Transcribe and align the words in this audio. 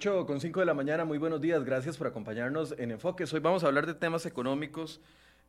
8 0.00 0.24
con 0.24 0.40
5 0.40 0.60
de 0.60 0.64
la 0.64 0.72
mañana, 0.72 1.04
muy 1.04 1.18
buenos 1.18 1.42
días, 1.42 1.62
gracias 1.62 1.98
por 1.98 2.06
acompañarnos 2.06 2.74
en 2.78 2.90
Enfoques. 2.90 3.34
Hoy 3.34 3.40
vamos 3.40 3.64
a 3.64 3.66
hablar 3.66 3.84
de 3.84 3.92
temas 3.92 4.24
económicos 4.24 4.98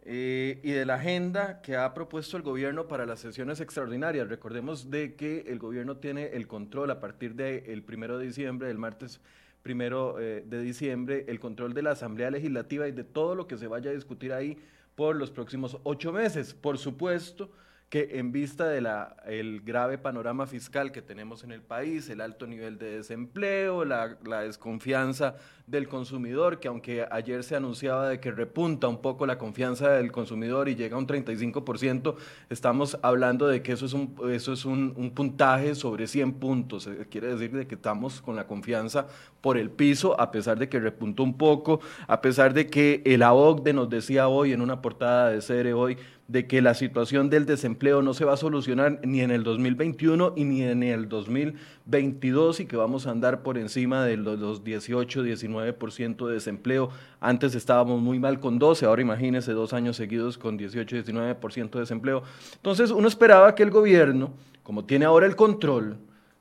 eh, 0.03 0.59
y 0.61 0.71
de 0.71 0.85
la 0.85 0.95
agenda 0.95 1.61
que 1.61 1.77
ha 1.77 1.93
propuesto 1.93 2.35
el 2.35 2.43
gobierno 2.43 2.89
para 2.89 3.05
las 3.05 3.21
sesiones 3.21 3.61
extraordinarias. 3.61 4.27
Recordemos 4.27 4.91
de 4.91 5.15
que 5.15 5.45
el 5.47 5.57
gobierno 5.57 5.95
tiene 5.95 6.31
el 6.33 6.47
control 6.47 6.91
a 6.91 6.99
partir 6.99 7.35
del 7.35 7.81
primero 7.83 8.17
de 8.17 8.25
diciembre, 8.25 8.67
del 8.67 8.77
martes 8.77 9.21
primero 9.63 10.19
eh, 10.19 10.43
de 10.45 10.61
diciembre, 10.61 11.23
el 11.29 11.39
control 11.39 11.73
de 11.73 11.83
la 11.83 11.91
Asamblea 11.91 12.29
Legislativa 12.29 12.89
y 12.89 12.91
de 12.91 13.05
todo 13.05 13.35
lo 13.35 13.47
que 13.47 13.57
se 13.57 13.67
vaya 13.67 13.91
a 13.91 13.93
discutir 13.93 14.33
ahí 14.33 14.57
por 14.95 15.15
los 15.15 15.31
próximos 15.31 15.77
ocho 15.83 16.11
meses. 16.11 16.53
Por 16.53 16.77
supuesto, 16.77 17.51
que 17.91 18.07
en 18.19 18.31
vista 18.31 18.69
del 18.69 19.59
grave 19.65 19.97
panorama 19.97 20.47
fiscal 20.47 20.93
que 20.93 21.01
tenemos 21.01 21.43
en 21.43 21.51
el 21.51 21.61
país, 21.61 22.07
el 22.07 22.21
alto 22.21 22.47
nivel 22.47 22.77
de 22.77 22.95
desempleo, 22.95 23.83
la, 23.83 24.15
desconfianza 24.43 25.35
del 25.71 25.87
consumidor, 25.87 26.59
que 26.59 26.67
aunque 26.67 27.07
ayer 27.09 27.45
se 27.45 27.55
anunciaba 27.55 28.09
de 28.09 28.19
que 28.19 28.29
repunta 28.29 28.89
un 28.89 29.01
poco 29.01 29.25
la 29.25 29.37
confianza 29.37 29.89
del 29.91 30.11
consumidor 30.11 30.67
y 30.67 30.75
llega 30.75 30.97
a 30.97 30.99
un 30.99 31.07
35%, 31.07 32.15
estamos 32.49 32.99
hablando 33.01 33.47
de 33.47 33.63
que 33.63 33.71
eso 33.71 33.85
es 33.85 33.93
un, 33.93 34.13
eso 34.31 34.51
es 34.51 34.65
un, 34.65 35.11
puntaje 35.15 35.73
sobre 35.73 36.07
100 36.07 36.33
puntos. 36.33 36.87
Eh, 36.87 37.07
quiere 37.09 37.27
decir 37.27 37.51
de 37.51 37.67
que 37.67 37.75
estamos 37.75 38.21
con 38.21 38.35
la 38.35 38.47
confianza 38.47 39.07
por 39.39 39.57
el 39.57 39.71
piso, 39.71 40.19
a 40.19 40.29
pesar 40.29 40.59
de 40.59 40.67
que 40.67 40.79
repuntó 40.79 41.23
un 41.23 41.37
poco, 41.37 41.79
a 42.05 42.19
pesar 42.19 42.53
de 42.53 42.67
que 42.67 43.01
el 43.05 43.23
AOCDE 43.23 43.71
nos 43.71 43.89
decía 43.89 44.27
hoy 44.27 44.51
en 44.51 44.61
una 44.61 44.81
portada 44.81 45.29
de 45.29 45.39
CR 45.39 45.73
hoy, 45.73 45.97
de 46.27 46.47
que 46.47 46.61
la 46.61 46.73
situación 46.73 47.29
del 47.29 47.45
desempleo 47.45 48.01
no 48.01 48.13
se 48.13 48.25
va 48.25 48.33
a 48.33 48.37
solucionar 48.37 48.99
ni 49.05 49.21
en 49.21 49.31
el 49.31 49.43
2021 49.43 50.33
y 50.35 50.43
ni 50.43 50.63
en 50.63 50.83
el 50.83 51.09
2022 51.09 51.80
y 51.99 52.65
que 52.65 52.77
vamos 52.77 53.05
a 53.05 53.11
andar 53.11 53.43
por 53.43 53.57
encima 53.57 54.05
de 54.05 54.17
los 54.17 54.63
18, 54.63 55.23
19% 55.23 56.27
de 56.27 56.33
desempleo. 56.33 56.89
Antes 57.19 57.53
estábamos 57.55 58.01
muy 58.01 58.19
mal 58.19 58.39
con 58.39 58.59
12, 58.59 58.85
ahora 58.85 59.01
imagínense 59.01 59.51
dos 59.51 59.73
años 59.73 59.97
seguidos 59.97 60.37
con 60.37 60.57
18, 60.57 60.95
19% 60.97 61.71
de 61.71 61.79
desempleo. 61.79 62.23
Entonces 62.55 62.91
uno 62.91 63.07
esperaba 63.07 63.55
que 63.55 63.63
el 63.63 63.71
gobierno, 63.71 64.33
como 64.63 64.85
tiene 64.85 65.05
ahora 65.05 65.25
el 65.25 65.35
control, 65.35 65.97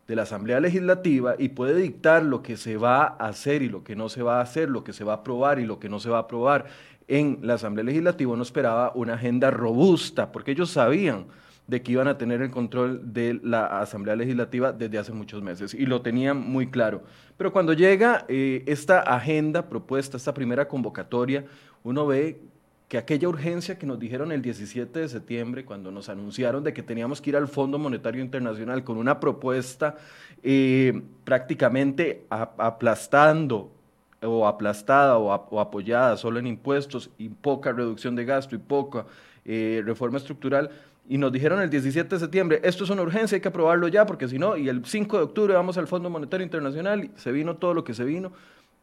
de 0.06 0.16
la 0.16 0.22
Asamblea 0.22 0.58
Legislativa 0.58 1.36
y 1.38 1.50
puede 1.50 1.76
dictar 1.76 2.24
lo 2.24 2.42
que 2.42 2.56
se 2.56 2.76
va 2.76 3.04
a 3.04 3.28
hacer 3.28 3.62
y 3.62 3.68
lo 3.68 3.84
que 3.84 3.94
no 3.94 4.08
se 4.08 4.24
va 4.24 4.38
a 4.38 4.42
hacer, 4.42 4.68
lo 4.68 4.82
que 4.82 4.92
se 4.92 5.04
va 5.04 5.12
a 5.12 5.16
aprobar 5.16 5.60
y 5.60 5.66
lo 5.66 5.78
que 5.78 5.88
no 5.88 6.00
se 6.00 6.10
va 6.10 6.16
a 6.16 6.22
aprobar 6.22 6.66
en 7.06 7.38
la 7.42 7.54
Asamblea 7.54 7.84
Legislativa, 7.84 8.32
uno 8.32 8.42
esperaba 8.42 8.90
una 8.96 9.14
agenda 9.14 9.52
robusta, 9.52 10.32
porque 10.32 10.50
ellos 10.50 10.70
sabían 10.70 11.26
de 11.70 11.82
que 11.82 11.92
iban 11.92 12.08
a 12.08 12.18
tener 12.18 12.42
el 12.42 12.50
control 12.50 13.12
de 13.12 13.38
la 13.44 13.80
Asamblea 13.80 14.16
Legislativa 14.16 14.72
desde 14.72 14.98
hace 14.98 15.12
muchos 15.12 15.40
meses 15.40 15.72
y 15.72 15.86
lo 15.86 16.02
tenían 16.02 16.36
muy 16.36 16.68
claro. 16.68 17.04
Pero 17.36 17.52
cuando 17.52 17.72
llega 17.72 18.24
eh, 18.26 18.64
esta 18.66 18.98
agenda 19.00 19.68
propuesta, 19.68 20.16
esta 20.16 20.34
primera 20.34 20.66
convocatoria, 20.66 21.44
uno 21.84 22.08
ve 22.08 22.40
que 22.88 22.98
aquella 22.98 23.28
urgencia 23.28 23.78
que 23.78 23.86
nos 23.86 24.00
dijeron 24.00 24.32
el 24.32 24.42
17 24.42 24.98
de 24.98 25.08
septiembre, 25.08 25.64
cuando 25.64 25.92
nos 25.92 26.08
anunciaron 26.08 26.64
de 26.64 26.72
que 26.72 26.82
teníamos 26.82 27.20
que 27.20 27.30
ir 27.30 27.36
al 27.36 27.46
Fondo 27.46 27.78
Monetario 27.78 28.20
Internacional 28.20 28.82
con 28.82 28.96
una 28.96 29.20
propuesta 29.20 29.94
eh, 30.42 31.00
prácticamente 31.22 32.26
aplastando 32.28 33.70
o 34.22 34.44
aplastada 34.44 35.18
o, 35.18 35.60
apoyada 35.60 36.16
solo 36.16 36.40
en 36.40 36.48
impuestos 36.48 37.10
y 37.16 37.28
poca 37.28 37.70
reducción 37.70 38.16
de 38.16 38.24
gasto 38.24 38.56
y 38.56 38.58
poca 38.58 39.06
eh, 39.44 39.82
reforma 39.84 40.18
estructural. 40.18 40.70
Y 41.10 41.18
nos 41.18 41.32
dijeron 41.32 41.60
el 41.60 41.68
17 41.68 42.14
de 42.14 42.20
septiembre, 42.20 42.60
esto 42.62 42.84
es 42.84 42.90
una 42.90 43.02
urgencia, 43.02 43.34
hay 43.34 43.42
que 43.42 43.48
aprobarlo 43.48 43.88
ya, 43.88 44.06
porque 44.06 44.28
si 44.28 44.38
no, 44.38 44.56
y 44.56 44.68
el 44.68 44.84
5 44.84 45.16
de 45.16 45.24
octubre 45.24 45.54
vamos 45.54 45.76
al 45.76 45.88
Fondo 45.88 46.08
Monetario 46.08 46.44
Internacional, 46.44 47.10
se 47.16 47.32
vino 47.32 47.56
todo 47.56 47.74
lo 47.74 47.82
que 47.82 47.94
se 47.94 48.04
vino, 48.04 48.30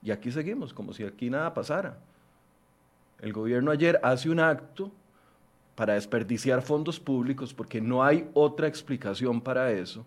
y 0.03 0.11
aquí 0.11 0.29
seguimos, 0.29 0.73
como 0.73 0.91
si 0.91 1.05
aquí 1.05 1.29
nada 1.29 1.53
pasara. 1.53 1.97
El 3.21 3.31
gobierno 3.31 3.71
ayer 3.71 3.97
hace 4.03 4.29
un 4.29 4.41
acto 4.41 4.91
para 5.75 5.93
desperdiciar 5.93 6.61
fondos 6.61 6.99
públicos, 6.99 7.53
porque 7.53 7.79
no 7.79 8.03
hay 8.03 8.29
otra 8.33 8.67
explicación 8.67 9.39
para 9.39 9.71
eso 9.71 10.05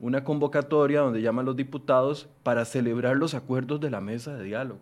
una 0.00 0.24
convocatoria 0.24 1.00
donde 1.00 1.22
llaman 1.22 1.46
los 1.46 1.56
diputados 1.56 2.28
para 2.42 2.64
celebrar 2.64 3.16
los 3.16 3.34
acuerdos 3.34 3.80
de 3.80 3.90
la 3.90 4.00
mesa 4.00 4.34
de 4.34 4.44
diálogo. 4.44 4.80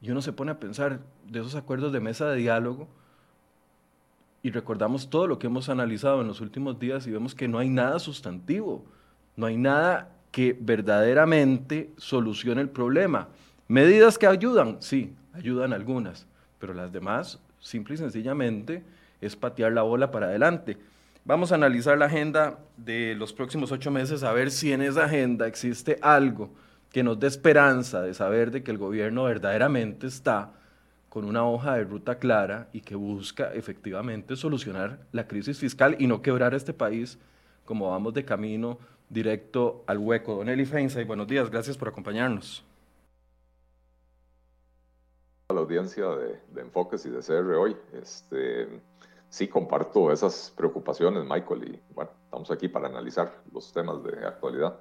Y 0.00 0.10
uno 0.10 0.22
se 0.22 0.32
pone 0.32 0.50
a 0.50 0.58
pensar 0.58 1.00
de 1.26 1.40
esos 1.40 1.54
acuerdos 1.54 1.92
de 1.92 2.00
mesa 2.00 2.28
de 2.30 2.36
diálogo 2.36 2.88
y 4.42 4.50
recordamos 4.50 5.10
todo 5.10 5.26
lo 5.26 5.38
que 5.38 5.48
hemos 5.48 5.68
analizado 5.68 6.20
en 6.20 6.28
los 6.28 6.40
últimos 6.40 6.78
días 6.78 7.06
y 7.06 7.10
vemos 7.10 7.34
que 7.34 7.48
no 7.48 7.58
hay 7.58 7.68
nada 7.68 7.98
sustantivo, 7.98 8.84
no 9.36 9.46
hay 9.46 9.56
nada 9.56 10.10
que 10.30 10.56
verdaderamente 10.58 11.90
solucione 11.96 12.60
el 12.60 12.68
problema. 12.68 13.28
Medidas 13.66 14.18
que 14.18 14.26
ayudan, 14.26 14.76
sí, 14.80 15.14
ayudan 15.32 15.72
algunas, 15.72 16.26
pero 16.58 16.74
las 16.74 16.92
demás, 16.92 17.38
simple 17.60 17.94
y 17.94 17.98
sencillamente, 17.98 18.82
es 19.20 19.36
patear 19.36 19.72
la 19.72 19.82
bola 19.82 20.10
para 20.10 20.26
adelante. 20.26 20.78
Vamos 21.24 21.52
a 21.52 21.56
analizar 21.56 21.98
la 21.98 22.06
agenda 22.06 22.58
de 22.76 23.14
los 23.14 23.32
próximos 23.32 23.72
ocho 23.72 23.90
meses, 23.90 24.22
a 24.22 24.32
ver 24.32 24.50
si 24.50 24.72
en 24.72 24.82
esa 24.82 25.04
agenda 25.04 25.46
existe 25.46 25.98
algo 26.00 26.50
que 26.90 27.02
nos 27.02 27.20
dé 27.20 27.26
esperanza 27.26 28.00
de 28.00 28.14
saber 28.14 28.50
de 28.50 28.62
que 28.62 28.70
el 28.70 28.78
gobierno 28.78 29.24
verdaderamente 29.24 30.06
está 30.06 30.52
con 31.08 31.24
una 31.24 31.46
hoja 31.46 31.74
de 31.74 31.84
ruta 31.84 32.18
clara 32.18 32.68
y 32.72 32.82
que 32.82 32.94
busca 32.94 33.52
efectivamente 33.54 34.36
solucionar 34.36 35.06
la 35.12 35.26
crisis 35.26 35.58
fiscal 35.58 35.96
y 35.98 36.06
no 36.06 36.22
quebrar 36.22 36.54
este 36.54 36.72
país 36.72 37.18
como 37.64 37.90
vamos 37.90 38.14
de 38.14 38.24
camino 38.24 38.78
directo 39.08 39.84
al 39.86 39.98
hueco. 39.98 40.36
Don 40.36 40.48
Eli 40.48 40.64
y 40.64 41.04
buenos 41.04 41.26
días, 41.26 41.50
gracias 41.50 41.76
por 41.76 41.88
acompañarnos. 41.88 42.64
A 45.48 45.54
la 45.54 45.60
audiencia 45.60 46.06
de, 46.08 46.40
de 46.52 46.60
Enfoques 46.60 47.06
y 47.06 47.10
de 47.10 47.20
CR 47.20 47.54
hoy. 47.54 47.76
Este, 47.92 48.68
sí 49.30 49.48
comparto 49.48 50.12
esas 50.12 50.52
preocupaciones, 50.56 51.24
Michael, 51.24 51.74
y 51.74 51.94
bueno, 51.94 52.10
estamos 52.24 52.50
aquí 52.50 52.68
para 52.68 52.88
analizar 52.88 53.42
los 53.52 53.72
temas 53.72 54.02
de 54.02 54.26
actualidad. 54.26 54.78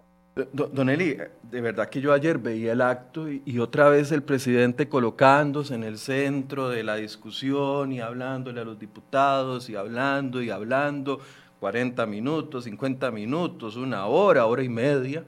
Don 0.53 0.89
Eli, 0.89 1.17
de 1.43 1.61
verdad 1.61 1.89
que 1.89 2.01
yo 2.01 2.13
ayer 2.13 2.37
veía 2.37 2.73
el 2.73 2.81
acto 2.81 3.27
y, 3.29 3.59
otra 3.59 3.89
vez 3.89 4.11
el 4.11 4.23
presidente 4.23 4.87
colocándose 4.87 5.73
en 5.73 5.83
el 5.83 5.97
centro 5.97 6.69
de 6.69 6.83
la 6.83 6.95
discusión 6.95 7.91
y 7.91 8.01
hablándole 8.01 8.62
a 8.62 8.65
los 8.65 8.77
diputados 8.77 9.69
y 9.69 9.75
hablando 9.75 10.41
y 10.41 10.50
hablando, 10.50 11.19
40 11.59 12.06
minutos, 12.06 12.65
50 12.65 13.09
minutos, 13.12 13.77
una 13.77 14.06
hora, 14.06 14.45
hora 14.45 14.63
y 14.63 14.69
media, 14.69 15.23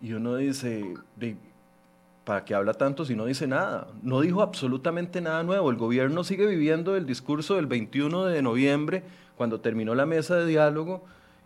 y 0.00 0.14
uno 0.14 0.36
dice, 0.36 0.94
¿para 2.24 2.44
qué 2.44 2.54
habla 2.54 2.74
tanto 2.74 3.04
si 3.04 3.14
no 3.14 3.26
dice 3.26 3.46
nada? 3.46 3.88
No 4.02 4.20
dijo 4.20 4.42
absolutamente 4.42 5.20
nada 5.20 5.42
nuevo. 5.42 5.70
El 5.70 5.76
gobierno 5.76 6.24
sigue 6.24 6.46
viviendo 6.46 6.96
el 6.96 7.06
discurso 7.06 7.56
del 7.56 7.66
21 7.66 8.24
de 8.24 8.42
noviembre, 8.42 9.04
cuando 9.36 9.60
terminó 9.60 9.94
la 9.94 10.06
mesa 10.06 10.36
de 10.36 10.46
diálogo, 10.46 11.04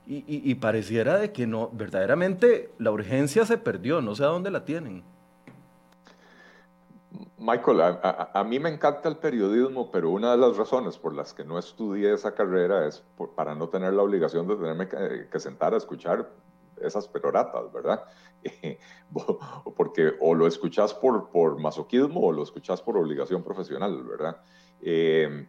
y, 0.08 0.54
pareciera 0.56 1.18
de 1.18 1.32
que 1.32 1.46
no, 1.46 1.68
verdaderamente 1.72 2.70
la 2.78 2.92
urgencia 2.92 3.44
se 3.44 3.58
perdió, 3.58 4.00
no 4.00 4.14
sé 4.14 4.22
a 4.22 4.28
dónde 4.28 4.50
la 4.50 4.64
tienen. 4.64 5.02
Michael, 7.38 7.80
a, 7.80 8.44
mí 8.44 8.58
me 8.60 8.68
encanta 8.68 9.08
el 9.08 9.16
periodismo, 9.16 9.90
pero 9.90 10.10
una 10.10 10.32
de 10.32 10.38
las 10.38 10.56
razones 10.56 10.96
por 10.98 11.14
las 11.14 11.34
que 11.34 11.44
no 11.44 11.58
estudié 11.58 12.12
esa 12.12 12.34
carrera 12.34 12.86
es 12.86 13.04
para 13.34 13.54
no 13.54 13.68
tener 13.68 13.94
la 13.94 14.02
obligación 14.02 14.46
de 14.46 14.56
tenerme 14.56 14.88
que 14.88 15.40
sentar 15.40 15.74
a 15.74 15.76
escuchar 15.76 16.30
esas 16.80 17.08
peroratas, 17.08 17.72
¿verdad? 17.72 18.04
Porque 19.76 20.12
o 20.20 20.34
lo 20.34 20.46
escuchas 20.46 20.94
por, 20.94 21.30
por 21.30 21.58
masoquismo 21.58 22.20
o 22.20 22.32
lo 22.32 22.42
escuchas 22.42 22.82
por 22.82 22.96
obligación 22.96 23.42
profesional, 23.42 24.02
¿verdad? 24.04 24.36
Eh, 24.80 25.46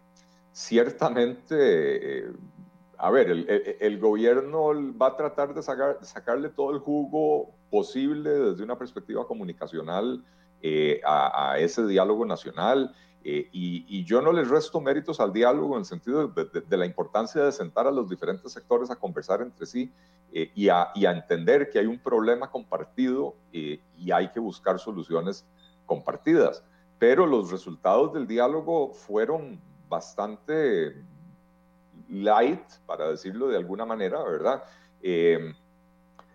ciertamente, 0.52 1.56
eh, 2.20 2.32
a 2.98 3.12
ver, 3.12 3.30
el, 3.80 4.00
gobierno 4.00 4.70
va 4.98 5.08
a 5.08 5.16
tratar 5.16 5.54
de, 5.54 5.62
sacar, 5.62 6.00
sacarle 6.02 6.50
todo 6.50 6.72
el 6.72 6.80
jugo 6.80 7.52
posible 7.70 8.30
desde 8.30 8.64
una 8.64 8.78
perspectiva 8.78 9.28
comunicacional 9.28 10.24
eh, 10.62 11.02
a, 11.06 11.56
ese 11.60 11.86
diálogo 11.86 12.26
nacional. 12.26 12.96
y, 13.24 14.04
yo 14.06 14.22
no 14.22 14.32
les 14.32 14.50
resto 14.50 14.80
méritos 14.82 15.20
al 15.20 15.34
diálogo 15.34 15.76
en 15.76 15.80
el 15.80 15.86
sentido 15.86 16.28
de, 16.28 16.78
la 16.78 16.86
importancia 16.86 17.44
de 17.44 17.52
sentar 17.52 17.86
a 17.86 17.92
los 17.92 18.10
diferentes 18.10 18.52
sectores 18.52 18.90
a 18.90 18.96
conversar 18.96 19.42
entre 19.42 19.66
sí 19.66 19.92
eh, 20.34 20.52
y, 20.56 20.70
a, 20.70 20.92
entender 20.96 21.70
que 21.70 21.80
hay 21.80 21.86
un 21.86 22.00
problema 22.00 22.50
compartido 22.52 23.36
eh, 23.54 23.80
y 23.98 24.12
hay 24.12 24.30
que 24.30 24.40
buscar 24.40 24.80
soluciones 24.80 25.46
compartidas. 25.86 26.64
Pero 27.00 27.26
los 27.26 27.52
resultados 27.52 28.14
del 28.14 28.28
diálogo 28.28 28.94
fueron 28.94 29.62
bastante 29.88 31.04
light, 32.10 32.62
para 32.86 33.10
decirlo 33.10 33.48
de 33.48 33.58
alguna 33.58 33.86
manera, 33.86 34.24
¿verdad? 34.24 34.64
Eh, 35.02 35.54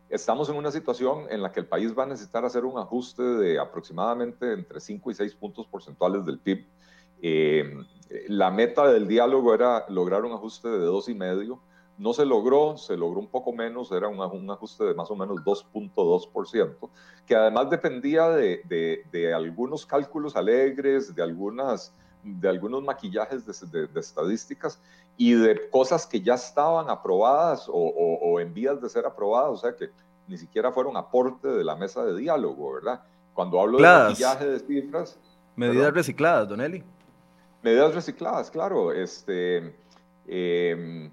estamos 0.09 0.49
en 0.49 0.57
una 0.57 0.71
situación 0.71 1.27
en 1.31 1.43
la 1.43 1.53
que 1.53 1.61
el 1.61 1.67
país 1.67 1.97
va 1.97 2.05
a 2.05 2.07
necesitar 2.07 2.45
hacer 2.45 2.65
un 2.65 2.79
ajuste 2.79 3.23
de 3.23 3.59
aproximadamente 3.59 4.53
entre 4.53 4.81
5 4.81 5.11
y 5.11 5.15
6 5.15 5.35
puntos 5.35 5.67
porcentuales 5.67 6.25
del 6.25 6.39
PIB. 6.39 6.67
la 8.29 8.51
meta 8.51 8.87
del 8.93 9.09
diálogo 9.09 9.55
era 9.55 9.87
lograr 9.89 10.25
un 10.25 10.33
ajuste 10.33 10.69
de 10.69 10.87
2,5 10.87 11.59
no 11.99 12.13
se 12.13 12.25
logró, 12.25 12.77
se 12.77 12.97
logró 12.97 13.21
un 13.21 13.29
poco 13.29 13.53
menos, 13.53 13.93
era 13.93 14.09
un, 14.09 14.21
un 14.21 14.51
ajuste 14.51 14.85
de 14.85 14.95
más 14.95 15.11
o 15.11 15.17
menos 15.17 15.39
2.2%, 15.45 16.91
que 17.27 17.37
además 17.37 17.71
dependía 17.71 18.29
de, 18.31 18.63
de, 18.65 19.05
de, 19.13 19.33
algunos 19.33 19.87
cálculos 19.87 20.35
alegres, 20.35 21.15
de, 21.15 21.23
algunas, 21.23 21.95
de 22.23 22.49
algunos 22.49 22.83
maquillajes 22.83 23.45
de, 23.71 23.89
estadísticas 23.97 24.81
y 25.17 25.33
de 25.33 25.69
cosas 25.71 26.07
que 26.07 26.21
ya 26.21 26.35
estaban 26.35 26.89
aprobadas 26.89 27.69
o, 27.69 27.73
o, 27.73 28.41
en 28.41 28.55
vías 28.55 28.81
de 28.81 28.89
ser 28.89 29.07
aprobadas, 29.07 29.51
o 29.51 29.57
sea 29.57 29.77
que 29.77 29.91
ni 30.29 30.39
siquiera 30.39 30.73
fueron 30.73 30.97
aporte 30.97 31.49
de 31.49 31.65
la 31.65 31.77
mesa 31.77 32.05
de 32.05 32.17
diálogo, 32.17 32.75
¿verdad? 32.75 33.03
Cuando 33.35 33.61
hablo 33.61 33.79
de 33.79 33.85
maquillaje 33.85 34.47
de 34.47 34.61
cifras... 34.61 35.19
Medidas 35.57 35.93
recicladas, 35.93 36.49
Don 36.49 36.61
Eli. 36.61 36.83
Medidas 37.63 37.95
recicladas, 37.95 38.51
claro. 38.51 38.93
Este, 38.93 39.75
eh, 40.27 41.11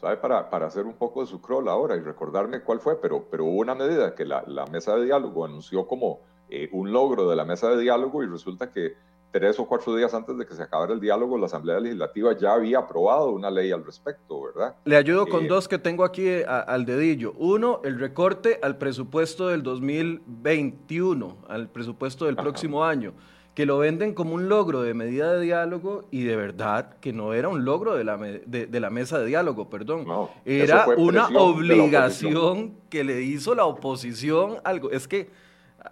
¿sabe? 0.00 0.16
Para, 0.16 0.48
para, 0.50 0.66
hacer 0.66 0.86
un 0.86 0.94
poco 0.94 1.20
de 1.20 1.26
su 1.26 1.40
crawl 1.40 1.68
ahora 1.68 1.96
y 1.96 2.00
recordarme 2.00 2.62
cuál 2.62 2.80
fue, 2.80 3.00
pero, 3.00 3.26
pero 3.30 3.44
hubo 3.44 3.60
una 3.60 3.74
medida 3.74 4.14
que 4.14 4.24
la, 4.24 4.42
la 4.46 4.66
mesa 4.66 4.96
de 4.96 5.04
diálogo 5.04 5.44
anunció 5.44 5.86
como 5.86 6.20
eh, 6.48 6.68
un 6.72 6.92
logro 6.92 7.28
de 7.28 7.36
la 7.36 7.44
mesa 7.44 7.68
de 7.68 7.80
diálogo 7.80 8.22
y 8.22 8.26
resulta 8.26 8.72
que 8.72 8.94
tres 9.30 9.58
o 9.58 9.66
cuatro 9.66 9.94
días 9.94 10.12
antes 10.14 10.36
de 10.36 10.46
que 10.46 10.54
se 10.54 10.62
acabara 10.62 10.92
el 10.92 11.00
diálogo, 11.00 11.38
la 11.38 11.46
Asamblea 11.46 11.80
Legislativa 11.80 12.36
ya 12.36 12.54
había 12.54 12.78
aprobado 12.78 13.30
una 13.30 13.50
ley 13.50 13.70
al 13.72 13.84
respecto, 13.84 14.42
¿verdad? 14.42 14.74
Le 14.84 14.96
ayudo 14.96 15.26
con 15.26 15.44
eh, 15.44 15.48
dos 15.48 15.68
que 15.68 15.78
tengo 15.78 16.04
aquí 16.04 16.26
eh, 16.26 16.44
al 16.46 16.84
dedillo. 16.84 17.32
Uno, 17.38 17.80
el 17.84 17.98
recorte 17.98 18.58
al 18.62 18.78
presupuesto 18.78 19.48
del 19.48 19.62
2021, 19.62 21.38
al 21.48 21.68
presupuesto 21.68 22.26
del 22.26 22.36
próximo 22.36 22.84
año 22.84 23.14
que 23.54 23.66
lo 23.66 23.78
venden 23.78 24.14
como 24.14 24.34
un 24.34 24.48
logro 24.48 24.82
de 24.82 24.94
medida 24.94 25.34
de 25.34 25.40
diálogo 25.40 26.06
y 26.10 26.22
de 26.22 26.36
verdad 26.36 26.96
que 27.00 27.12
no 27.12 27.34
era 27.34 27.48
un 27.48 27.64
logro 27.64 27.94
de 27.94 28.04
la, 28.04 28.16
de, 28.16 28.80
la 28.80 28.90
mesa 28.90 29.18
de 29.18 29.26
diálogo, 29.26 29.68
perdón. 29.68 30.06
era 30.44 30.86
una 30.96 31.26
obligación 31.26 32.74
que 32.88 33.02
le 33.04 33.22
hizo 33.22 33.54
la 33.54 33.64
oposición 33.64 34.58
algo. 34.64 34.90
Es 34.90 35.08
que 35.08 35.30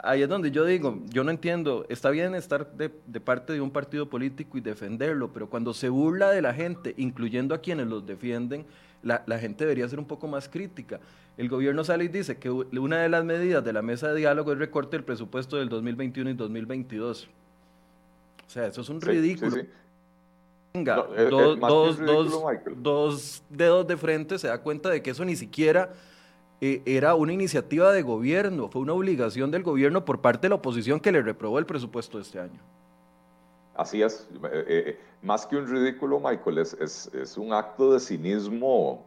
ahí 0.02 0.22
es 0.22 0.28
donde 0.28 0.50
yo 0.50 0.64
digo, 0.64 0.98
yo 1.08 1.24
no 1.24 1.30
entiendo, 1.30 1.86
está 1.88 2.10
bien 2.10 2.34
estar 2.34 2.72
de, 2.72 2.90
parte 3.20 3.52
de 3.52 3.60
un 3.60 3.70
partido 3.70 4.08
político 4.08 4.58
y 4.58 4.60
defenderlo, 4.60 5.32
pero 5.32 5.48
cuando 5.48 5.74
se 5.74 5.88
burla 5.88 6.30
de 6.30 6.42
la 6.42 6.54
gente, 6.54 6.94
incluyendo 6.96 7.54
a 7.54 7.58
quienes 7.58 7.86
los 7.86 8.06
defienden, 8.06 8.66
la, 9.02 9.22
la, 9.26 9.38
gente 9.38 9.64
debería 9.64 9.88
ser 9.88 9.98
un 9.98 10.06
poco 10.06 10.26
más 10.26 10.48
crítica. 10.48 10.98
El 11.36 11.48
gobierno 11.48 11.84
sale 11.84 12.04
y 12.04 12.08
dice 12.08 12.36
que 12.36 12.50
una 12.50 12.98
de 12.98 13.08
las 13.08 13.24
medidas 13.24 13.64
de 13.64 13.72
la 13.72 13.80
mesa 13.80 14.08
de 14.08 14.16
diálogo 14.16 14.52
es 14.52 14.58
recorte 14.58 14.96
del 14.96 15.04
presupuesto 15.04 15.56
del 15.56 15.68
2021 15.68 16.30
y 16.30 16.34
2022. 16.34 17.28
O 18.46 18.50
sea, 18.50 18.66
eso 18.66 18.80
es 18.80 18.88
un 18.88 19.00
ridículo. 19.00 19.56
Venga, 20.74 21.06
dos, 22.76 23.42
dedos 23.48 23.86
de 23.86 23.96
frente 23.96 24.38
se 24.38 24.48
da 24.48 24.58
cuenta 24.58 24.90
de 24.90 25.02
que 25.02 25.10
eso 25.10 25.24
ni 25.24 25.36
siquiera 25.36 25.92
eh, 26.60 26.82
era 26.86 27.14
una 27.14 27.32
iniciativa 27.32 27.92
de 27.92 28.02
gobierno, 28.02 28.68
fue 28.68 28.82
una 28.82 28.92
obligación 28.92 29.52
del 29.52 29.62
gobierno 29.62 30.04
por 30.04 30.20
parte 30.20 30.42
de 30.42 30.48
la 30.48 30.56
oposición 30.56 30.98
que 30.98 31.12
le 31.12 31.22
reprobó 31.22 31.60
el 31.60 31.66
presupuesto 31.66 32.18
de 32.18 32.22
este 32.24 32.40
año. 32.40 32.60
Así 33.76 34.02
es, 34.02 34.28
eh, 34.42 34.64
eh, 34.66 35.00
más 35.22 35.46
que 35.46 35.56
un 35.56 35.68
ridículo, 35.68 36.18
Michael, 36.18 36.58
es, 36.58 36.74
es, 36.74 37.38
un 37.38 37.52
acto 37.52 37.92
de 37.92 38.00
cinismo 38.00 39.06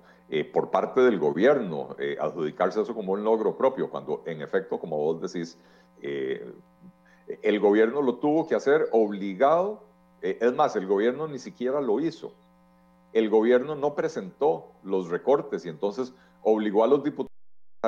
por 0.54 0.72
parte 0.72 1.02
del 1.02 1.20
gobierno, 1.20 1.94
adjudicarse 2.22 2.82
eso 2.82 2.96
como 2.96 3.12
un 3.12 3.22
logro 3.22 3.58
propio, 3.58 3.90
cuando 3.90 4.24
en 4.26 4.42
efecto, 4.42 4.80
como 4.80 4.98
vos 4.98 5.22
decís, 5.22 5.58
el 6.02 7.60
gobierno 7.60 8.02
lo 8.02 8.16
tuvo 8.16 8.48
que 8.48 8.56
hacer 8.56 8.88
obligado. 8.94 9.84
Es 10.22 10.54
más, 10.54 10.78
el 10.78 10.88
gobierno 10.88 11.28
ni 11.28 11.38
siquiera 11.38 11.82
lo 11.82 12.00
hizo. 12.00 12.32
El 13.12 13.30
gobierno 13.30 13.76
no 13.76 13.94
presentó 13.94 14.68
los 14.86 15.10
recortes 15.10 15.66
y 15.66 15.70
entonces 15.70 16.14
obligó 16.44 16.86
a 16.86 16.88
los 16.88 17.04
diputados 17.04 17.31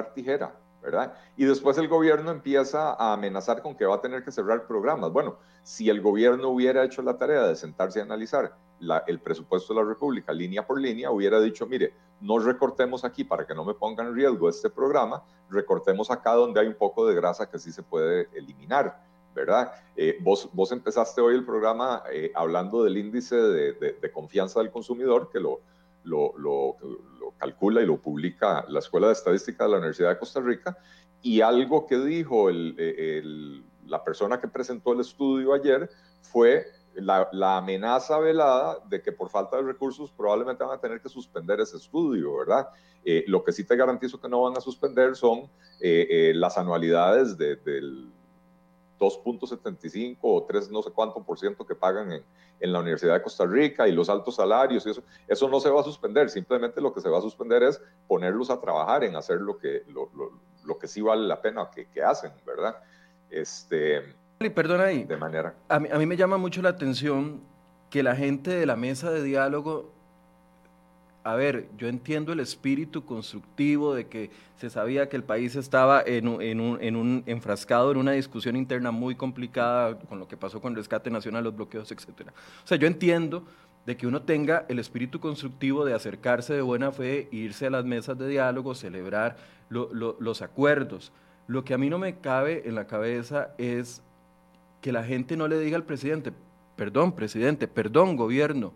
tijera, 0.01 0.55
¿verdad? 0.81 1.13
Y 1.37 1.45
después 1.45 1.77
el 1.77 1.87
gobierno 1.87 2.31
empieza 2.31 2.93
a 2.93 3.13
amenazar 3.13 3.61
con 3.61 3.75
que 3.75 3.85
va 3.85 3.95
a 3.95 4.01
tener 4.01 4.23
que 4.23 4.31
cerrar 4.31 4.65
programas. 4.65 5.11
Bueno, 5.11 5.37
si 5.61 5.87
el 5.87 6.01
gobierno 6.01 6.49
hubiera 6.49 6.83
hecho 6.83 7.03
la 7.03 7.15
tarea 7.17 7.43
de 7.43 7.55
sentarse 7.55 7.99
a 7.99 8.03
analizar 8.03 8.55
el 9.05 9.19
presupuesto 9.19 9.73
de 9.73 9.81
la 9.81 9.87
República 9.87 10.33
línea 10.33 10.65
por 10.65 10.81
línea, 10.81 11.11
hubiera 11.11 11.39
dicho, 11.39 11.67
mire, 11.67 11.93
no 12.21 12.39
recortemos 12.39 13.05
aquí 13.05 13.23
para 13.23 13.45
que 13.45 13.53
no 13.53 13.63
me 13.63 13.75
pongan 13.75 14.07
en 14.07 14.15
riesgo 14.15 14.49
este 14.49 14.69
programa, 14.69 15.23
recortemos 15.51 16.09
acá 16.09 16.33
donde 16.33 16.59
hay 16.59 16.67
un 16.67 16.75
poco 16.75 17.05
de 17.05 17.13
grasa 17.13 17.47
que 17.47 17.59
sí 17.59 17.71
se 17.71 17.83
puede 17.83 18.27
eliminar 18.33 18.99
¿verdad? 19.33 19.73
Eh, 19.95 20.17
vos, 20.21 20.49
vos 20.53 20.71
empezaste 20.71 21.21
hoy 21.21 21.35
el 21.35 21.45
programa 21.45 22.03
eh, 22.11 22.31
hablando 22.35 22.83
del 22.83 22.97
índice 22.97 23.35
de, 23.35 24.11
confianza 24.11 24.59
del 24.59 24.71
consumidor 24.71 25.29
que 25.31 25.39
lo, 25.39 25.61
lo, 26.03 26.77
calcula 27.37 27.81
y 27.81 27.85
lo 27.85 27.97
publica 28.01 28.65
la 28.69 28.79
Escuela 28.79 29.07
de 29.07 29.13
Estadística 29.13 29.63
de 29.63 29.71
la 29.71 29.77
Universidad 29.77 30.09
de 30.09 30.19
Costa 30.19 30.39
Rica 30.39 30.77
y 31.21 31.41
algo 31.41 31.85
que 31.85 31.97
dijo 31.97 32.49
el, 32.49 32.75
el, 32.79 33.65
la 33.85 34.03
persona 34.03 34.39
que 34.39 34.47
presentó 34.47 34.93
el 34.93 35.01
estudio 35.01 35.53
ayer 35.53 35.89
fue 36.21 36.65
la, 36.95 37.29
amenaza 37.57 38.19
velada 38.19 38.79
de 38.87 39.01
que 39.01 39.11
por 39.11 39.29
falta 39.29 39.57
de 39.57 39.63
recursos 39.63 40.11
probablemente 40.11 40.63
van 40.63 40.77
a 40.77 40.81
tener 40.81 41.01
que 41.01 41.09
suspender 41.09 41.59
ese 41.59 41.77
estudio, 41.77 42.37
¿verdad? 42.37 42.67
Eh, 43.03 43.23
lo 43.27 43.43
que 43.43 43.51
sí 43.51 43.63
te 43.65 43.75
garantizo 43.75 44.21
que 44.21 44.29
no 44.29 44.43
van 44.43 44.57
a 44.57 44.61
suspender 44.61 45.15
son 45.15 45.49
las 45.81 46.57
anualidades 46.57 47.37
del 47.37 48.13
2.75 49.03 50.17
o 50.21 50.43
3 50.43 50.71
no 50.71 50.81
sé 50.81 50.91
cuánto 50.91 51.23
por 51.23 51.37
ciento 51.37 51.65
que 51.65 51.75
pagan 51.75 52.11
en, 52.11 52.23
en, 52.59 52.73
la 52.73 52.79
Universidad 52.79 53.15
de 53.15 53.21
Costa 53.21 53.45
Rica 53.45 53.87
y 53.87 53.91
los 53.91 54.09
altos 54.09 54.35
salarios 54.35 54.85
y 54.85 54.91
eso, 54.91 55.03
eso 55.27 55.49
no 55.49 55.59
se 55.59 55.69
va 55.69 55.81
a 55.81 55.83
suspender, 55.83 56.29
simplemente 56.29 56.81
lo 56.81 56.93
que 56.93 57.01
se 57.01 57.09
va 57.09 57.17
a 57.17 57.21
suspender 57.21 57.63
es 57.63 57.81
ponerlos 58.07 58.49
a 58.49 58.59
trabajar 58.59 59.03
en 59.03 59.15
hacer 59.15 59.41
lo 59.41 59.57
que, 59.57 59.83
lo, 59.89 60.09
lo, 60.65 60.79
que 60.79 60.87
sí 60.87 61.01
vale 61.01 61.27
la 61.27 61.41
pena 61.41 61.69
que, 61.73 61.87
que 61.89 62.01
hacen, 62.01 62.31
¿verdad? 62.45 62.77
Este, 63.29 64.15
Perdona 64.55 64.85
ahí. 64.85 65.03
De 65.03 65.17
manera. 65.17 65.55
A 65.69 65.79
mí, 65.79 65.89
a 65.91 65.97
mí 65.97 66.05
me 66.05 66.17
llama 66.17 66.37
mucho 66.37 66.61
la 66.61 66.69
atención 66.69 67.41
que 67.89 68.03
la 68.03 68.15
gente 68.15 68.51
de 68.51 68.65
la 68.65 68.75
mesa 68.75 69.11
de 69.11 69.23
diálogo 69.23 69.93
a 71.23 71.35
ver, 71.35 71.69
yo 71.77 71.87
entiendo 71.87 72.33
el 72.33 72.41
espíritu 72.41 73.05
constructivo 73.05 73.95
de 73.95 74.07
que 74.07 74.29
se 74.57 74.69
sabía 74.69 75.07
que 75.07 75.15
el 75.15 75.23
país 75.23 75.55
estaba 75.55 76.01
en 76.05 76.27
un, 76.27 76.41
en, 76.41 76.59
un, 76.59 76.81
en 76.81 76.95
un, 76.97 77.23
enfrascado 77.25 77.91
en 77.91 77.97
una 77.97 78.11
discusión 78.11 78.57
interna 78.57 78.91
muy 78.91 79.15
complicada 79.15 79.97
con 79.99 80.19
lo 80.19 80.27
que 80.27 80.35
pasó 80.35 80.61
con 80.61 80.73
el 80.73 80.77
rescate 80.77 81.09
nacional, 81.09 81.45
los 81.45 81.55
bloqueos, 81.55 81.89
etc. 81.91 82.29
O 82.63 82.67
sea, 82.67 82.77
yo 82.77 82.87
entiendo 82.87 83.45
de 83.85 83.95
que 83.95 84.07
uno 84.07 84.21
tenga 84.21 84.65
el 84.67 84.79
espíritu 84.79 85.19
constructivo 85.19 85.85
de 85.85 85.93
acercarse 85.93 86.53
de 86.53 86.61
buena 86.61 86.91
fe, 86.91 87.27
irse 87.31 87.67
a 87.67 87.69
las 87.69 87.85
mesas 87.85 88.17
de 88.17 88.27
diálogo, 88.27 88.75
celebrar 88.75 89.37
los 89.69 90.41
acuerdos. 90.41 91.11
Lo 91.47 91.63
que 91.63 91.73
a 91.73 91.77
mí 91.77 91.89
no 91.89 91.99
me 91.99 92.19
cabe 92.19 92.63
en 92.65 92.75
la 92.75 92.87
cabeza 92.87 93.53
es 93.57 94.01
que 94.81 94.91
la 94.91 95.03
gente 95.03 95.35
no 95.35 95.47
le 95.47 95.59
diga 95.59 95.77
al 95.77 95.83
presidente, 95.83 96.31
perdón, 96.75 97.13
presidente, 97.13 97.67
perdón, 97.67 98.15
gobierno, 98.15 98.73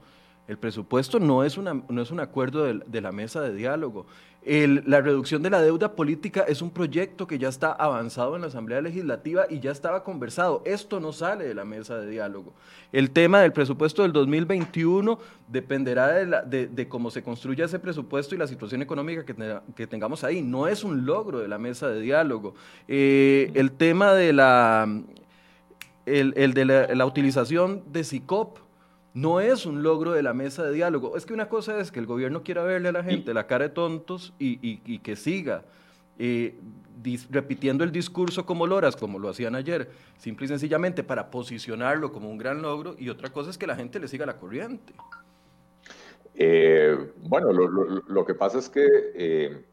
el 0.48 0.58
presupuesto 0.58 1.20
no 1.20 1.44
es, 1.44 1.58
no 1.58 2.02
es 2.02 2.12
un 2.12 2.20
acuerdo 2.20 2.64
de, 2.64 3.02
la 3.02 3.12
mesa 3.12 3.42
de 3.42 3.54
diálogo. 3.54 4.06
la 4.46 5.02
reducción 5.02 5.44
de 5.44 5.50
la 5.50 5.62
deuda 5.62 5.94
política 5.94 6.46
es 6.48 6.62
un 6.62 6.72
proyecto 6.72 7.28
que 7.28 7.38
ya 7.38 7.50
está 7.50 7.74
avanzado 7.74 8.36
en 8.36 8.42
la 8.44 8.48
Asamblea 8.48 8.80
Legislativa 8.80 9.46
y 9.50 9.60
ya 9.60 9.72
estaba 9.72 10.06
conversado. 10.06 10.62
Esto 10.66 11.02
no 11.02 11.12
sale 11.12 11.46
de 11.46 11.54
la 11.54 11.66
mesa 11.66 11.98
de 12.00 12.10
diálogo. 12.10 12.54
El 12.94 13.12
tema 13.12 13.42
del 13.42 13.52
presupuesto 13.52 14.04
del 14.04 14.14
2021 14.14 15.20
dependerá 15.50 16.44
de, 16.46 16.88
cómo 16.88 17.12
se 17.12 17.24
construya 17.24 17.66
ese 17.66 17.80
presupuesto 17.80 18.34
y 18.34 18.38
la 18.38 18.48
situación 18.48 18.82
económica 18.82 19.26
que, 19.26 19.88
tengamos 19.88 20.24
ahí. 20.24 20.42
No 20.42 20.70
es 20.70 20.86
un 20.86 21.06
logro 21.06 21.40
de 21.40 21.50
la 21.50 21.58
mesa 21.58 21.90
de 21.90 22.00
diálogo. 22.00 22.56
Eh, 22.88 23.52
el 23.54 23.72
tema 23.72 24.14
de 24.14 24.32
la, 24.32 24.88
el, 26.06 26.54
de 26.54 26.66
la, 26.96 27.06
utilización 27.06 27.84
de 27.92 28.06
SICOP 28.06 28.60
no 29.18 29.40
es 29.40 29.66
un 29.66 29.82
logro 29.82 30.12
de 30.12 30.22
la 30.22 30.36
mesa 30.36 30.64
de 30.64 30.72
diálogo. 30.72 31.18
Es 31.18 31.26
que 31.26 31.34
una 31.34 31.50
cosa 31.50 31.80
es 31.80 31.92
que 31.92 32.00
el 32.00 32.06
gobierno 32.06 32.44
quiera 32.44 32.64
verle 32.64 32.90
a 32.90 32.92
la 32.92 33.04
gente 33.04 33.34
la 33.34 33.48
cara 33.48 33.68
de 33.68 33.74
tontos 33.74 34.34
y, 34.38 35.00
que 35.00 35.16
siga 35.16 35.64
eh, 36.20 36.56
repitiendo 37.32 37.84
el 37.84 37.92
discurso 37.92 38.46
como 38.46 38.68
loras, 38.68 38.96
como 38.96 39.18
lo 39.18 39.30
hacían 39.30 39.56
ayer, 39.56 39.90
simple 40.20 40.46
y 40.46 40.50
sencillamente 40.50 41.04
para 41.04 41.32
posicionarlo 41.32 42.12
como 42.12 42.30
un 42.30 42.38
gran 42.38 42.62
logro, 42.62 42.96
y 43.00 43.10
otra 43.10 43.30
cosa 43.30 43.50
es 43.50 43.58
que 43.58 43.66
la 43.66 43.76
gente 43.76 44.00
le 44.00 44.08
siga 44.08 44.26
la 44.28 44.38
corriente. 44.38 44.94
Eh, 46.36 46.96
bueno, 47.24 47.52
lo, 47.52 48.26
que 48.26 48.36
pasa 48.36 48.60
es 48.60 48.70
que 48.70 48.86
eh, 49.16 49.66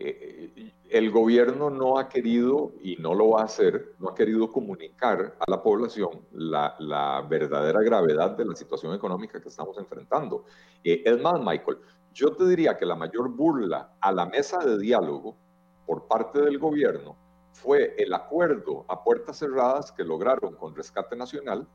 eh, 0.00 0.72
el 0.92 1.10
gobierno 1.10 1.70
no 1.70 1.98
ha 1.98 2.10
querido 2.10 2.72
y 2.82 2.96
no 2.96 3.14
lo 3.14 3.30
va 3.30 3.40
a 3.40 3.44
hacer, 3.44 3.94
no 3.98 4.10
ha 4.10 4.14
querido 4.14 4.52
comunicar 4.52 5.34
a 5.38 5.50
la 5.50 5.62
población 5.62 6.20
la, 6.32 7.26
verdadera 7.30 7.80
gravedad 7.80 8.36
de 8.36 8.44
la 8.44 8.54
situación 8.54 8.94
económica 8.94 9.40
que 9.40 9.48
estamos 9.48 9.78
enfrentando. 9.78 10.44
Eh, 10.84 11.02
es 11.02 11.18
más, 11.22 11.40
Michael, 11.40 11.78
yo 12.12 12.36
te 12.36 12.46
diría 12.46 12.76
que 12.76 12.84
la 12.84 12.94
mayor 12.94 13.30
burla 13.30 13.94
a 14.02 14.12
la 14.12 14.26
mesa 14.26 14.58
de 14.58 14.78
diálogo 14.78 15.34
por 15.86 16.06
parte 16.06 16.42
del 16.42 16.58
gobierno 16.58 17.16
fue 17.52 17.94
el 17.96 18.12
acuerdo 18.12 18.84
a 18.86 19.02
puertas 19.02 19.38
cerradas 19.38 19.92
que 19.92 20.04
lograron 20.04 20.56
con 20.56 20.74
Rescate 20.74 21.16
Nacional, 21.16 21.66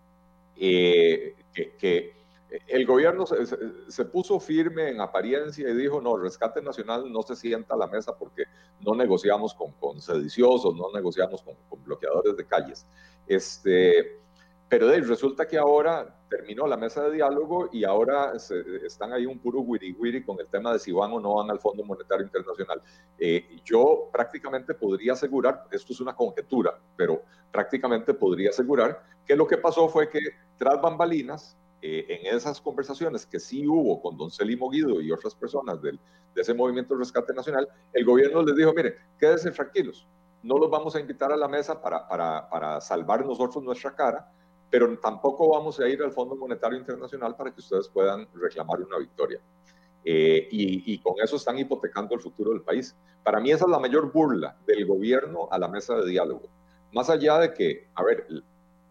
eh, 0.56 1.36
que, 1.54 2.14
el 2.50 2.86
gobierno 2.86 3.26
se, 3.26 4.06
puso 4.06 4.40
firme 4.40 4.90
en 4.90 5.02
apariencia 5.02 5.70
y 5.70 5.74
dijo, 5.74 6.02
no, 6.02 6.18
Rescate 6.18 6.62
Nacional 6.62 7.12
no 7.12 7.22
se 7.22 7.36
sienta 7.36 7.76
a 7.76 7.78
la 7.78 7.88
mesa 7.88 8.18
porque 8.18 8.44
no 8.80 8.96
negociamos 8.96 9.54
con, 9.54 9.74
con 9.74 10.02
sediciosos, 10.02 10.76
no 10.76 10.92
negociamos 10.94 11.44
con, 11.44 11.56
bloqueadores 11.84 12.38
de 12.38 12.46
calles. 12.46 12.86
Este, 13.28 14.20
pero 14.70 14.90
resulta 14.90 15.48
que 15.48 15.58
ahora 15.58 16.14
terminó 16.30 16.68
la 16.68 16.76
mesa 16.76 17.04
de 17.04 17.16
diálogo 17.16 17.70
y 17.72 17.86
ahora 17.86 18.34
están 18.86 19.14
ahí 19.14 19.26
un 19.26 19.40
puro 19.40 19.62
wiri 19.62 20.24
con 20.24 20.40
el 20.40 20.50
tema 20.50 20.74
de 20.74 20.80
si 20.80 20.92
van 20.92 21.14
o 21.14 21.20
no 21.20 21.36
van 21.36 21.50
al 21.50 21.60
Fondo 21.60 21.84
Monetario 21.84 22.26
Internacional. 22.26 22.82
Eh, 23.18 23.60
yo 23.64 24.10
prácticamente 24.12 24.74
podría 24.74 25.14
asegurar, 25.14 25.66
esto 25.72 25.94
es 25.94 26.02
una 26.02 26.16
conjetura, 26.16 26.78
pero 26.98 27.24
prácticamente 27.52 28.14
podría 28.14 28.50
asegurar 28.50 29.02
que 29.26 29.36
lo 29.36 29.48
que 29.48 29.58
pasó 29.58 29.88
fue 29.88 30.10
que 30.10 30.20
tras 30.58 30.82
bambalinas, 30.82 31.58
eh, 31.82 32.06
en 32.10 32.36
esas 32.36 32.60
conversaciones 32.60 33.26
que 33.26 33.40
sí 33.40 33.68
hubo 33.68 34.02
con 34.02 34.18
don 34.18 34.32
Celimo 34.32 34.70
Guido 34.70 35.02
y 35.02 35.12
otras 35.12 35.36
personas 35.36 35.82
del, 35.82 36.00
de 36.34 36.42
ese 36.42 36.54
movimiento 36.54 36.94
de 36.94 37.00
rescate 37.00 37.34
nacional, 37.34 37.68
el 37.94 38.06
gobierno 38.06 38.42
les 38.44 38.56
dijo, 38.56 38.74
miren, 38.74 38.96
quédense 39.20 39.52
tranquilos, 39.52 40.08
no 40.44 40.58
los 40.58 40.70
vamos 40.70 40.96
a 40.96 41.00
invitar 41.00 41.32
a 41.32 41.38
la 41.38 41.48
mesa 41.48 41.82
para, 41.82 42.08
para, 42.08 42.50
para 42.50 42.82
salvar 42.82 43.26
nosotros 43.26 43.64
nuestra 43.64 43.96
cara, 43.96 44.32
pero 44.70 44.98
tampoco 45.00 45.50
vamos 45.50 45.80
a 45.80 45.88
ir 45.88 46.02
al 46.02 46.12
Fondo 46.12 46.36
Monetario 46.36 46.78
Internacional 46.78 47.36
para 47.36 47.54
que 47.54 47.60
ustedes 47.60 47.88
puedan 47.88 48.28
reclamar 48.34 48.82
una 48.82 48.98
victoria. 48.98 49.40
Eh, 50.10 50.48
y, 50.52 51.00
con 51.00 51.16
eso 51.22 51.36
están 51.36 51.60
hipotecando 51.60 52.16
el 52.16 52.22
futuro 52.22 52.52
del 52.52 52.62
país. 52.62 52.96
Para 53.24 53.42
mí 53.42 53.52
esa 53.52 53.66
es 53.66 53.72
la 53.72 53.80
mayor 53.80 54.10
burla 54.12 54.56
del 54.66 54.86
gobierno 54.86 55.50
a 55.52 55.60
la 55.60 55.68
mesa 55.68 55.96
de 55.96 56.10
diálogo. 56.10 56.44
Más 56.94 57.10
allá 57.10 57.40
de 57.40 57.54
que, 57.54 57.90
a 57.94 58.04
ver, 58.04 58.26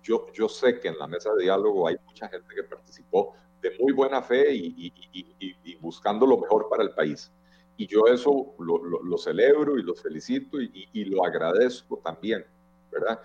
yo, 0.06 0.26
yo 0.32 0.48
sé 0.48 0.78
que 0.78 0.88
en 0.88 0.98
la 0.98 1.08
mesa 1.08 1.34
de 1.34 1.44
diálogo 1.44 1.88
hay 1.88 1.96
mucha 2.04 2.28
gente 2.28 2.54
que 2.54 2.62
participó 2.62 3.34
de 3.60 3.76
muy 3.80 3.92
buena 3.92 4.22
fe 4.22 4.54
y, 4.54 4.92
buscando 5.80 6.26
lo 6.26 6.38
mejor 6.38 6.68
para 6.68 6.84
el 6.84 6.90
país. 6.90 7.32
Y 7.76 7.86
yo 7.86 8.06
eso 8.06 8.54
lo, 8.58 8.78
lo 8.78 9.18
celebro 9.18 9.76
y 9.78 9.82
lo 9.82 9.94
felicito 9.94 10.60
y, 10.60 11.04
lo 11.06 11.24
agradezco 11.24 11.98
también, 11.98 12.44
¿verdad? 12.90 13.20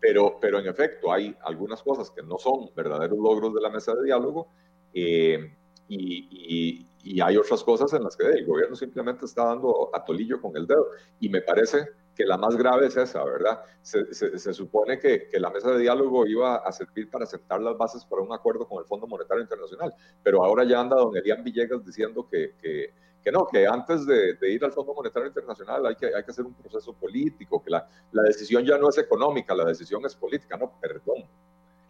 Pero, 0.00 0.38
pero 0.40 0.58
en 0.58 0.66
efecto, 0.66 1.12
hay 1.12 1.36
algunas 1.44 1.82
cosas 1.82 2.10
que 2.10 2.22
no 2.22 2.38
son 2.38 2.70
verdaderos 2.74 3.18
logros 3.18 3.54
de 3.54 3.60
la 3.60 3.70
mesa 3.70 3.94
de 3.94 4.04
diálogo 4.04 4.48
eh, 4.94 5.54
y, 5.88 6.86
y, 7.04 7.20
hay 7.20 7.36
otras 7.36 7.62
cosas 7.62 7.92
en 7.92 8.04
las 8.04 8.16
que 8.16 8.24
el 8.24 8.46
gobierno 8.46 8.74
simplemente 8.74 9.26
está 9.26 9.44
dando 9.44 9.90
a 9.92 10.02
tolillo 10.02 10.40
con 10.40 10.56
el 10.56 10.66
dedo. 10.66 10.86
Y 11.20 11.28
me 11.28 11.42
parece 11.42 11.88
que 12.14 12.24
la 12.26 12.36
más 12.36 12.56
grave 12.56 12.86
es 12.86 12.96
esa, 12.96 13.24
¿verdad? 13.24 13.62
Se, 13.80 14.12
se, 14.12 14.52
supone 14.52 14.98
que, 14.98 15.28
que, 15.28 15.40
la 15.40 15.50
mesa 15.50 15.70
de 15.70 15.80
diálogo 15.80 16.26
iba 16.26 16.56
a 16.56 16.72
servir 16.72 17.10
para 17.10 17.26
sentar 17.26 17.60
las 17.60 17.76
bases 17.76 18.04
para 18.04 18.22
un 18.22 18.32
acuerdo 18.32 18.68
con 18.68 18.80
el 18.80 18.84
Fondo 18.86 19.06
Monetario 19.06 19.42
Internacional, 19.42 19.94
pero 20.22 20.44
ahora 20.44 20.64
ya 20.64 20.80
anda 20.80 20.96
don 20.96 21.16
Elian 21.16 21.42
Villegas 21.42 21.84
diciendo 21.84 22.28
que, 22.30 22.54
que 22.60 22.92
que 23.22 23.30
no, 23.30 23.46
que 23.46 23.66
antes 23.66 24.04
de, 24.04 24.36
ir 24.50 24.64
al 24.64 24.72
Fondo 24.72 24.94
Monetario 24.94 25.28
Internacional 25.28 25.86
hay 25.86 25.94
que, 25.94 26.06
hay 26.06 26.24
que 26.24 26.30
hacer 26.30 26.44
un 26.44 26.54
proceso 26.54 26.92
político, 26.92 27.62
que 27.62 27.70
la, 27.70 27.88
la, 28.10 28.22
decisión 28.24 28.64
ya 28.64 28.76
no 28.78 28.88
es 28.88 28.98
económica, 28.98 29.54
la 29.54 29.64
decisión 29.64 30.04
es 30.04 30.14
política. 30.16 30.56
No, 30.56 30.72
perdón, 30.80 31.24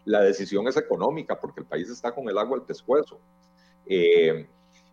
la 0.04 0.20
decisión 0.20 0.68
es 0.68 0.76
económica 0.76 1.40
porque 1.40 1.60
el 1.60 1.66
país 1.66 1.88
está 1.88 2.12
con 2.12 2.28
el 2.28 2.36
agua 2.36 2.58
al 2.58 2.64
pescuezo. 2.64 3.18
Eh, 3.86 4.46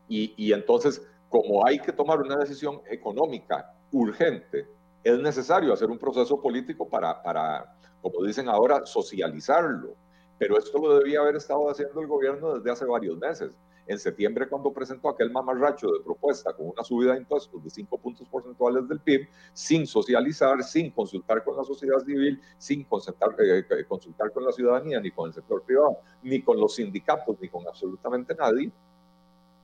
y, 0.07 0.33
y, 0.37 0.53
entonces, 0.53 1.05
como 1.29 1.65
hay 1.65 1.79
que 1.79 1.91
tomar 1.91 2.21
una 2.21 2.37
decisión 2.37 2.81
económica 2.89 3.75
urgente, 3.91 4.65
es 5.03 5.19
necesario 5.19 5.73
hacer 5.73 5.89
un 5.89 5.97
proceso 5.97 6.41
político 6.41 6.87
para, 6.87 7.21
para, 7.21 7.75
como 8.01 8.23
dicen 8.23 8.49
ahora, 8.49 8.85
socializarlo. 8.85 9.95
Pero 10.37 10.57
esto 10.57 10.77
lo 10.77 10.99
debía 10.99 11.19
haber 11.19 11.35
estado 11.35 11.69
haciendo 11.69 11.99
el 11.99 12.07
gobierno 12.07 12.55
desde 12.55 12.71
hace 12.71 12.85
varios 12.85 13.17
meses 13.17 13.57
en 13.89 13.97
septiembre 13.97 14.47
cuando 14.47 14.71
presentó 14.71 15.09
aquel 15.09 15.31
mamarracho 15.31 15.87
de 15.87 16.03
propuesta 16.03 16.53
con 16.53 16.67
una 16.67 16.83
subida 16.83 17.13
de 17.13 17.19
impuestos 17.19 17.61
de 17.63 17.69
5 17.71 17.97
puntos 17.97 18.27
porcentuales 18.29 18.87
del 18.87 18.99
PIB, 18.99 19.27
sin 19.51 19.87
socializar, 19.87 20.63
sin 20.63 20.91
consultar 20.91 21.43
con 21.43 21.57
la 21.57 21.63
sociedad 21.63 21.97
civil, 22.05 22.39
sin 22.59 22.83
consultar, 22.83 23.29
eh, 23.39 23.65
eh, 23.67 23.85
consultar 23.87 24.31
con 24.31 24.45
la 24.45 24.51
ciudadanía, 24.51 24.99
ni 25.01 25.09
con 25.09 25.27
el 25.27 25.33
sector 25.33 25.63
privado, 25.63 25.97
ni 26.21 26.43
con 26.43 26.59
los 26.59 26.75
sindicatos, 26.75 27.35
ni 27.41 27.49
con 27.49 27.67
absolutamente 27.67 28.35
nadie, 28.35 28.71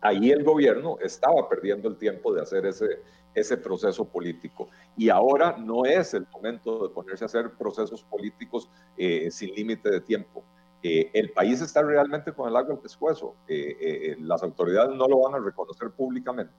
ahí 0.06 0.32
el 0.32 0.44
gobierno 0.44 0.98
estaba 1.02 1.50
perdiendo 1.50 1.90
el 1.90 1.98
tiempo 1.98 2.34
de 2.34 2.42
hacer 2.42 2.66
ese, 2.66 3.58
proceso 3.58 4.06
político. 4.06 4.70
Y 4.96 5.10
ahora 5.10 5.58
no 5.58 5.86
es 5.86 6.14
el 6.14 6.28
momento 6.32 6.88
de 6.88 6.94
ponerse 6.94 7.26
a 7.26 7.28
hacer 7.28 7.52
procesos 7.52 8.04
políticos 8.04 8.70
eh, 8.98 9.30
sin 9.32 9.54
límite 9.56 9.90
de 9.90 10.02
tiempo. 10.02 10.44
Eh, 10.84 11.10
el 11.14 11.32
país 11.32 11.62
está 11.62 11.82
realmente 11.82 12.32
con 12.32 12.48
el 12.48 12.56
agua 12.56 12.76
al 12.76 12.80
pescuezo. 12.80 13.36
Eh, 13.48 14.16
las 14.20 14.44
autoridades 14.44 14.96
no 14.96 15.08
lo 15.08 15.22
van 15.22 15.36
a 15.36 15.44
reconocer 15.44 15.90
públicamente, 15.92 16.54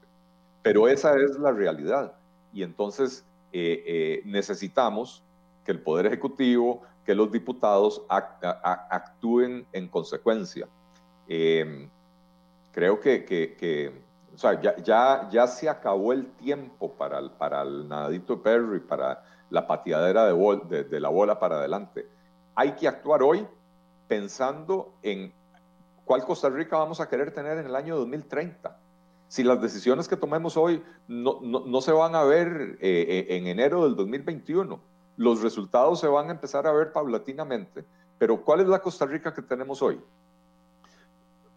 pero 0.63 0.89
esa 0.89 1.15
es 1.17 1.39
la 1.39 1.53
realidad. 1.53 2.15
Y 2.53 2.63
entonces 2.63 3.25
necesitamos 4.25 5.25
que 5.65 5.73
el 5.73 5.81
Poder 5.81 6.07
Ejecutivo, 6.07 6.83
que 7.07 7.15
los 7.15 7.33
diputados 7.33 8.05
actúen 8.09 9.67
en 9.73 9.89
consecuencia. 9.89 10.69
Creo 12.77 13.01
que, 13.01 14.05
o 14.35 14.39
sea, 14.39 14.61
ya, 14.61 14.77
ya, 14.77 15.31
ya, 15.31 15.47
se 15.47 15.67
acabó 15.67 16.13
el 16.13 16.27
tiempo 16.33 16.93
para 16.93 17.19
el, 17.19 17.31
para 17.31 17.63
el 17.63 17.89
nadadito 17.89 18.43
Perry, 18.43 18.81
para 18.81 19.25
la 19.49 19.67
pateadera 19.67 20.27
de, 20.27 20.85
de 20.85 21.01
la 21.01 21.09
bola 21.09 21.39
para 21.39 21.57
adelante. 21.57 22.07
Hay 22.55 22.73
que 22.73 22.87
actuar 22.87 23.23
hoy 23.23 23.47
pensando 24.09 24.93
en 25.03 25.33
cuál 26.05 26.25
Costa 26.27 26.51
Rica 26.51 26.77
vamos 26.77 27.01
a 27.01 27.09
querer 27.09 27.33
tener 27.33 27.57
en 27.57 27.65
el 27.65 27.75
año 27.75 27.97
2030. 27.97 28.79
Si 29.29 29.43
las 29.43 29.63
decisiones 29.63 30.07
que 30.07 30.19
tomemos 30.19 30.59
hoy 30.59 30.85
no, 31.09 31.41
no, 31.41 31.81
se 31.81 31.93
van 31.93 32.15
a 32.15 32.25
ver 32.25 32.77
eh, 32.83 33.07
eh, 33.09 33.37
en 33.39 33.47
enero 33.47 33.85
del 33.85 33.97
2021, 33.97 34.79
los 35.17 35.41
resultados 35.41 36.01
se 36.01 36.09
van 36.09 36.29
a 36.29 36.33
empezar 36.33 36.67
a 36.67 36.73
ver 36.73 36.93
paulatinamente. 36.93 37.87
Pero 38.19 38.45
¿cuál 38.45 38.61
es 38.61 38.67
la 38.67 38.81
Costa 38.81 39.07
Rica 39.07 39.33
que 39.33 39.41
tenemos 39.41 39.81
hoy? 39.81 39.99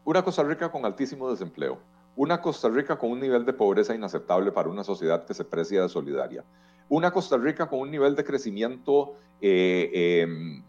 Una 0.10 0.24
Costa 0.24 0.42
Rica 0.42 0.72
con 0.72 0.86
altísimo 0.86 1.30
desempleo, 1.30 1.78
una 2.16 2.42
Costa 2.42 2.68
Rica 2.68 2.98
con 2.98 3.12
un 3.12 3.20
nivel 3.20 3.46
de 3.46 3.54
pobreza 3.54 3.94
inaceptable 3.94 4.51
para 4.51 4.68
una 4.68 4.84
sociedad 4.84 5.24
que 5.24 5.36
se 5.36 5.46
precia 5.46 5.84
de 5.84 5.88
solidaria, 5.88 6.44
una 6.88 7.12
Costa 7.12 7.38
Rica 7.38 7.68
con 7.70 7.82
un 7.82 7.92
nivel 7.92 8.16
de 8.16 8.24
crecimiento 8.24 9.13
eh, 9.39 10.24
em, 10.24 10.63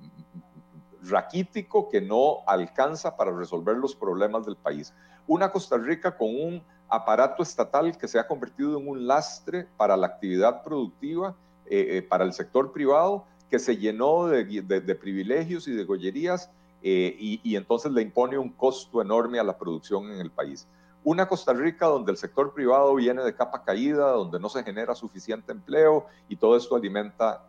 raquítico 1.04 1.88
que 1.88 2.02
no 2.02 2.40
alcanza 2.46 3.16
para 3.16 3.34
resolver 3.34 3.78
los 3.78 3.96
problemas 3.96 4.44
del 4.44 4.56
país. 4.56 4.92
Una 5.26 5.50
Costa 5.50 5.78
Rica 5.78 6.18
con 6.18 6.28
un 6.28 6.62
aparato 6.90 7.42
estatal 7.42 7.96
que 7.96 8.08
se 8.08 8.18
ha 8.18 8.26
convertido 8.26 8.78
en 8.78 8.86
un 8.86 9.06
lastre 9.06 9.66
para 9.78 9.96
la 9.96 10.08
actividad 10.08 10.62
productiva, 10.62 11.34
eh, 11.64 11.96
eh, 11.96 12.02
para 12.02 12.24
el 12.24 12.34
sector 12.34 12.72
privado, 12.72 13.24
que 13.48 13.58
se 13.58 13.78
llenó 13.78 14.26
de, 14.26 14.94
privilegios 14.96 15.66
y 15.66 15.72
de 15.72 15.84
gollerías 15.84 16.50
eh, 16.82 17.14
y, 17.18 17.56
entonces 17.56 17.92
le 17.92 18.02
impone 18.02 18.38
un 18.38 18.50
costo 18.50 19.02
enorme 19.02 19.38
a 19.38 19.44
la 19.44 19.58
producción 19.58 20.10
en 20.10 20.20
el 20.20 20.30
país. 20.30 20.66
Una 21.02 21.26
Costa 21.26 21.52
Rica 21.52 21.86
donde 21.86 22.12
el 22.12 22.18
sector 22.18 22.52
privado 22.52 22.94
viene 22.94 23.22
de 23.22 23.34
capa 23.34 23.64
caída, 23.64 24.10
donde 24.10 24.38
no 24.38 24.48
se 24.48 24.62
genera 24.62 24.94
suficiente 24.94 25.52
empleo 25.52 26.06
y 26.28 26.36
todo 26.36 26.56
esto 26.56 26.76
alimenta 26.76 27.44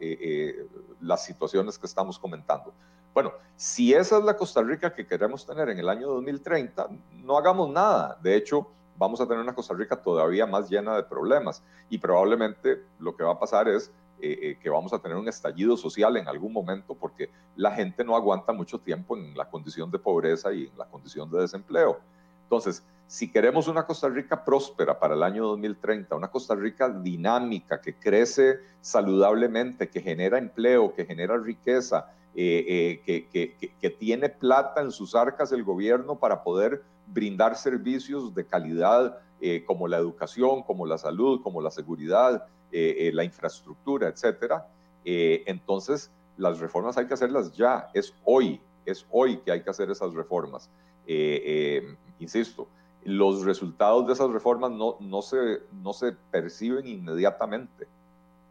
las 1.01 1.25
situaciones 1.25 1.77
que 1.77 1.85
estamos 1.85 2.17
comentando. 2.17 2.73
Bueno, 3.13 3.33
si 3.57 3.93
esa 3.93 4.19
es 4.19 4.23
la 4.23 4.37
Costa 4.37 4.61
Rica 4.61 4.93
que 4.93 5.05
queremos 5.05 5.45
tener 5.45 5.69
en 5.69 5.79
el 5.79 5.89
año 5.89 6.07
2030, 6.07 6.87
no 7.23 7.37
hagamos 7.37 7.69
nada. 7.69 8.17
De 8.21 8.37
hecho, 8.37 8.67
vamos 8.97 9.19
a 9.19 9.25
tener 9.25 9.41
una 9.41 9.53
Costa 9.53 9.73
Rica 9.73 10.01
todavía 10.01 10.45
más 10.45 10.69
llena 10.69 10.95
de 10.95 11.03
problemas 11.03 11.61
y 11.89 11.97
probablemente 11.97 12.83
lo 12.99 13.15
que 13.15 13.23
va 13.23 13.33
a 13.33 13.39
pasar 13.39 13.67
es 13.67 13.91
eh, 14.23 14.39
eh, 14.51 14.57
que 14.61 14.69
vamos 14.69 14.93
a 14.93 14.99
tener 14.99 15.17
un 15.17 15.27
estallido 15.27 15.75
social 15.75 16.15
en 16.15 16.27
algún 16.27 16.53
momento 16.53 16.93
porque 16.93 17.31
la 17.55 17.71
gente 17.71 18.03
no 18.03 18.15
aguanta 18.15 18.53
mucho 18.53 18.77
tiempo 18.77 19.17
en 19.17 19.35
la 19.35 19.49
condición 19.49 19.89
de 19.89 19.97
pobreza 19.97 20.53
y 20.53 20.67
en 20.67 20.77
la 20.77 20.85
condición 20.85 21.31
de 21.31 21.41
desempleo. 21.41 21.99
Entonces, 22.43 22.83
si 23.07 23.31
queremos 23.31 23.67
una 23.67 23.87
Costa 23.87 24.09
Rica 24.09 24.45
próspera 24.45 24.99
para 24.99 25.15
el 25.15 25.23
año 25.23 25.47
2030, 25.47 26.15
una 26.15 26.27
Costa 26.27 26.53
Rica 26.53 26.87
dinámica, 26.87 27.81
que 27.81 27.95
crece 27.95 28.59
saludablemente, 28.79 29.89
que 29.89 30.01
genera 30.01 30.37
empleo, 30.37 30.93
que 30.93 31.03
genera 31.03 31.35
riqueza, 31.37 32.11
eh, 32.35 33.01
que, 33.03 33.89
tiene 33.89 34.29
plata 34.29 34.81
en 34.81 34.91
sus 34.91 35.15
arcas 35.15 35.51
el 35.51 35.63
gobierno 35.63 36.19
para 36.19 36.43
poder 36.43 36.83
brindar 37.07 37.55
servicios 37.55 38.35
de 38.35 38.45
calidad 38.45 39.17
como 39.65 39.87
la 39.87 39.97
educación, 39.97 40.61
como 40.61 40.85
la 40.85 40.99
salud, 40.99 41.41
como 41.41 41.59
la 41.59 41.71
seguridad, 41.71 42.45
la 42.71 43.23
infraestructura, 43.23 44.07
etcétera. 44.07 44.67
entonces, 45.03 46.11
las 46.37 46.59
reformas 46.59 46.97
hay 46.97 47.07
que 47.07 47.13
hacerlas 47.13 47.51
ya, 47.53 47.89
es 47.93 48.13
hoy, 48.23 48.61
es 48.85 49.05
hoy 49.11 49.37
que 49.37 49.51
hay 49.51 49.63
que 49.63 49.69
hacer 49.69 49.89
esas 49.91 50.13
reformas. 50.13 50.69
insisto, 52.19 52.67
los 53.03 53.43
resultados 53.43 54.07
de 54.07 54.13
esas 54.13 54.29
reformas 54.29 54.71
no, 54.71 54.97
no, 54.99 55.21
se, 55.21 55.61
no 55.83 55.93
se 55.93 56.13
perciben 56.31 56.87
inmediatamente 56.87 57.87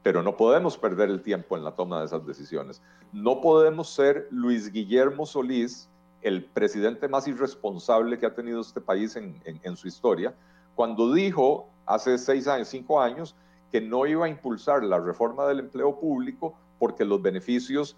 pero 0.03 0.23
no 0.23 0.37
podemos 0.37 0.79
perder 0.79 1.11
el 1.11 1.23
tiempo 1.23 1.57
en 1.57 1.65
la 1.65 1.73
toma 1.73 2.01
de 2.01 2.07
esas 2.07 2.27
decisiones. 2.27 2.81
No 3.13 3.41
podemos 3.41 3.91
ser 3.91 4.29
Luis 4.31 4.73
Guillermo 4.73 5.27
Solís 5.27 5.89
el 6.23 6.45
presidente 6.45 7.09
más 7.09 7.27
irresponsable 7.29 8.19
que 8.19 8.27
ha 8.27 8.35
tenido 8.35 8.61
este 8.61 8.81
país 8.81 9.17
en, 9.17 9.41
en, 9.45 9.77
su 9.77 9.89
historia, 9.89 10.35
cuando 10.75 11.13
dijo 11.13 11.69
hace 11.87 12.19
seis 12.19 12.47
años, 12.47 12.69
cinco 12.69 13.01
años, 13.01 13.35
que 13.71 13.81
no 13.81 14.07
iba 14.07 14.27
a 14.27 14.29
impulsar 14.29 14.83
la 14.85 14.99
reforma 14.99 15.47
del 15.47 15.61
empleo 15.61 15.99
público 15.99 16.55
porque 16.79 17.05
los 17.05 17.21
beneficios 17.21 17.97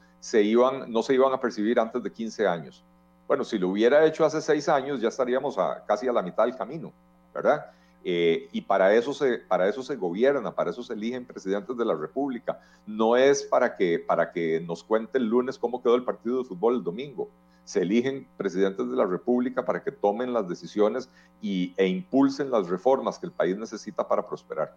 no 0.89 1.03
se 1.03 1.15
iban 1.15 1.33
a 1.33 1.41
percibir 1.41 1.81
antes 1.81 2.03
de 2.03 2.13
15 2.13 2.47
años. 2.47 2.85
Bueno, 3.27 3.45
si 3.45 3.59
lo 3.59 3.69
hubiera 3.69 4.05
hecho 4.05 4.25
hace 4.25 4.41
seis 4.41 4.69
años, 4.69 5.01
ya 5.01 5.09
estaríamos 5.09 5.57
casi 5.87 6.07
a 6.09 6.13
la 6.13 6.23
mitad 6.23 6.45
del 6.45 6.57
camino, 6.57 6.93
¿verdad? 7.35 7.67
Eh, 8.05 8.49
y 8.53 8.63
para 8.63 8.95
eso, 8.95 9.15
se, 9.15 9.39
para 9.39 9.71
gobierna, 9.97 10.55
para 10.55 10.71
eso 10.71 10.83
se 10.83 10.93
eligen 10.95 11.25
presidentes 11.25 11.77
de 11.77 11.85
la 11.85 11.95
República. 11.95 12.61
No 12.87 13.17
es 13.17 13.43
para 13.43 13.77
que, 13.77 13.99
para 13.99 14.33
que 14.33 14.61
nos 14.61 14.83
cuente 14.83 15.19
el 15.19 15.27
lunes 15.27 15.59
cómo 15.59 15.83
quedó 15.83 15.95
el 15.95 16.05
partido 16.05 16.39
de 16.39 16.45
fútbol 16.45 16.77
el 16.77 16.85
domingo. 16.85 17.29
Se 17.65 17.83
eligen 17.83 18.27
presidentes 18.37 18.91
de 18.91 18.97
la 18.97 19.07
República 19.07 19.65
para 19.65 19.83
que 19.85 19.93
tomen 19.93 20.33
las 20.33 20.49
decisiones 20.49 21.09
y, 21.41 21.75
e 21.77 21.87
impulsen 21.87 22.51
las 22.51 22.69
reformas 22.69 23.19
que 23.19 23.27
el 23.27 23.33
país 23.33 23.57
necesita 23.57 24.07
para 24.07 24.27
prosperar. 24.27 24.75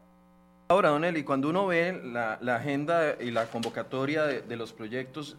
Ahora, 0.68 0.90
Don 0.90 1.06
Eli, 1.06 1.24
cuando 1.24 1.50
uno 1.50 1.68
ve 1.68 2.02
la, 2.04 2.56
agenda 2.56 3.18
y 3.22 3.30
la 3.30 3.46
convocatoria 3.46 4.24
de, 4.24 4.56
los 4.56 4.74
proyectos, 4.74 5.38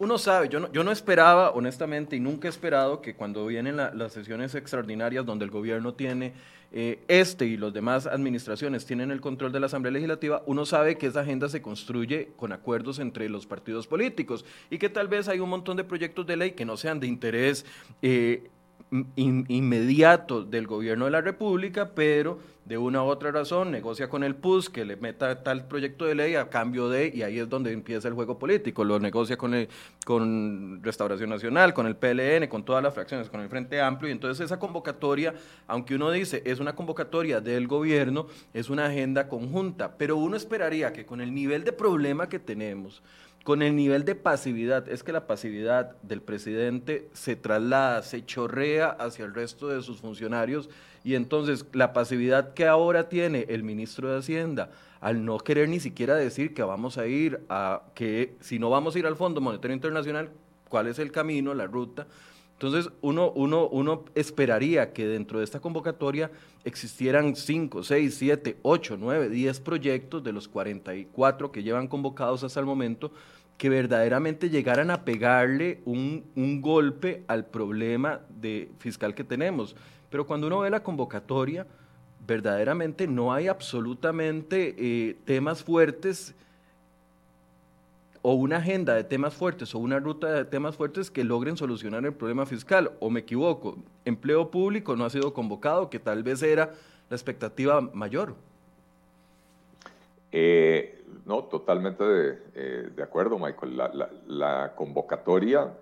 uno 0.00 0.18
sabe, 0.18 0.48
yo 0.48 0.58
no, 0.58 0.72
yo 0.72 0.82
no 0.82 0.90
esperaba, 0.90 1.50
honestamente, 1.50 2.16
y 2.16 2.20
nunca 2.20 2.48
he 2.48 2.50
esperado 2.50 3.00
que 3.00 3.14
cuando 3.14 3.46
vienen 3.46 3.76
las 3.76 4.12
sesiones 4.12 4.56
extraordinarias 4.56 5.24
donde 5.24 5.44
el 5.44 5.52
gobierno 5.52 5.94
tiene 5.94 6.32
eh, 6.72 6.98
este 7.06 7.46
y 7.46 7.56
los 7.56 7.72
demás 7.72 8.08
administraciones 8.08 8.84
tienen 8.84 9.12
el 9.12 9.20
control 9.20 9.52
de 9.52 9.60
la 9.60 9.66
Asamblea 9.66 9.92
Legislativa, 9.92 10.42
uno 10.46 10.66
sabe 10.66 10.98
que 10.98 11.06
esa 11.06 11.20
agenda 11.20 11.48
se 11.48 11.62
construye 11.62 12.32
con 12.36 12.52
acuerdos 12.52 12.98
entre 12.98 13.28
los 13.28 13.46
partidos 13.46 13.86
políticos 13.86 14.44
y 14.68 14.78
que 14.78 14.88
tal 14.88 15.06
vez 15.06 15.28
hay 15.28 15.38
un 15.38 15.48
montón 15.48 15.76
de 15.76 15.84
proyectos 15.84 16.26
de 16.26 16.36
ley 16.36 16.50
que 16.50 16.64
no 16.64 16.76
sean 16.76 16.98
de 16.98 17.06
interés 17.06 17.64
eh, 18.02 18.50
inmediato 18.90 20.44
del 20.44 20.66
gobierno 20.66 21.06
de 21.06 21.10
la 21.10 21.20
República, 21.20 21.90
pero 21.94 22.38
de 22.64 22.78
una 22.78 23.02
u 23.02 23.06
otra 23.06 23.30
razón 23.30 23.70
negocia 23.70 24.08
con 24.08 24.24
el 24.24 24.34
PUS 24.34 24.70
que 24.70 24.84
le 24.84 24.96
meta 24.96 25.42
tal 25.44 25.68
proyecto 25.68 26.04
de 26.04 26.16
ley 26.16 26.34
a 26.34 26.50
cambio 26.50 26.88
de, 26.88 27.12
y 27.14 27.22
ahí 27.22 27.38
es 27.38 27.48
donde 27.48 27.72
empieza 27.72 28.08
el 28.08 28.14
juego 28.14 28.38
político, 28.38 28.84
lo 28.84 28.98
negocia 28.98 29.36
con, 29.36 29.54
el, 29.54 29.68
con 30.04 30.82
Restauración 30.82 31.30
Nacional, 31.30 31.74
con 31.74 31.86
el 31.86 31.96
PLN, 31.96 32.48
con 32.48 32.64
todas 32.64 32.82
las 32.82 32.92
fracciones, 32.92 33.30
con 33.30 33.40
el 33.40 33.48
Frente 33.48 33.80
Amplio, 33.80 34.08
y 34.08 34.12
entonces 34.12 34.44
esa 34.44 34.58
convocatoria, 34.58 35.34
aunque 35.68 35.94
uno 35.94 36.10
dice 36.10 36.42
es 36.44 36.58
una 36.58 36.74
convocatoria 36.74 37.40
del 37.40 37.68
gobierno, 37.68 38.26
es 38.52 38.68
una 38.68 38.86
agenda 38.86 39.28
conjunta, 39.28 39.96
pero 39.96 40.16
uno 40.16 40.36
esperaría 40.36 40.92
que 40.92 41.06
con 41.06 41.20
el 41.20 41.32
nivel 41.32 41.62
de 41.62 41.72
problema 41.72 42.28
que 42.28 42.40
tenemos, 42.40 43.02
con 43.46 43.62
el 43.62 43.76
nivel 43.76 44.04
de 44.04 44.16
pasividad, 44.16 44.88
es 44.88 45.04
que 45.04 45.12
la 45.12 45.28
pasividad 45.28 45.94
del 46.02 46.20
presidente 46.20 47.08
se 47.12 47.36
traslada, 47.36 48.02
se 48.02 48.26
chorrea 48.26 48.88
hacia 48.88 49.24
el 49.24 49.34
resto 49.34 49.68
de 49.68 49.82
sus 49.82 50.00
funcionarios 50.00 50.68
y 51.04 51.14
entonces 51.14 51.64
la 51.72 51.92
pasividad 51.92 52.54
que 52.54 52.66
ahora 52.66 53.08
tiene 53.08 53.46
el 53.48 53.62
ministro 53.62 54.10
de 54.10 54.18
Hacienda 54.18 54.70
al 55.00 55.24
no 55.24 55.38
querer 55.38 55.68
ni 55.68 55.78
siquiera 55.78 56.16
decir 56.16 56.54
que 56.54 56.64
vamos 56.64 56.98
a 56.98 57.06
ir 57.06 57.40
a, 57.48 57.82
que 57.94 58.34
si 58.40 58.58
no 58.58 58.68
vamos 58.68 58.96
a 58.96 58.98
ir 58.98 59.06
al 59.06 59.14
Fondo 59.14 59.40
Monetario 59.40 59.76
Internacional, 59.76 60.28
cuál 60.68 60.88
es 60.88 60.98
el 60.98 61.12
camino, 61.12 61.54
la 61.54 61.68
ruta. 61.68 62.08
Entonces, 62.54 62.90
uno, 63.00 63.30
uno, 63.30 63.68
uno 63.68 64.06
esperaría 64.16 64.92
que 64.92 65.06
dentro 65.06 65.38
de 65.38 65.44
esta 65.44 65.60
convocatoria 65.60 66.32
existieran 66.64 67.36
5, 67.36 67.84
6, 67.84 68.14
7, 68.16 68.56
8, 68.62 68.96
9, 68.98 69.28
10 69.28 69.60
proyectos 69.60 70.24
de 70.24 70.32
los 70.32 70.48
44 70.48 71.52
que 71.52 71.62
llevan 71.62 71.86
convocados 71.86 72.42
hasta 72.42 72.58
el 72.58 72.66
momento 72.66 73.12
que 73.56 73.68
verdaderamente 73.68 74.50
llegaran 74.50 74.90
a 74.90 75.04
pegarle 75.04 75.80
un, 75.84 76.24
un 76.34 76.60
golpe 76.60 77.24
al 77.26 77.46
problema 77.46 78.20
de 78.28 78.70
fiscal 78.78 79.14
que 79.14 79.24
tenemos. 79.24 79.74
Pero 80.10 80.26
cuando 80.26 80.46
uno 80.46 80.60
ve 80.60 80.70
la 80.70 80.82
convocatoria, 80.82 81.66
verdaderamente 82.26 83.06
no 83.06 83.32
hay 83.32 83.48
absolutamente 83.48 84.74
eh, 84.78 85.16
temas 85.24 85.62
fuertes 85.62 86.34
o 88.22 88.34
una 88.34 88.56
agenda 88.56 88.94
de 88.94 89.04
temas 89.04 89.34
fuertes 89.34 89.72
o 89.74 89.78
una 89.78 90.00
ruta 90.00 90.32
de 90.32 90.44
temas 90.44 90.74
fuertes 90.74 91.10
que 91.12 91.22
logren 91.22 91.56
solucionar 91.56 92.04
el 92.04 92.12
problema 92.12 92.44
fiscal. 92.44 92.90
O 92.98 93.08
me 93.08 93.20
equivoco, 93.20 93.78
empleo 94.04 94.50
público 94.50 94.96
no 94.96 95.04
ha 95.04 95.10
sido 95.10 95.32
convocado, 95.32 95.90
que 95.90 96.00
tal 96.00 96.24
vez 96.24 96.42
era 96.42 96.72
la 97.08 97.16
expectativa 97.16 97.80
mayor. 97.80 98.34
Eh, 100.38 101.02
no, 101.24 101.44
totalmente 101.44 102.04
de, 102.04 102.38
eh, 102.54 103.02
acuerdo, 103.02 103.38
Michael. 103.38 103.78
La, 104.26 104.74
convocatoria, 104.76 105.72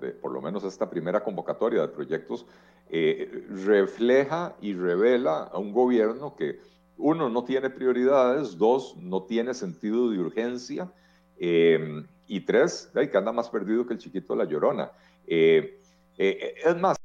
de, 0.00 0.08
por 0.10 0.32
lo 0.32 0.42
menos 0.42 0.64
esta 0.64 0.90
primera 0.90 1.22
convocatoria 1.22 1.82
de 1.82 1.88
proyectos, 1.88 2.46
eh, 2.88 3.46
refleja 3.64 4.56
y 4.60 4.74
revela 4.74 5.44
a 5.44 5.58
un 5.58 5.72
gobierno 5.72 6.34
que, 6.34 6.58
uno, 6.98 7.28
no 7.28 7.44
tiene 7.44 7.70
prioridades, 7.70 8.58
dos, 8.58 8.96
no 8.96 9.22
tiene 9.22 9.54
sentido 9.54 10.10
de 10.10 10.18
urgencia, 10.18 10.92
y 11.38 12.40
tres, 12.40 12.90
que 12.92 13.16
anda 13.16 13.32
más 13.32 13.48
perdido 13.48 13.86
que 13.86 13.94
el 13.94 14.00
chiquito 14.00 14.34
de 14.34 14.44
la 14.44 14.50
llorona. 14.50 14.90
es 15.26 16.76
más, 16.78 16.99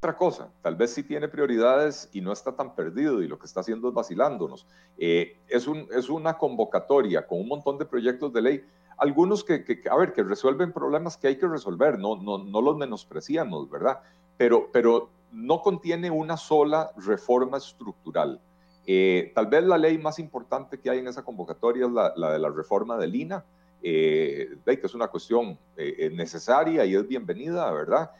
otra 0.00 0.16
cosa, 0.16 0.50
tal 0.62 0.76
vez 0.76 0.94
sí 0.94 1.02
tiene 1.02 1.28
prioridades 1.28 2.08
y 2.14 2.22
no 2.22 2.32
está 2.32 2.56
tan 2.56 2.74
perdido 2.74 3.22
y 3.22 3.28
lo 3.28 3.38
que 3.38 3.44
está 3.44 3.60
haciendo 3.60 3.88
es 3.88 3.94
vacilándonos. 3.94 4.66
Eh, 4.96 5.36
es, 5.46 5.66
un, 5.66 5.86
es 5.94 6.08
una 6.08 6.38
convocatoria 6.38 7.26
con 7.26 7.38
un 7.38 7.48
montón 7.48 7.76
de 7.76 7.84
proyectos 7.84 8.32
de 8.32 8.40
ley, 8.40 8.64
algunos 8.96 9.44
que, 9.44 9.62
que, 9.62 9.82
a 9.90 9.96
ver, 9.96 10.14
que 10.14 10.22
resuelven 10.22 10.72
problemas 10.72 11.18
que 11.18 11.28
hay 11.28 11.36
que 11.36 11.46
resolver, 11.46 11.98
no, 11.98 12.16
no, 12.16 12.38
no 12.38 12.62
los 12.62 12.78
menospreciamos, 12.78 13.68
¿verdad? 13.68 13.98
Pero, 14.38 14.70
pero 14.72 15.10
no 15.32 15.60
contiene 15.60 16.10
una 16.10 16.38
sola 16.38 16.92
reforma 16.96 17.58
estructural. 17.58 18.40
Eh, 18.86 19.32
tal 19.34 19.48
vez 19.48 19.64
la 19.64 19.76
ley 19.76 19.98
más 19.98 20.18
importante 20.18 20.78
que 20.78 20.88
hay 20.88 21.00
en 21.00 21.08
esa 21.08 21.22
convocatoria 21.22 21.84
es 21.84 21.92
la, 21.92 22.14
la 22.16 22.32
de 22.32 22.38
la 22.38 22.48
reforma 22.48 22.96
del 22.96 23.14
INA, 23.14 23.44
eh, 23.82 24.56
que 24.64 24.80
es 24.82 24.94
una 24.94 25.08
cuestión 25.08 25.58
eh, 25.76 26.10
necesaria 26.14 26.86
y 26.86 26.94
es 26.94 27.06
bienvenida, 27.06 27.70
¿verdad? 27.70 28.12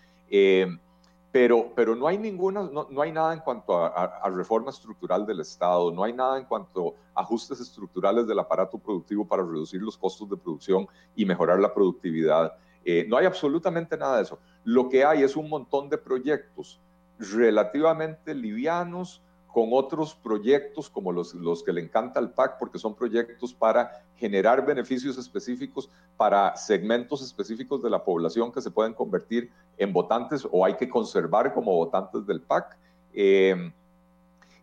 Pero, 1.32 1.72
pero 1.74 1.94
no 1.94 2.06
hay 2.08 2.18
ninguna, 2.18 2.62
no, 2.62 2.88
no 2.90 3.02
hay 3.02 3.12
nada 3.12 3.32
en 3.32 3.40
cuanto 3.40 3.84
a, 3.84 4.28
reforma 4.30 4.70
estructural 4.70 5.24
del 5.24 5.40
Estado, 5.40 5.92
no 5.92 6.02
hay 6.02 6.12
nada 6.12 6.38
en 6.38 6.44
cuanto 6.44 6.96
a 7.14 7.20
ajustes 7.22 7.60
estructurales 7.60 8.26
del 8.26 8.38
aparato 8.38 8.78
productivo 8.78 9.26
para 9.26 9.42
reducir 9.42 9.80
los 9.80 9.96
costos 9.96 10.28
de 10.28 10.36
producción 10.36 10.88
y 11.14 11.24
mejorar 11.24 11.60
la 11.60 11.72
productividad. 11.72 12.54
Eh, 12.84 13.06
no 13.08 13.16
hay 13.16 13.26
absolutamente 13.26 13.96
nada 13.96 14.16
de 14.16 14.22
eso. 14.22 14.38
Lo 14.64 14.88
que 14.88 15.04
hay 15.04 15.22
es 15.22 15.36
un 15.36 15.48
montón 15.48 15.88
de 15.88 15.98
proyectos 15.98 16.80
relativamente 17.18 18.34
livianos, 18.34 19.22
con 19.52 19.70
otros 19.72 20.14
proyectos 20.14 20.88
como 20.88 21.12
los, 21.12 21.34
los 21.34 21.62
que 21.62 21.72
le 21.72 21.80
encanta 21.80 22.20
al 22.20 22.32
PAC, 22.32 22.58
porque 22.58 22.78
son 22.78 22.94
proyectos 22.94 23.52
para 23.52 24.04
generar 24.16 24.64
beneficios 24.64 25.18
específicos 25.18 25.90
para 26.16 26.54
segmentos 26.56 27.22
específicos 27.22 27.82
de 27.82 27.90
la 27.90 28.04
población 28.04 28.52
que 28.52 28.60
se 28.60 28.70
pueden 28.70 28.92
convertir 28.92 29.50
en 29.78 29.92
votantes 29.92 30.46
o 30.50 30.64
hay 30.64 30.74
que 30.74 30.88
conservar 30.88 31.54
como 31.54 31.74
votantes 31.74 32.26
del 32.26 32.40
PAC. 32.40 32.76
Eh, 33.14 33.72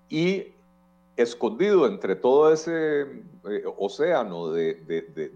y 0.09 0.53
escondido 1.17 1.85
entre 1.87 2.15
todo 2.15 2.53
ese 2.53 3.01
eh, 3.01 3.63
océano 3.77 4.51
de, 4.51 4.75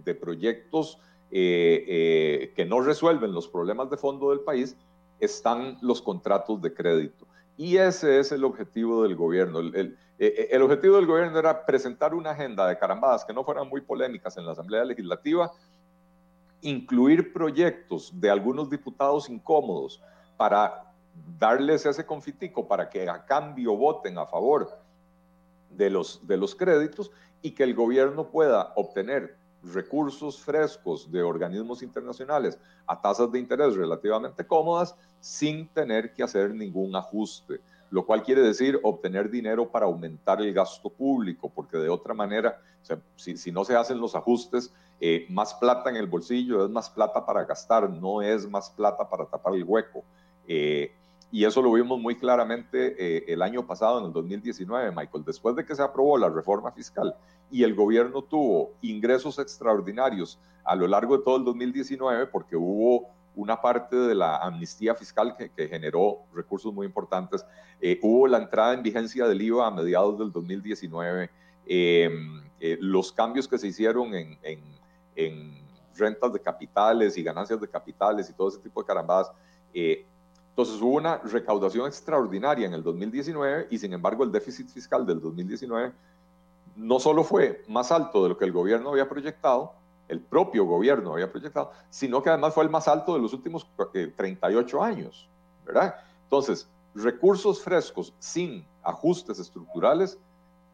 de, 0.05 0.15
proyectos 0.15 0.99
eh, 1.31 2.53
que 2.55 2.65
no 2.65 2.79
resuelven 2.79 3.33
los 3.33 3.47
problemas 3.47 3.89
de 3.89 3.97
fondo 3.97 4.29
del 4.29 4.41
país, 4.41 4.77
están 5.19 5.77
los 5.81 6.01
contratos 6.01 6.61
de 6.61 6.73
crédito. 6.73 7.25
Y 7.57 7.77
ese 7.77 8.19
es 8.19 8.31
el 8.31 8.43
objetivo 8.43 9.03
del 9.03 9.15
gobierno. 9.15 9.59
El, 9.59 9.97
eh, 10.17 10.49
el, 10.51 10.61
objetivo 10.61 10.97
del 10.97 11.07
gobierno 11.07 11.39
era 11.39 11.65
presentar 11.65 12.13
una 12.13 12.31
agenda 12.31 12.67
de 12.67 12.77
carambadas 12.77 13.25
que 13.25 13.33
no 13.33 13.43
fueran 13.43 13.67
muy 13.67 13.81
polémicas 13.81 14.37
en 14.37 14.45
la 14.45 14.51
Asamblea 14.51 14.85
Legislativa, 14.85 15.51
incluir 16.61 17.33
proyectos 17.33 18.11
de 18.19 18.29
algunos 18.29 18.69
diputados 18.69 19.29
incómodos 19.29 20.01
para 20.37 20.93
darles 21.39 21.85
ese 21.85 22.05
confitico 22.05 22.67
para 22.67 22.89
que 22.89 23.09
a 23.09 23.25
cambio 23.25 23.75
voten 23.75 24.17
a 24.17 24.25
favor 24.25 24.77
de 25.71 25.89
los, 25.89 26.25
de 26.27 26.37
los 26.37 26.55
créditos 26.55 27.11
y 27.41 27.51
que 27.51 27.63
el 27.63 27.73
gobierno 27.73 28.29
pueda 28.29 28.73
obtener 28.75 29.40
recursos 29.63 30.39
frescos 30.39 31.11
de 31.11 31.21
organismos 31.21 31.83
internacionales 31.83 32.57
a 32.87 32.99
tasas 32.99 33.31
de 33.31 33.39
interés 33.39 33.75
relativamente 33.75 34.45
cómodas 34.45 34.95
sin 35.19 35.67
tener 35.69 36.13
que 36.13 36.23
hacer 36.23 36.53
ningún 36.53 36.95
ajuste, 36.95 37.61
lo 37.89 38.05
cual 38.05 38.23
quiere 38.23 38.41
decir 38.41 38.79
obtener 38.83 39.29
dinero 39.29 39.69
para 39.69 39.85
aumentar 39.85 40.41
el 40.41 40.53
gasto 40.53 40.89
público, 40.89 41.51
porque 41.53 41.77
de 41.77 41.89
otra 41.89 42.13
manera, 42.13 42.59
si, 43.15 43.51
no 43.51 43.63
se 43.63 43.75
hacen 43.75 43.99
los 43.99 44.15
ajustes, 44.15 44.73
eh, 44.99 45.25
más 45.29 45.53
plata 45.55 45.89
en 45.89 45.95
el 45.95 46.07
bolsillo 46.07 46.63
es 46.63 46.71
más 46.71 46.89
plata 46.89 47.25
para 47.25 47.43
gastar, 47.43 47.89
no 47.89 48.21
es 48.21 48.49
más 48.49 48.69
plata 48.69 49.07
para 49.09 49.25
tapar 49.25 49.53
el 49.55 49.63
hueco. 49.63 50.03
Eh, 50.47 50.91
y 51.31 51.45
eso 51.45 51.61
lo 51.61 51.71
vimos 51.71 51.99
muy 51.99 52.15
claramente 52.15 52.95
eh, 52.99 53.25
el 53.27 53.41
año 53.41 53.65
pasado, 53.65 53.99
en 53.99 54.05
el 54.05 54.13
2019, 54.13 54.91
Michael, 54.91 55.23
después 55.25 55.55
de 55.55 55.65
que 55.65 55.75
se 55.75 55.81
aprobó 55.81 56.17
la 56.17 56.29
reforma 56.29 56.71
fiscal 56.71 57.15
y 57.49 57.63
el 57.63 57.73
gobierno 57.73 58.21
tuvo 58.21 58.71
ingresos 58.81 59.39
extraordinarios 59.39 60.39
a 60.63 60.75
lo 60.75 60.87
largo 60.87 61.17
de 61.17 61.23
todo 61.23 61.37
el 61.37 61.43
2019, 61.43 62.27
porque 62.27 62.55
hubo 62.55 63.09
una 63.35 63.61
parte 63.61 63.95
de 63.95 64.15
la 64.15 64.37
amnistía 64.37 64.95
fiscal 64.95 65.35
que, 65.37 65.67
generó 65.67 66.19
recursos 66.33 66.73
muy 66.73 66.85
importantes. 66.85 67.45
Eh, 67.79 67.99
hubo 68.01 68.27
la 68.27 68.37
entrada 68.37 68.73
en 68.73 68.83
vigencia 68.83 69.25
del 69.25 69.41
IVA 69.41 69.67
a 69.67 69.71
mediados 69.71 70.19
del 70.19 70.31
2019, 70.31 71.29
em, 71.65 72.43
eh, 72.59 72.77
los 72.79 73.11
cambios 73.11 73.47
que 73.47 73.57
se 73.57 73.67
hicieron 73.67 74.13
en, 74.13 74.37
en, 74.43 75.61
rentas 75.93 76.33
de 76.33 76.39
capitales 76.39 77.17
y 77.17 77.21
ganancias 77.21 77.59
de 77.59 77.67
capitales 77.67 78.29
y 78.29 78.33
todo 78.33 78.47
ese 78.47 78.59
tipo 78.59 78.81
de 78.81 78.87
carambadas. 78.87 79.31
Eh, 79.73 80.05
entonces 80.51 80.81
hubo 80.81 80.97
una 80.97 81.17
recaudación 81.17 81.87
extraordinaria 81.87 82.67
en 82.67 82.73
el 82.73 82.83
2019 82.83 83.67
y 83.71 83.77
sin 83.77 83.93
embargo 83.93 84.25
el 84.25 84.31
déficit 84.31 84.67
fiscal 84.67 85.05
del 85.05 85.21
2019 85.21 85.93
no 86.75 86.99
solo 86.99 87.23
fue 87.23 87.63
más 87.69 87.91
alto 87.91 88.23
de 88.23 88.29
lo 88.29 88.37
que 88.37 88.45
el 88.45 88.51
gobierno 88.51 88.89
había 88.89 89.07
proyectado, 89.07 89.73
el 90.09 90.19
propio 90.19 90.65
gobierno 90.65 91.13
había 91.13 91.31
proyectado, 91.31 91.71
sino 91.89 92.21
que 92.21 92.29
además 92.29 92.53
fue 92.53 92.65
el 92.65 92.69
más 92.69 92.87
alto 92.89 93.13
de 93.13 93.21
los 93.21 93.33
últimos 93.33 93.65
38 94.17 94.77
eh, 94.77 94.85
años, 94.85 95.29
¿verdad? 95.65 95.95
Entonces, 96.23 96.67
recursos 96.93 97.61
frescos 97.61 98.13
sin 98.19 98.65
ajustes 98.83 99.39
estructurales 99.39 100.17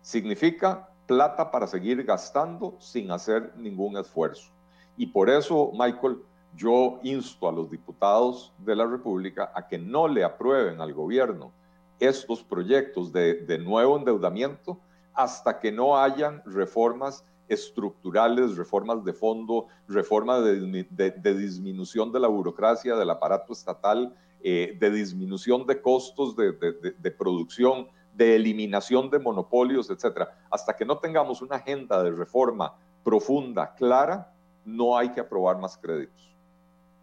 significa 0.02 0.90
plata 1.06 1.52
para 1.52 1.68
seguir 1.68 2.04
gastando 2.04 2.76
sin 2.80 3.12
hacer 3.12 3.54
ningún 3.56 3.96
esfuerzo. 3.98 4.50
Y 4.98 5.06
por 5.06 5.30
eso, 5.30 5.72
Michael, 5.74 6.18
yo 6.56 7.00
insto 7.04 7.48
a 7.48 7.52
los 7.52 7.70
diputados 7.70 8.54
de 8.60 8.76
la 8.76 8.86
República 8.86 9.52
a 9.54 9.68
que 9.68 9.78
no 9.78 10.08
le 10.08 10.24
aprueben 10.24 10.82
al 10.82 10.94
gobierno 10.94 11.52
estos 12.00 12.44
proyectos 12.44 13.12
de, 13.12 13.36
de 13.46 13.58
nuevo 13.58 13.98
endeudamiento 13.98 14.80
hasta 15.14 15.60
que 15.60 15.72
no 15.72 15.98
hayan 15.98 16.44
reformas 16.46 17.26
estructurales, 17.48 18.58
reformas 18.58 19.04
de 19.04 19.14
fondo, 19.14 19.68
reformas 19.88 20.44
de, 20.44 21.34
disminución 21.34 22.12
de 22.12 22.20
la 22.20 22.28
burocracia, 22.28 22.96
del 22.96 23.10
aparato 23.10 23.54
estatal, 23.54 24.16
eh, 24.42 24.78
de 24.80 24.92
disminución 24.92 25.66
de 25.66 25.82
costos 25.82 26.36
de, 26.36 26.54
producción, 27.18 27.88
de 28.14 28.36
eliminación 28.36 29.10
de 29.10 29.20
monopolios, 29.20 29.90
etcétera. 29.90 30.38
Hasta 30.52 30.76
que 30.76 30.86
no 30.86 30.98
tengamos 31.00 31.42
una 31.42 31.58
agenda 31.58 32.04
de 32.04 32.12
reforma 32.12 32.76
profunda, 33.04 33.74
clara, 33.76 34.34
no 34.66 34.98
hay 34.98 35.10
que 35.10 35.22
aprobar 35.22 35.58
más 35.58 35.78
créditos. 35.78 36.36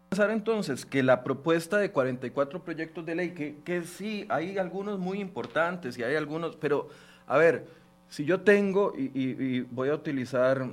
Pensar 0.09 0.31
entonces 0.31 0.85
que 0.85 1.03
la 1.03 1.23
propuesta 1.23 1.77
de 1.77 1.91
44 1.91 2.63
proyectos 2.63 3.05
de 3.05 3.15
ley, 3.15 3.31
que, 3.31 3.57
que 3.65 3.83
sí, 3.83 4.25
hay 4.29 4.57
algunos 4.57 4.99
muy 4.99 5.19
importantes 5.19 5.97
y 5.97 6.03
hay 6.03 6.15
algunos, 6.15 6.55
pero 6.55 6.89
a 7.27 7.37
ver, 7.37 7.65
si 8.09 8.23
yo 8.25 8.41
tengo, 8.41 8.93
y, 8.95 9.61
voy 9.61 9.89
a 9.89 9.95
utilizar, 9.95 10.65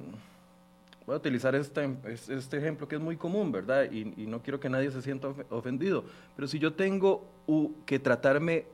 voy 1.07 1.15
a 1.15 1.17
utilizar 1.17 1.55
este, 1.55 1.97
este, 2.29 2.59
ejemplo 2.59 2.87
que 2.87 2.97
es 2.97 3.01
muy 3.01 3.17
común, 3.17 3.51
¿verdad? 3.51 3.91
Y, 3.91 4.05
no 4.27 4.43
quiero 4.43 4.61
que 4.61 4.69
nadie 4.69 4.91
se 4.91 5.03
sienta 5.03 5.29
ofendido, 5.51 6.05
pero 6.37 6.47
si 6.47 6.59
yo 6.59 6.75
tengo 6.75 7.25
que 7.87 7.99
tratarme 7.99 8.67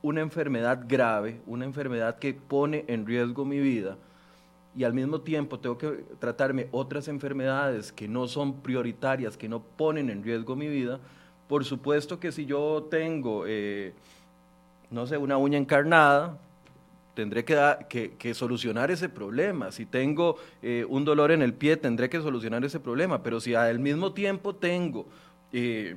una 0.00 0.20
enfermedad 0.20 0.84
grave, 0.86 1.40
una 1.46 1.64
enfermedad 1.64 2.18
que 2.18 2.32
pone 2.34 2.84
en 2.86 3.04
riesgo 3.04 3.44
mi 3.44 3.58
vida, 3.58 3.96
y 4.76 4.84
al 4.84 4.94
mismo 4.94 5.20
tiempo 5.20 5.58
tengo 5.58 5.78
que 5.78 6.04
tratarme 6.18 6.68
otras 6.70 7.08
enfermedades 7.08 7.92
que 7.92 8.06
no 8.06 8.28
son 8.28 8.60
prioritarias, 8.60 9.36
que 9.36 9.48
no 9.48 9.60
ponen 9.60 10.10
en 10.10 10.22
riesgo 10.22 10.56
mi 10.56 10.68
vida, 10.68 11.00
por 11.48 11.64
supuesto 11.64 12.20
que 12.20 12.30
si 12.30 12.44
yo 12.44 12.86
tengo, 12.90 13.44
eh, 13.46 13.94
no 14.90 15.06
sé, 15.06 15.16
una 15.16 15.38
uña 15.38 15.58
encarnada, 15.58 16.38
tendré 17.14 17.44
que, 17.44 18.14
que, 18.18 18.34
solucionar 18.34 18.90
ese 18.90 19.08
problema. 19.08 19.72
Si 19.72 19.86
tengo 19.86 20.36
eh, 20.62 20.84
un 20.88 21.04
dolor 21.04 21.32
en 21.32 21.42
el 21.42 21.54
pie, 21.54 21.76
tendré 21.76 22.08
que 22.08 22.20
solucionar 22.20 22.64
ese 22.64 22.78
problema. 22.78 23.22
Pero 23.22 23.40
si 23.40 23.54
al 23.54 23.80
mismo 23.80 24.12
tiempo 24.12 24.54
tengo 24.54 25.06
eh, 25.52 25.96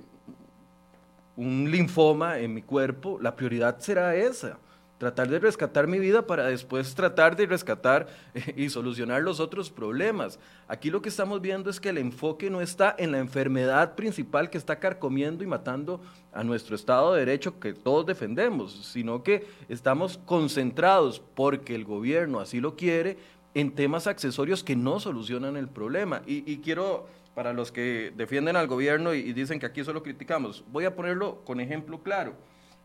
un 1.36 1.70
linfoma 1.70 2.40
en 2.40 2.54
mi 2.54 2.62
cuerpo, 2.62 3.20
la 3.22 3.36
prioridad 3.36 3.78
será 3.80 4.16
esa 4.16 4.58
tratar 5.02 5.30
de 5.30 5.40
rescatar 5.40 5.88
mi 5.88 5.98
vida 5.98 6.28
para 6.28 6.46
después 6.46 6.94
tratar 6.94 7.36
de 7.36 7.48
rescatar 7.48 8.06
y 8.56 8.70
solucionar 8.70 9.24
los 9.24 9.40
otros 9.40 9.72
problemas. 9.72 10.38
Aquí 10.68 10.92
lo 10.92 11.02
que 11.02 11.10
estamos 11.10 11.42
viendo 11.42 11.72
es 11.72 11.80
que 11.80 11.90
el 11.90 11.98
enfoque 11.98 12.52
no 12.52 12.62
está 12.62 12.96
en 13.00 13.12
la 13.12 13.18
enfermedad 13.18 13.96
principal 13.96 14.52
que 14.52 14.60
está 14.60 14.78
carcomiendo 14.78 15.44
y 15.44 15.48
matando 15.48 16.02
a 16.32 16.44
nuestro 16.44 16.76
Estado 16.76 17.16
de 17.16 17.22
Derecho 17.22 17.60
que 17.60 17.74
todos 17.74 18.06
defendemos, 18.06 18.92
sino 18.94 19.24
que 19.24 19.48
estamos 19.70 20.20
concentrados 20.24 21.20
porque 21.34 21.74
el 21.74 21.84
gobierno 21.84 22.40
así 22.40 22.60
lo 22.60 22.76
quiere 22.76 23.18
en 23.56 23.74
temas 23.74 24.06
accesorios 24.06 24.64
que 24.64 24.76
no 24.76 25.00
solucionan 25.00 25.58
el 25.58 25.68
problema. 25.68 26.22
Y, 26.28 26.58
quiero, 26.58 27.08
para 27.34 27.54
los 27.54 27.72
que 27.72 28.14
defienden 28.16 28.56
al 28.56 28.68
gobierno 28.68 29.16
y 29.16 29.34
dicen 29.34 29.60
que 29.60 29.66
aquí 29.66 29.84
solo 29.84 30.04
criticamos, 30.04 30.64
voy 30.72 30.86
a 30.86 30.96
ponerlo 30.96 31.44
con 31.44 31.60
ejemplo 31.60 32.04
claro. 32.04 32.36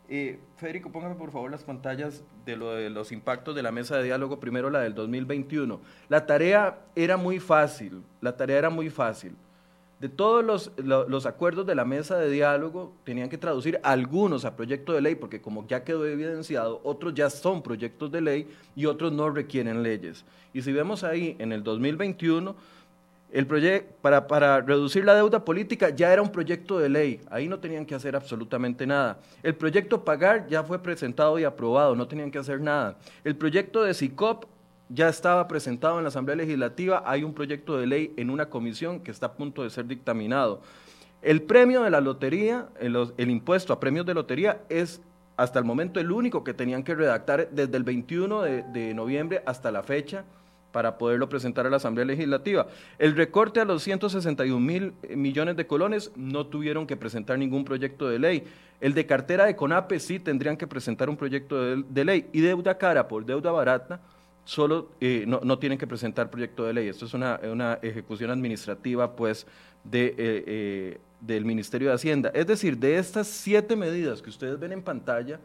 Eh, 0.09 0.39
Federico, 0.55 0.89
póngame 0.89 1.15
por 1.15 1.31
favor 1.31 1.51
las 1.51 1.63
pantallas 1.63 2.23
de, 2.45 2.55
lo 2.55 2.71
de 2.71 2.89
los 2.89 3.11
impactos 3.11 3.53
de 3.55 3.61
la 3.61 3.71
mesa 3.71 3.97
de 3.97 4.03
diálogo, 4.03 4.39
primero 4.39 4.69
la 4.69 4.79
del 4.79 4.95
2021. 4.95 5.81
La 6.07 6.25
tarea 6.25 6.79
era 6.95 7.17
muy 7.17 7.39
fácil, 7.39 8.01
la 8.21 8.37
tarea 8.37 8.57
era 8.57 8.69
muy 8.69 8.89
fácil. 8.89 9.35
De 9.99 10.09
todos 10.09 10.71
los, 10.77 11.25
acuerdos 11.25 11.65
de 11.65 11.73
la 11.73 11.83
mesa 11.83 12.17
de 12.19 12.29
diálogo, 12.29 12.93
tenían 13.03 13.29
que 13.29 13.37
traducir 13.39 13.79
algunos 13.81 14.45
a 14.45 14.55
proyecto 14.55 14.93
de 14.93 15.01
ley, 15.01 15.15
porque 15.15 15.41
como 15.41 15.67
ya 15.67 15.83
quedó 15.83 16.05
evidenciado, 16.05 16.79
otros 16.83 17.15
ya 17.15 17.31
son 17.31 17.63
proyectos 17.63 18.11
de 18.11 18.21
ley 18.21 18.47
y 18.75 18.85
otros 18.85 19.11
no 19.11 19.31
requieren 19.31 19.81
leyes. 19.81 20.23
Y 20.53 20.61
si 20.61 20.71
vemos 20.71 21.03
ahí 21.03 21.35
en 21.39 21.51
el 21.51 21.63
2021, 21.63 22.55
el 23.31 23.45
para, 24.01 24.27
para, 24.27 24.61
reducir 24.61 25.03
la 25.03 25.13
deuda 25.13 25.43
política 25.43 25.89
ya 25.89 26.13
era 26.13 26.21
un 26.21 26.31
proyecto 26.31 26.79
de 26.79 26.87
ley, 26.87 27.21
ahí 27.29 27.47
no 27.47 27.59
tenían 27.59 27.85
que 27.85 27.93
hacer 27.93 28.15
absolutamente 28.15 28.87
nada. 28.87 29.19
El 29.43 29.55
proyecto 29.55 30.03
pagar 30.05 30.47
ya 30.47 30.63
fue 30.63 30.81
presentado 30.81 31.37
y 31.37 31.43
aprobado, 31.43 31.95
no 31.95 32.07
tenían 32.07 32.31
que 32.31 32.37
hacer 32.37 32.61
nada. 32.61 32.97
El 33.23 33.35
proyecto 33.35 33.83
de 33.83 33.93
SICOP 33.93 34.45
ya 34.89 35.09
estaba 35.09 35.47
presentado 35.47 35.97
en 35.97 36.03
la 36.03 36.09
Asamblea 36.09 36.37
Legislativa, 36.37 37.03
hay 37.05 37.25
un 37.25 37.33
proyecto 37.33 37.77
de 37.77 37.87
ley 37.87 38.13
en 38.15 38.29
una 38.29 38.49
comisión 38.49 39.01
que 39.01 39.11
está 39.11 39.25
a 39.25 39.33
punto 39.33 39.63
de 39.63 39.69
ser 39.69 39.85
dictaminado. 39.87 40.61
El 41.21 41.41
premio 41.41 41.83
de 41.83 41.89
la 41.89 41.99
lotería, 41.99 42.69
el, 42.79 43.29
impuesto 43.29 43.73
a 43.73 43.79
premios 43.79 44.05
de 44.05 44.13
lotería 44.13 44.61
es 44.69 45.01
hasta 45.35 45.59
el 45.59 45.65
momento 45.65 45.99
el 45.99 46.11
único 46.11 46.43
que 46.43 46.53
tenían 46.53 46.83
que 46.83 46.95
redactar 46.95 47.49
desde 47.51 47.75
el 47.75 47.83
21 47.83 48.41
de 48.41 48.93
noviembre 48.93 49.43
hasta 49.45 49.69
la 49.71 49.83
fecha 49.83 50.23
para 50.71 50.97
poderlo 50.97 51.29
presentar 51.29 51.65
a 51.65 51.69
la 51.69 51.77
Asamblea 51.77 52.05
Legislativa. 52.05 52.67
El 52.99 53.15
recorte 53.15 53.59
a 53.59 53.65
los 53.65 53.83
161 53.83 54.59
mil 54.59 54.93
millones 55.15 55.55
de 55.55 55.67
colones 55.67 56.11
no 56.15 56.47
tuvieron 56.47 56.85
que 56.85 56.97
presentar 56.97 57.39
ningún 57.39 57.65
proyecto 57.65 58.07
de 58.07 58.19
ley. 58.19 58.43
El 58.79 58.93
de 58.93 59.05
cartera 59.05 59.45
de 59.45 59.55
CONAPE 59.55 59.99
sí 59.99 60.19
tendrían 60.19 60.57
que 60.57 60.67
presentar 60.67 61.09
un 61.09 61.17
proyecto 61.17 61.77
de, 61.77 62.05
ley. 62.05 62.29
Y 62.31 62.41
deuda 62.41 62.77
cara 62.77 63.07
por 63.07 63.25
deuda 63.25 63.51
barata 63.51 64.01
solo 64.45 64.91
eh, 65.01 65.25
no, 65.27 65.59
tienen 65.59 65.77
que 65.77 65.87
presentar 65.87 66.29
proyecto 66.29 66.63
de 66.63 66.73
ley. 66.73 66.87
Esto 66.87 67.05
es 67.05 67.13
una, 67.13 67.79
ejecución 67.81 68.29
administrativa 68.29 69.15
pues 69.15 69.47
de, 69.83 70.07
eh, 70.07 70.15
eh, 70.17 70.97
del 71.21 71.43
Ministerio 71.43 71.89
de 71.89 71.95
Hacienda. 71.95 72.31
Es 72.33 72.45
decir, 72.45 72.77
de 72.77 72.97
estas 72.97 73.27
siete 73.27 73.75
medidas 73.75 74.21
que 74.21 74.29
ustedes 74.29 74.59
ven 74.59 74.71
en 74.71 74.83
pantalla, 74.83 75.39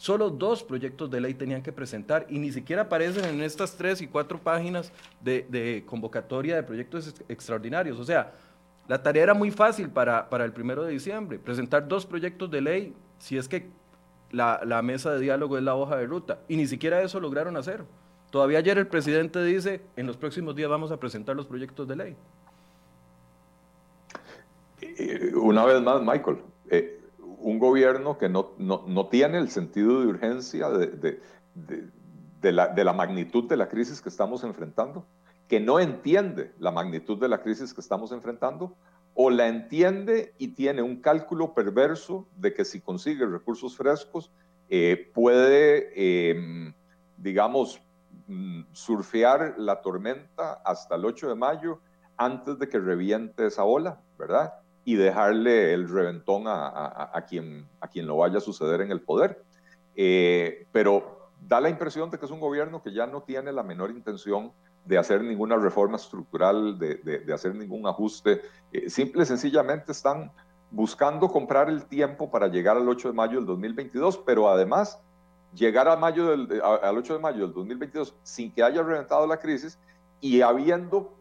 Solo 0.00 0.30
dos 0.30 0.62
proyectos 0.62 1.10
de 1.10 1.20
ley 1.20 1.34
tenían 1.34 1.62
que 1.62 1.72
presentar 1.72 2.24
y 2.30 2.38
ni 2.38 2.50
siquiera 2.50 2.84
aparecen 2.84 3.22
en 3.22 3.42
estas 3.42 3.76
tres 3.76 4.00
y 4.00 4.06
cuatro 4.06 4.38
páginas 4.38 4.90
de, 5.20 5.84
convocatoria 5.84 6.56
de 6.56 6.62
proyectos 6.62 7.14
extraordinarios. 7.28 8.00
O 8.00 8.04
sea, 8.04 8.32
la 8.88 9.02
tarea 9.02 9.24
era 9.24 9.34
muy 9.34 9.50
fácil 9.50 9.90
para, 9.90 10.26
el 10.42 10.52
primero 10.52 10.84
de 10.84 10.92
diciembre, 10.92 11.38
presentar 11.38 11.86
dos 11.86 12.06
proyectos 12.06 12.50
de 12.50 12.62
ley, 12.62 12.94
si 13.18 13.36
es 13.36 13.46
que 13.46 13.68
la, 14.30 14.62
la, 14.64 14.80
mesa 14.80 15.12
de 15.12 15.20
diálogo 15.20 15.58
es 15.58 15.64
la 15.64 15.74
hoja 15.74 15.98
de 15.98 16.06
ruta, 16.06 16.38
y 16.48 16.56
ni 16.56 16.66
siquiera 16.66 17.02
eso 17.02 17.20
lograron 17.20 17.58
hacer. 17.58 17.84
Todavía 18.30 18.56
ayer 18.56 18.78
el 18.78 18.86
presidente 18.86 19.44
dice, 19.44 19.82
en 19.96 20.06
los 20.06 20.16
próximos 20.16 20.56
días 20.56 20.70
vamos 20.70 20.90
a 20.92 20.96
presentar 20.98 21.36
los 21.36 21.46
proyectos 21.46 21.86
de 21.86 21.96
ley. 21.96 22.16
Una 25.34 25.66
vez 25.66 25.82
más, 25.82 26.00
Michael, 26.00 26.38
eh, 26.70 26.99
un 27.42 27.58
gobierno 27.58 28.18
que 28.18 28.28
no, 28.28 28.52
no, 28.58 29.06
tiene 29.08 29.38
el 29.38 29.50
sentido 29.50 30.00
de 30.00 30.06
urgencia 30.06 30.68
de, 30.68 31.20
de, 31.54 32.52
la, 32.52 32.68
de 32.68 32.84
la 32.84 32.92
magnitud 32.92 33.48
de 33.48 33.56
la 33.56 33.68
crisis 33.68 34.00
que 34.00 34.08
estamos 34.08 34.44
enfrentando, 34.44 35.06
que 35.48 35.60
no 35.60 35.80
entiende 35.80 36.52
la 36.58 36.70
magnitud 36.70 37.18
de 37.18 37.28
la 37.28 37.42
crisis 37.42 37.74
que 37.74 37.80
estamos 37.80 38.12
enfrentando, 38.12 38.76
o 39.14 39.30
la 39.30 39.48
entiende 39.48 40.34
y 40.38 40.48
tiene 40.48 40.82
un 40.82 41.00
cálculo 41.00 41.54
perverso 41.54 42.28
de 42.36 42.54
que 42.54 42.64
si 42.64 42.80
consigue 42.80 43.26
recursos 43.26 43.76
frescos, 43.76 44.30
eh, 44.68 45.10
puede, 45.12 46.30
em, 46.30 46.72
digamos, 47.16 47.82
mm, 48.28 48.62
surfear 48.72 49.54
la 49.58 49.80
tormenta 49.80 50.54
hasta 50.64 50.94
el 50.94 51.04
8 51.04 51.28
de 51.28 51.34
mayo 51.34 51.80
antes 52.16 52.58
de 52.58 52.68
que 52.68 52.78
reviente 52.78 53.46
esa 53.46 53.64
ola, 53.64 54.00
¿verdad? 54.16 54.59
Y 54.84 54.94
dejarle 54.96 55.74
el 55.74 55.88
reventón 55.88 56.44
a, 56.46 57.24
quien, 57.28 57.68
a 57.80 57.88
quien 57.88 58.06
lo 58.06 58.16
vaya 58.16 58.38
a 58.38 58.40
suceder 58.40 58.80
en 58.80 58.90
el 58.90 59.00
poder. 59.00 59.44
Eh, 59.94 60.66
pero 60.72 61.30
da 61.40 61.60
la 61.60 61.68
impresión 61.68 62.10
de 62.10 62.18
que 62.18 62.24
es 62.24 62.30
un 62.30 62.40
gobierno 62.40 62.82
que 62.82 62.92
ya 62.92 63.06
no 63.06 63.22
tiene 63.22 63.52
la 63.52 63.62
menor 63.62 63.90
intención 63.90 64.52
de 64.84 64.98
hacer 64.98 65.22
ninguna 65.22 65.56
reforma 65.56 65.96
estructural, 65.96 66.78
de, 66.78 67.32
hacer 67.32 67.54
ningún 67.54 67.86
ajuste. 67.86 68.40
Eh, 68.72 68.88
simple 68.88 69.22
y 69.22 69.26
sencillamente 69.26 69.92
están 69.92 70.32
buscando 70.70 71.28
comprar 71.28 71.68
el 71.68 71.84
tiempo 71.86 72.30
para 72.30 72.48
llegar 72.48 72.76
al 72.76 72.88
8 72.88 73.08
de 73.08 73.14
mayo 73.14 73.36
del 73.36 73.46
2022, 73.46 74.18
pero 74.18 74.48
además 74.48 75.02
llegar 75.54 75.88
a 75.88 75.96
mayo 75.96 76.28
del, 76.30 76.62
al 76.62 76.96
8 76.96 77.14
de 77.14 77.18
mayo 77.18 77.40
del 77.42 77.52
2022 77.52 78.14
sin 78.22 78.52
que 78.52 78.62
haya 78.62 78.82
reventado 78.82 79.26
la 79.26 79.38
crisis 79.38 79.78
y 80.20 80.42
habiendo 80.42 81.19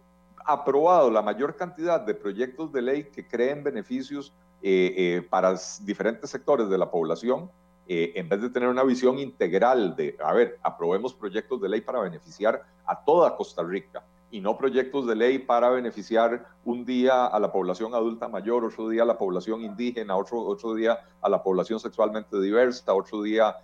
aprobado 0.52 1.12
la 1.12 1.22
mayor 1.22 1.56
cantidad 1.56 2.02
de 2.02 2.16
proyectos 2.16 2.72
de 2.72 2.82
ley 2.82 3.04
que 3.06 3.28
creen 3.28 3.64
beneficios 3.64 4.34
eh, 4.62 4.94
eh, 4.98 5.22
para 5.30 5.56
diferentes 5.82 6.30
sectores 6.30 6.70
de 6.70 6.78
la 6.78 6.90
población, 6.90 7.50
eh, 7.88 8.14
en 8.16 8.28
vez 8.28 8.42
de 8.42 8.50
tener 8.50 8.68
una 8.68 8.84
visión 8.84 9.20
integral 9.20 9.96
de, 9.96 10.18
a 10.24 10.34
ver, 10.34 10.60
aprobemos 10.64 11.14
proyectos 11.14 11.62
de 11.62 11.70
ley 11.70 11.82
para 11.82 12.00
beneficiar 12.02 12.64
a 12.86 13.04
toda 13.04 13.36
Costa 13.38 13.64
Rica 13.64 14.04
y 14.32 14.42
no 14.42 14.58
proyectos 14.58 15.08
de 15.08 15.16
ley 15.16 15.40
para 15.40 15.70
beneficiar 15.70 16.46
un 16.66 16.84
día 16.84 17.28
a 17.28 17.40
la 17.40 17.52
población 17.52 17.94
adulta 17.94 18.28
mayor, 18.28 18.66
otro 18.66 18.90
día 18.90 19.04
a 19.04 19.06
la 19.06 19.18
población 19.18 19.62
indígena, 19.62 20.16
otro, 20.16 20.42
otro 20.42 20.74
día 20.74 21.00
a 21.22 21.30
la 21.30 21.42
población 21.42 21.80
sexualmente 21.80 22.40
diversa, 22.40 22.94
otro 22.94 23.22
día 23.22 23.56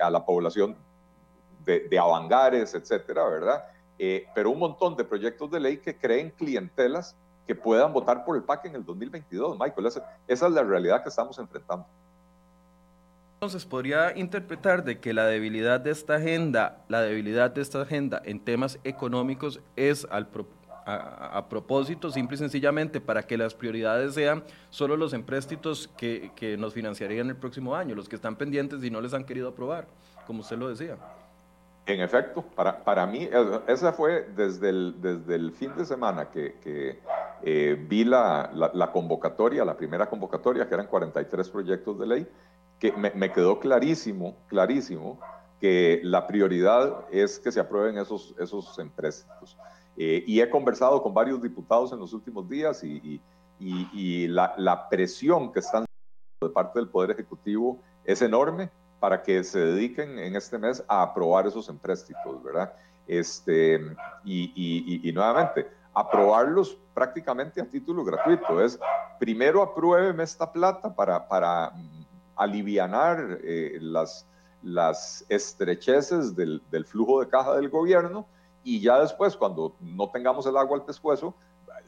a 0.00 0.10
la 0.10 0.24
población 0.24 0.76
de, 1.64 1.88
de 1.88 1.98
avangares, 1.98 2.74
etcétera, 2.74 3.24
¿verdad? 3.24 3.64
Pero 4.34 4.50
un 4.50 4.58
montón 4.58 4.96
de 4.96 5.04
proyectos 5.04 5.50
de 5.50 5.60
ley 5.60 5.78
que 5.78 5.96
creen 5.96 6.30
clientelas 6.30 7.16
que 7.46 7.54
puedan 7.54 7.92
votar 7.92 8.24
por 8.24 8.36
el 8.36 8.42
PAC 8.42 8.66
en 8.66 8.74
el 8.74 8.84
2022, 8.84 9.58
Michael. 9.58 9.86
Esa, 9.86 10.46
es 10.46 10.52
la 10.52 10.62
realidad 10.62 11.02
que 11.02 11.08
estamos 11.08 11.38
enfrentando. 11.38 11.86
Entonces 13.34 13.64
podría 13.64 14.16
interpretar 14.16 14.82
de 14.82 14.98
que 14.98 15.12
la 15.12 15.26
debilidad 15.26 15.78
de 15.78 15.90
esta 15.90 16.16
agenda, 16.16 16.84
la 16.88 17.02
debilidad 17.02 17.50
de 17.50 17.60
esta 17.60 17.82
agenda 17.82 18.20
en 18.24 18.40
temas 18.40 18.78
económicos 18.82 19.60
es 19.76 20.06
al 20.10 20.26
a, 20.86 21.46
propósito, 21.48 22.10
simple 22.10 22.36
y 22.36 22.38
sencillamente, 22.38 23.00
para 23.00 23.24
que 23.24 23.36
las 23.36 23.54
prioridades 23.54 24.14
sean 24.14 24.44
solo 24.70 24.96
los 24.96 25.12
empréstitos 25.12 25.88
que, 25.96 26.30
que 26.36 26.56
nos 26.56 26.74
financiarían 26.74 27.28
el 27.28 27.36
próximo 27.36 27.74
año, 27.74 27.94
los 27.94 28.08
que 28.08 28.14
están 28.14 28.36
pendientes 28.36 28.82
y 28.84 28.90
no 28.90 29.00
les 29.00 29.12
han 29.12 29.24
querido 29.24 29.48
aprobar, 29.48 29.88
como 30.26 30.40
usted 30.40 30.56
lo 30.56 30.68
decía. 30.68 30.96
En 31.86 32.00
efecto, 32.00 32.42
para, 32.42 32.82
para 32.82 33.06
mí, 33.06 33.28
esa 33.68 33.92
fue 33.92 34.28
desde 34.34 34.70
el, 34.70 34.96
desde 35.00 35.36
el 35.36 35.52
fin 35.52 35.72
de 35.76 35.86
semana 35.86 36.30
que, 36.30 36.54
que 36.60 36.98
eh, 37.44 37.76
vi 37.88 38.04
la, 38.04 38.50
la, 38.52 38.90
convocatoria, 38.90 39.64
la 39.64 39.76
primera 39.76 40.10
convocatoria, 40.10 40.66
que 40.66 40.74
eran 40.74 40.88
43 40.88 41.48
proyectos 41.48 41.96
de 42.00 42.06
ley, 42.06 42.28
que 42.80 42.90
me, 42.90 43.12
me, 43.12 43.30
quedó 43.30 43.60
clarísimo, 43.60 44.36
clarísimo, 44.48 45.20
que 45.60 46.00
la 46.02 46.26
prioridad 46.26 47.04
es 47.12 47.38
que 47.38 47.52
se 47.52 47.60
aprueben 47.60 47.98
esos, 47.98 48.34
esos 48.40 48.76
empréstitos. 48.80 49.56
Eh, 49.96 50.24
y 50.26 50.40
he 50.40 50.50
conversado 50.50 51.00
con 51.04 51.14
varios 51.14 51.40
diputados 51.40 51.92
en 51.92 52.00
los 52.00 52.12
últimos 52.12 52.48
días 52.48 52.82
y, 52.82 53.22
y, 53.60 53.88
y 53.92 54.26
la, 54.26 54.54
la 54.58 54.88
presión 54.88 55.52
que 55.52 55.60
están 55.60 55.84
de 56.42 56.50
parte 56.50 56.80
del 56.80 56.88
Poder 56.88 57.12
Ejecutivo 57.12 57.78
es 58.04 58.22
enorme 58.22 58.70
para 59.00 59.22
que 59.22 59.44
se 59.44 59.58
dediquen 59.58 60.18
en 60.18 60.36
este 60.36 60.58
mes 60.58 60.82
a 60.88 61.02
aprobar 61.02 61.46
esos 61.46 61.68
empréstitos, 61.68 62.42
¿verdad? 62.42 62.72
Este, 63.06 63.80
y, 64.24 65.10
nuevamente, 65.14 65.68
aprobarlos 65.94 66.76
prácticamente 66.94 67.60
a 67.60 67.64
título 67.64 68.04
gratuito. 68.04 68.60
Es, 68.62 68.78
primero 69.18 69.62
apruébeme 69.62 70.22
esta 70.22 70.50
plata 70.50 70.94
para, 70.94 71.28
para 71.28 71.72
alivianar 72.36 73.38
eh, 73.42 73.78
las, 73.80 74.26
las 74.62 75.24
estrecheces 75.28 76.34
del, 76.34 76.62
del, 76.70 76.84
flujo 76.84 77.20
de 77.20 77.28
caja 77.28 77.54
del 77.54 77.68
gobierno 77.68 78.26
y 78.64 78.80
ya 78.80 78.98
después, 78.98 79.36
cuando 79.36 79.76
no 79.80 80.10
tengamos 80.10 80.44
el 80.46 80.56
agua 80.56 80.78
al 80.78 80.84
pescuezo, 80.84 81.34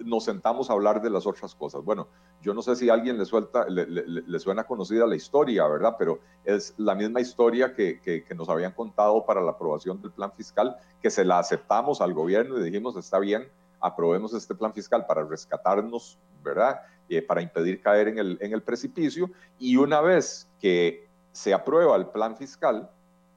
nos 0.05 0.25
sentamos 0.25 0.71
a 0.71 0.73
hablar 0.73 1.03
de 1.03 1.11
las 1.11 1.27
otras 1.27 1.55
cosas. 1.55 1.85
Bueno, 1.85 2.09
yo 2.43 2.55
no 2.55 2.63
sé 2.63 2.77
si 2.77 2.89
a 2.89 2.95
alguien 2.95 3.19
le, 3.19 3.25
suelta, 3.25 3.67
le, 3.69 4.39
suena 4.39 4.65
conocida 4.65 5.07
la 5.07 5.17
historia, 5.17 5.67
¿verdad? 5.67 5.97
Pero 5.99 6.21
es 6.45 6.75
la 6.77 6.95
misma 6.95 7.21
historia 7.21 7.75
que, 7.75 8.01
que, 8.01 8.35
nos 8.35 8.49
habían 8.49 8.73
contado 8.73 9.25
para 9.25 9.41
la 9.41 9.53
aprobación 9.53 10.01
del 10.01 10.13
plan 10.13 10.33
fiscal, 10.33 10.77
que 11.03 11.11
se 11.11 11.25
la 11.25 11.39
aceptamos 11.39 12.01
al 12.01 12.15
gobierno 12.15 12.59
y 12.59 12.63
dijimos, 12.63 12.97
está 12.97 13.19
bien, 13.19 13.49
aprobemos 13.81 14.35
este 14.35 14.55
plan 14.55 14.73
fiscal 14.73 15.07
para 15.07 15.25
rescatarnos, 15.25 16.19
¿verdad? 16.43 16.81
Eh, 17.09 17.23
para 17.23 17.43
impedir 17.43 17.81
caer 17.81 18.09
en 18.09 18.19
el, 18.19 18.39
en 18.41 18.53
el 18.53 18.63
precipicio. 18.63 19.31
Y 19.59 19.77
una 19.77 20.01
vez 20.01 20.49
que 20.61 21.09
se 21.33 21.55
aprueba 21.55 21.97
el 21.97 22.07
plan 22.07 22.37
fiscal, 22.37 22.91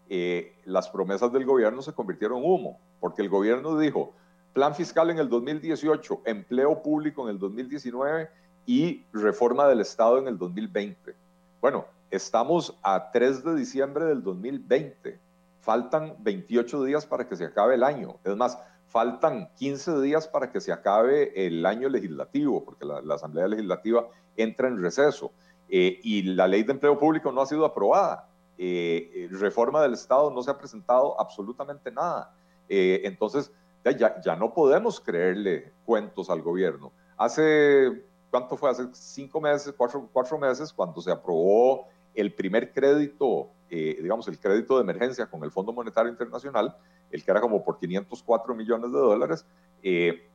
eh, 0.10 0.58
las 0.66 0.90
promesas 0.90 1.32
del 1.32 1.46
gobierno 1.46 1.82
se 1.82 1.94
convirtieron 1.94 2.40
en 2.40 2.52
humo, 2.52 2.80
porque 3.00 3.22
el 3.22 3.30
gobierno 3.30 3.78
dijo, 3.78 4.14
plan 4.54 4.76
fiscal 4.76 5.10
en 5.10 5.20
el 5.20 5.30
2018, 5.30 6.22
empleo 6.26 6.82
público 6.82 7.24
en 7.24 7.30
el 7.30 7.40
2019 7.40 8.30
y 8.66 9.04
reforma 9.14 9.68
del 9.68 9.82
Estado 9.82 10.18
en 10.18 10.28
el 10.28 10.38
2020. 10.38 11.16
Bueno, 11.62 11.86
estamos 12.10 12.78
a 12.84 13.12
3 13.12 13.44
de 13.44 13.56
diciembre 13.56 14.06
del 14.06 14.24
2020. 14.24 15.20
Faltan 15.62 16.16
28 16.20 16.84
días 16.84 17.06
para 17.06 17.28
que 17.28 17.36
se 17.36 17.46
acabe 17.46 17.76
el 17.76 17.84
año. 17.84 18.18
Es 18.24 18.36
más, 18.36 18.58
faltan 18.88 19.50
15 19.56 20.02
días 20.02 20.28
para 20.28 20.52
que 20.52 20.60
se 20.60 20.72
acabe 20.72 21.48
el 21.48 21.66
año 21.66 21.88
legislativo, 21.88 22.64
porque 22.66 22.86
la, 22.86 23.16
Asamblea 23.16 23.48
Legislativa 23.48 24.08
entra 24.36 24.68
en 24.68 24.82
receso. 24.82 25.32
Eh, 25.70 26.00
y 26.04 26.24
la 26.24 26.48
ley 26.48 26.64
de 26.64 26.74
empleo 26.74 27.00
público 27.00 27.32
no 27.32 27.42
ha 27.42 27.46
sido 27.46 27.66
aprobada. 27.66 28.28
Eh, 28.58 29.12
eh, 29.16 29.28
reforma 29.32 29.82
del 29.82 29.94
Estado 29.94 30.30
no 30.30 30.44
se 30.44 30.52
ha 30.52 30.58
presentado 30.58 31.20
absolutamente 31.20 31.92
nada. 31.92 32.36
entonces, 32.68 33.52
ya, 33.84 34.22
ya 34.22 34.36
no 34.36 34.54
podemos 34.54 35.00
creerle 35.00 35.72
cuentos 35.86 36.30
al 36.30 36.42
gobierno. 36.42 36.92
Hace, 37.18 38.04
¿cuánto 38.30 38.58
fue? 38.58 38.70
Hace 38.70 38.88
cinco 38.94 39.42
meses, 39.42 39.74
cuatro, 39.76 40.08
cuatro 40.12 40.38
meses, 40.38 40.72
cuando 40.72 41.02
se 41.02 41.12
aprobó 41.12 41.88
el 42.14 42.34
primer 42.34 42.74
crédito, 42.74 43.50
eh, 43.70 43.98
digamos, 44.02 44.28
el 44.28 44.40
crédito 44.40 44.76
de 44.76 44.82
emergencia 44.82 45.26
con 45.26 45.44
el 45.44 45.52
Fondo 45.52 45.74
Monetario 45.74 46.12
Internacional, 46.12 46.76
el 47.10 47.24
que 47.24 47.32
era 47.32 47.42
como 47.42 47.64
por 47.64 47.80
504 47.80 48.54
millones 48.54 48.92
de 48.92 48.98
dólares, 48.98 49.46
eh, 49.82 50.28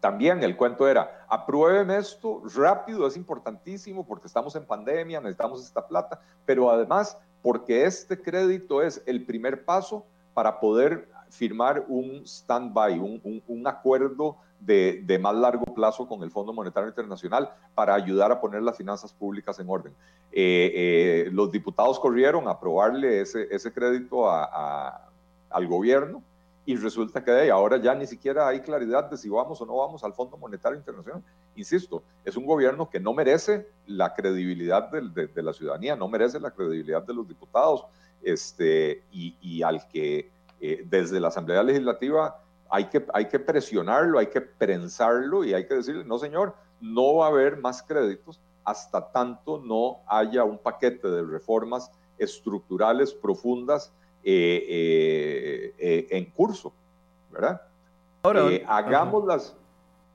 también 0.00 0.42
el 0.44 0.56
cuento 0.56 0.86
era, 0.86 1.26
aprueben 1.28 1.90
esto 1.90 2.42
rápido, 2.54 3.06
es 3.06 3.16
importantísimo 3.16 4.06
porque 4.06 4.28
estamos 4.28 4.54
en 4.54 4.64
pandemia, 4.64 5.20
necesitamos 5.20 5.64
esta 5.64 5.86
plata, 5.86 6.20
pero 6.46 6.70
además 6.70 7.18
porque 7.42 7.84
este 7.84 8.20
crédito 8.20 8.82
es 8.82 9.02
el 9.06 9.24
primer 9.24 9.64
paso 9.64 10.04
para 10.34 10.60
poder 10.60 11.08
firmar 11.30 11.84
un 11.88 12.22
stand-by, 12.26 12.98
un, 12.98 13.66
acuerdo 13.66 14.36
de, 14.60 15.18
más 15.20 15.34
largo 15.34 15.64
plazo 15.74 16.06
con 16.06 16.22
el 16.22 16.30
Fondo 16.30 16.52
Monetario 16.52 16.88
Internacional 16.88 17.50
para 17.74 17.94
ayudar 17.94 18.32
a 18.32 18.40
poner 18.40 18.62
las 18.62 18.76
finanzas 18.76 19.12
públicas 19.12 19.58
en 19.58 19.68
orden. 19.68 19.92
Eh, 20.32 20.72
eh, 20.74 21.30
los 21.32 21.50
diputados 21.50 21.98
corrieron 21.98 22.48
a 22.48 22.52
aprobarle 22.52 23.20
ese, 23.20 23.48
ese 23.50 23.72
crédito 23.72 24.30
al 24.30 25.66
gobierno 25.66 26.22
y 26.66 26.76
resulta 26.76 27.24
que 27.24 27.50
ahora 27.50 27.78
ya 27.78 27.94
ni 27.94 28.06
siquiera 28.06 28.46
hay 28.46 28.60
claridad 28.60 29.10
de 29.10 29.16
si 29.16 29.28
vamos 29.28 29.60
o 29.60 29.66
no 29.66 29.76
vamos 29.76 30.04
al 30.04 30.12
Fondo 30.12 30.36
Monetario 30.36 30.76
Internacional. 30.76 31.22
Insisto, 31.56 32.02
es 32.24 32.36
un 32.36 32.44
gobierno 32.44 32.90
que 32.90 33.00
no 33.00 33.14
merece 33.14 33.66
la 33.86 34.12
credibilidad 34.12 34.90
de, 34.90 35.42
la 35.42 35.52
ciudadanía, 35.54 35.96
no 35.96 36.08
merece 36.08 36.38
la 36.38 36.50
credibilidad 36.50 37.02
de 37.02 37.14
los 37.14 37.26
diputados 37.26 37.86
este, 38.22 39.02
y 39.10 39.62
al 39.62 39.88
que 39.88 40.30
eh, 40.60 40.84
desde 40.86 41.20
la 41.20 41.28
Asamblea 41.28 41.62
Legislativa 41.62 42.40
hay 42.70 42.86
que, 42.86 43.06
hay 43.14 43.28
que 43.28 43.38
presionarlo, 43.38 44.18
hay 44.18 44.26
que 44.26 44.40
prensarlo 44.40 45.44
y 45.44 45.54
hay 45.54 45.66
que 45.66 45.74
decirle, 45.74 46.04
no 46.04 46.18
señor, 46.18 46.54
no 46.80 47.16
va 47.16 47.26
a 47.26 47.28
haber 47.28 47.56
más 47.56 47.82
créditos 47.82 48.40
hasta 48.64 49.10
tanto 49.10 49.58
no 49.64 50.00
haya 50.06 50.44
un 50.44 50.58
paquete 50.58 51.08
de 51.08 51.22
reformas 51.22 51.90
estructurales 52.18 53.14
profundas 53.14 53.92
eh, 54.22 55.74
eh, 55.78 56.06
en 56.10 56.26
curso, 56.26 56.74
¿verdad? 57.30 57.62
Ahora, 58.22 58.48
hagamos 58.66 59.24
las, 59.24 59.56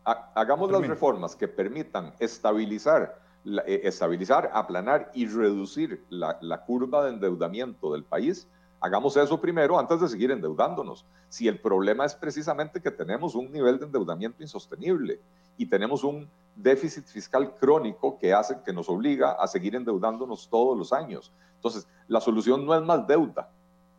hagamos 0.04 0.70
las 0.72 0.86
reformas 0.86 1.36
que 1.36 1.48
permitan 1.48 2.14
estabilizar, 2.20 3.18
estabilizar, 3.66 4.52
aplanar 4.54 5.10
y 5.16 5.26
reducir 5.26 6.04
la, 6.10 6.38
la 6.42 6.64
curva 6.64 7.06
de 7.06 7.14
endeudamiento 7.14 7.94
del 7.94 8.04
país 8.04 8.48
Hagamos 8.84 9.16
eso 9.16 9.40
primero 9.40 9.80
antes 9.80 10.02
de 10.02 10.10
seguir 10.10 10.30
endeudándonos. 10.30 11.06
Si 11.30 11.48
el 11.48 11.58
problema 11.58 12.04
es 12.04 12.16
precisamente 12.16 12.82
que 12.82 12.92
tenemos 12.92 13.34
un 13.34 13.50
nivel 13.50 13.80
de 13.80 13.86
endeudamiento 13.86 14.44
insostenible 14.44 15.22
y 15.56 15.68
tenemos 15.68 16.04
un 16.04 16.30
déficit 16.54 17.06
fiscal 17.06 17.56
crónico 17.56 18.20
que 18.20 18.34
hace 18.34 18.58
que 18.62 18.74
nos 18.74 18.90
obliga 18.90 19.32
a 19.42 19.48
seguir 19.48 19.76
endeudándonos 19.76 20.50
todos 20.50 20.78
los 20.78 20.92
años. 20.92 21.32
Entonces, 21.56 21.88
la 22.10 22.20
solución 22.20 22.66
no 22.66 22.76
es 22.76 22.82
más 22.82 23.08
deuda. 23.08 23.50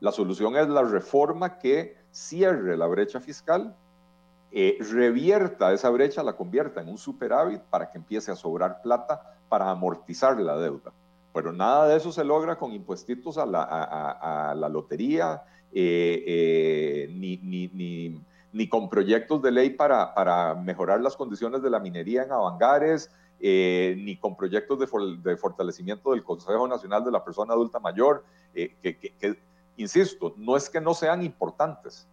La 0.00 0.12
solución 0.12 0.54
es 0.54 0.68
la 0.68 0.82
reforma 0.82 1.58
que 1.58 1.96
cierre 2.10 2.76
la 2.76 2.86
brecha 2.86 3.20
fiscal, 3.20 3.74
eh, 4.52 4.76
revierta 4.92 5.72
esa 5.72 5.88
brecha, 5.88 6.22
la 6.22 6.36
convierta 6.36 6.82
en 6.82 6.90
un 6.90 6.98
superávit 6.98 7.62
para 7.62 7.90
que 7.90 7.96
empiece 7.96 8.30
a 8.30 8.36
sobrar 8.36 8.82
plata 8.82 9.34
para 9.48 9.70
amortizar 9.70 10.38
la 10.38 10.58
deuda. 10.58 10.92
Pero 11.34 11.52
nada 11.52 11.88
de 11.88 11.96
eso 11.96 12.12
se 12.12 12.22
logra 12.22 12.56
con 12.56 12.72
impuestitos 12.72 13.38
a 13.38 13.44
la, 13.44 14.68
lotería, 14.70 15.42
eh, 15.72 16.22
eh, 16.24 17.08
ni, 17.12 18.68
con 18.68 18.88
proyectos 18.88 19.42
de 19.42 19.50
ley 19.50 19.70
para, 19.70 20.54
mejorar 20.54 21.00
las 21.00 21.16
condiciones 21.16 21.60
de 21.60 21.70
la 21.70 21.80
minería 21.80 22.22
en 22.22 22.30
Avangares, 22.30 23.10
eh, 23.40 23.96
ni 23.98 24.16
con 24.16 24.36
proyectos 24.36 24.78
de, 24.78 25.36
fortalecimiento 25.36 26.12
del 26.12 26.22
Consejo 26.22 26.68
Nacional 26.68 27.04
de 27.04 27.10
la 27.10 27.24
Persona 27.24 27.52
Adulta 27.52 27.80
Mayor, 27.80 28.24
eh, 28.54 28.76
que, 28.80 29.36
insisto, 29.76 30.34
no 30.36 30.56
es 30.56 30.70
que 30.70 30.80
no 30.80 30.94
sean 30.94 31.24
importantes, 31.24 32.06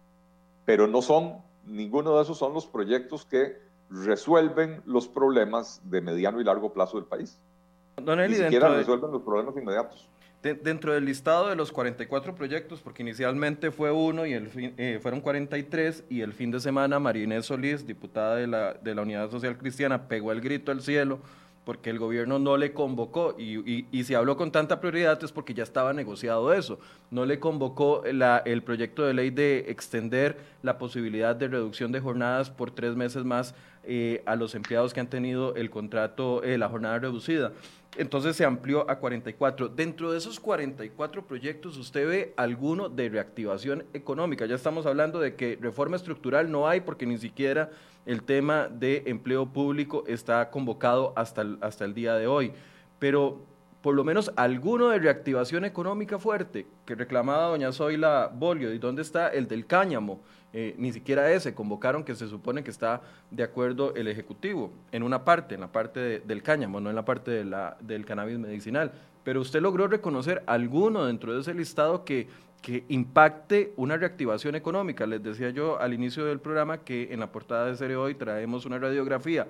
pero 0.64 0.88
no 0.88 1.00
son, 1.00 1.36
ninguno 1.64 2.16
de 2.16 2.22
esos 2.22 2.38
son 2.38 2.54
los 2.54 2.66
proyectos 2.66 3.24
que 3.24 3.56
resuelven 3.88 4.82
los 4.84 5.06
problemas 5.06 5.80
de 5.84 6.00
mediano 6.00 6.40
y 6.40 6.44
largo 6.44 6.72
plazo 6.72 6.96
del 6.96 7.06
país. 7.06 7.38
Ni 7.98 8.34
siquiera 8.34 8.68
resuelven 8.68 9.10
los 9.12 9.22
problemas 9.22 9.56
inmediatos 9.56 10.08
dentro 10.42 10.92
del 10.92 11.04
listado 11.04 11.48
de 11.48 11.56
los 11.56 11.70
44 11.70 12.34
proyectos, 12.34 12.80
porque 12.80 13.02
inicialmente 13.02 13.70
fue 13.70 13.92
uno 13.92 14.26
y 14.26 14.32
el 14.32 14.50
eh, 14.76 14.98
fueron 15.00 15.20
43, 15.20 16.04
y 16.10 16.20
el 16.22 16.32
fin 16.32 16.50
de 16.50 16.58
semana 16.58 16.98
María 16.98 17.42
Solís, 17.42 17.86
diputada 17.86 18.36
de 18.36 18.48
la, 18.48 18.74
de 18.74 18.94
la 18.94 19.02
Unidad 19.02 19.30
Social 19.30 19.56
Cristiana, 19.56 20.08
pegó 20.08 20.32
el 20.32 20.40
grito 20.40 20.72
al 20.72 20.82
cielo 20.82 21.20
porque 21.64 21.90
el 21.90 22.00
gobierno 22.00 22.40
no 22.40 22.56
le 22.56 22.72
convocó, 22.72 23.36
y, 23.38 23.86
y, 23.96 24.02
si 24.02 24.14
habló 24.14 24.36
con 24.36 24.50
tanta 24.50 24.80
prioridad 24.80 25.22
es 25.22 25.30
porque 25.30 25.54
ya 25.54 25.62
estaba 25.62 25.92
negociado 25.92 26.52
eso, 26.52 26.80
no 27.12 27.24
le 27.24 27.38
convocó 27.38 28.02
la, 28.12 28.42
el 28.44 28.64
proyecto 28.64 29.04
de 29.04 29.14
ley 29.14 29.30
de 29.30 29.66
extender 29.68 30.38
la 30.62 30.76
posibilidad 30.76 31.36
de 31.36 31.46
reducción 31.46 31.92
de 31.92 32.00
jornadas 32.00 32.50
por 32.50 32.72
tres 32.72 32.96
meses 32.96 33.24
más 33.24 33.54
eh, 33.84 34.24
a 34.26 34.34
los 34.34 34.56
empleados 34.56 34.92
que 34.92 34.98
han 34.98 35.08
tenido 35.08 35.54
el 35.54 35.70
contrato, 35.70 36.42
eh, 36.42 36.58
la 36.58 36.68
jornada 36.68 36.98
reducida. 36.98 37.52
Entonces 37.96 38.36
se 38.36 38.44
amplió 38.46 38.88
a 38.90 38.98
44. 38.98 39.68
Dentro 39.68 40.12
de 40.12 40.18
esos 40.18 40.40
44 40.40 41.26
proyectos, 41.26 41.76
¿usted 41.76 42.08
ve 42.08 42.34
alguno 42.36 42.88
de 42.88 43.10
reactivación 43.10 43.84
económica? 43.92 44.46
Ya 44.46 44.54
estamos 44.54 44.86
hablando 44.86 45.20
de 45.20 45.36
que 45.36 45.58
reforma 45.60 45.96
estructural 45.96 46.50
no 46.50 46.66
hay 46.66 46.80
porque 46.80 47.04
ni 47.04 47.18
siquiera 47.18 47.70
el 48.06 48.22
tema 48.22 48.68
de 48.68 49.02
empleo 49.06 49.46
público 49.46 50.04
está 50.06 50.50
convocado 50.50 51.12
hasta 51.16 51.42
el, 51.42 51.58
hasta 51.60 51.84
el 51.84 51.92
día 51.92 52.14
de 52.14 52.26
hoy. 52.26 52.52
Pero 52.98 53.44
por 53.82 53.94
lo 53.94 54.04
menos 54.04 54.32
alguno 54.36 54.88
de 54.88 54.98
reactivación 54.98 55.64
económica 55.64 56.18
fuerte 56.18 56.66
que 56.86 56.94
reclamaba 56.94 57.48
doña 57.48 57.72
Zoila 57.72 58.30
Bolio. 58.32 58.72
¿Y 58.72 58.78
dónde 58.78 59.02
está 59.02 59.28
el 59.28 59.48
del 59.48 59.66
cáñamo? 59.66 60.20
Eh, 60.54 60.74
ni 60.76 60.92
siquiera 60.92 61.32
ese, 61.32 61.54
convocaron 61.54 62.04
que 62.04 62.14
se 62.14 62.28
supone 62.28 62.62
que 62.62 62.70
está 62.70 63.00
de 63.30 63.42
acuerdo 63.42 63.94
el 63.94 64.06
Ejecutivo, 64.08 64.70
en 64.92 65.02
una 65.02 65.24
parte, 65.24 65.54
en 65.54 65.62
la 65.62 65.72
parte 65.72 66.20
del 66.20 66.42
cáñamo, 66.42 66.80
no 66.80 66.90
en 66.90 66.96
la 66.96 67.04
parte 67.04 67.30
del 67.30 68.04
cannabis 68.04 68.38
medicinal. 68.38 68.92
Pero 69.24 69.40
usted 69.40 69.62
logró 69.62 69.86
reconocer 69.86 70.42
alguno 70.46 71.06
dentro 71.06 71.32
de 71.32 71.40
ese 71.40 71.54
listado 71.54 72.04
que, 72.04 72.28
que 72.60 72.84
impacte 72.88 73.72
una 73.76 73.96
reactivación 73.96 74.54
económica. 74.54 75.06
Les 75.06 75.22
decía 75.22 75.50
yo 75.50 75.80
al 75.80 75.94
inicio 75.94 76.24
del 76.24 76.40
programa 76.40 76.78
que 76.78 77.12
en 77.12 77.20
la 77.20 77.32
portada 77.32 77.66
de 77.66 77.76
Serie 77.76 77.96
Hoy 77.96 78.14
traemos 78.14 78.66
una 78.66 78.78
radiografía 78.78 79.46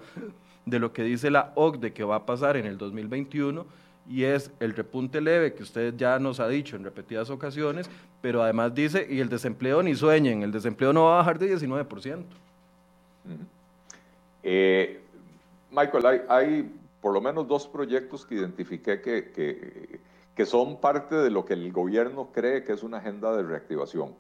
de 0.67 0.79
lo 0.79 0.93
que 0.93 1.03
dice 1.03 1.31
la 1.31 1.53
OCDE 1.57 1.93
que 1.93 2.05
va 2.05 2.17
a 2.17 2.27
pasar 2.27 2.57
en 2.57 2.67
el 2.67 2.79
2021 2.79 3.67
y 4.09 4.25
es 4.25 4.51
el 4.61 4.75
repunte 4.75 5.21
leve 5.21 5.55
que 5.55 5.63
usted 5.63 5.95
ya 5.97 6.19
nos 6.19 6.41
ha 6.41 6.49
dicho 6.49 6.77
en 6.77 6.85
repetidas 6.85 7.31
ocasiones, 7.31 7.89
pero 8.21 8.43
además 8.43 8.75
dice, 8.75 9.07
y 9.09 9.21
el 9.21 9.29
desempleo 9.29 9.83
ni 9.83 9.95
sueñen, 9.95 10.43
el 10.43 10.53
desempleo 10.53 10.93
no 10.93 11.05
va 11.05 11.15
a 11.15 11.17
bajar 11.19 11.39
de 11.39 11.57
19%. 11.57 12.25
Eh, 14.43 15.01
Michael, 15.71 16.07
hay, 16.07 16.21
hay, 16.29 16.73
por 17.01 17.13
lo 17.13 17.21
menos 17.21 17.47
dos 17.47 17.67
proyectos 17.67 18.27
que 18.27 18.35
identifiqué 18.35 19.01
que, 19.01 19.31
que, 19.31 20.01
que, 20.35 20.47
son 20.47 20.81
parte 20.81 21.15
de 21.15 21.31
lo 21.31 21.45
que 21.45 21.55
el 21.55 21.73
gobierno 21.73 22.31
cree 22.33 22.65
que 22.65 22.73
es 22.73 22.83
una 22.83 22.99
agenda 22.99 23.37
de 23.37 23.45
reactivación. 23.45 24.15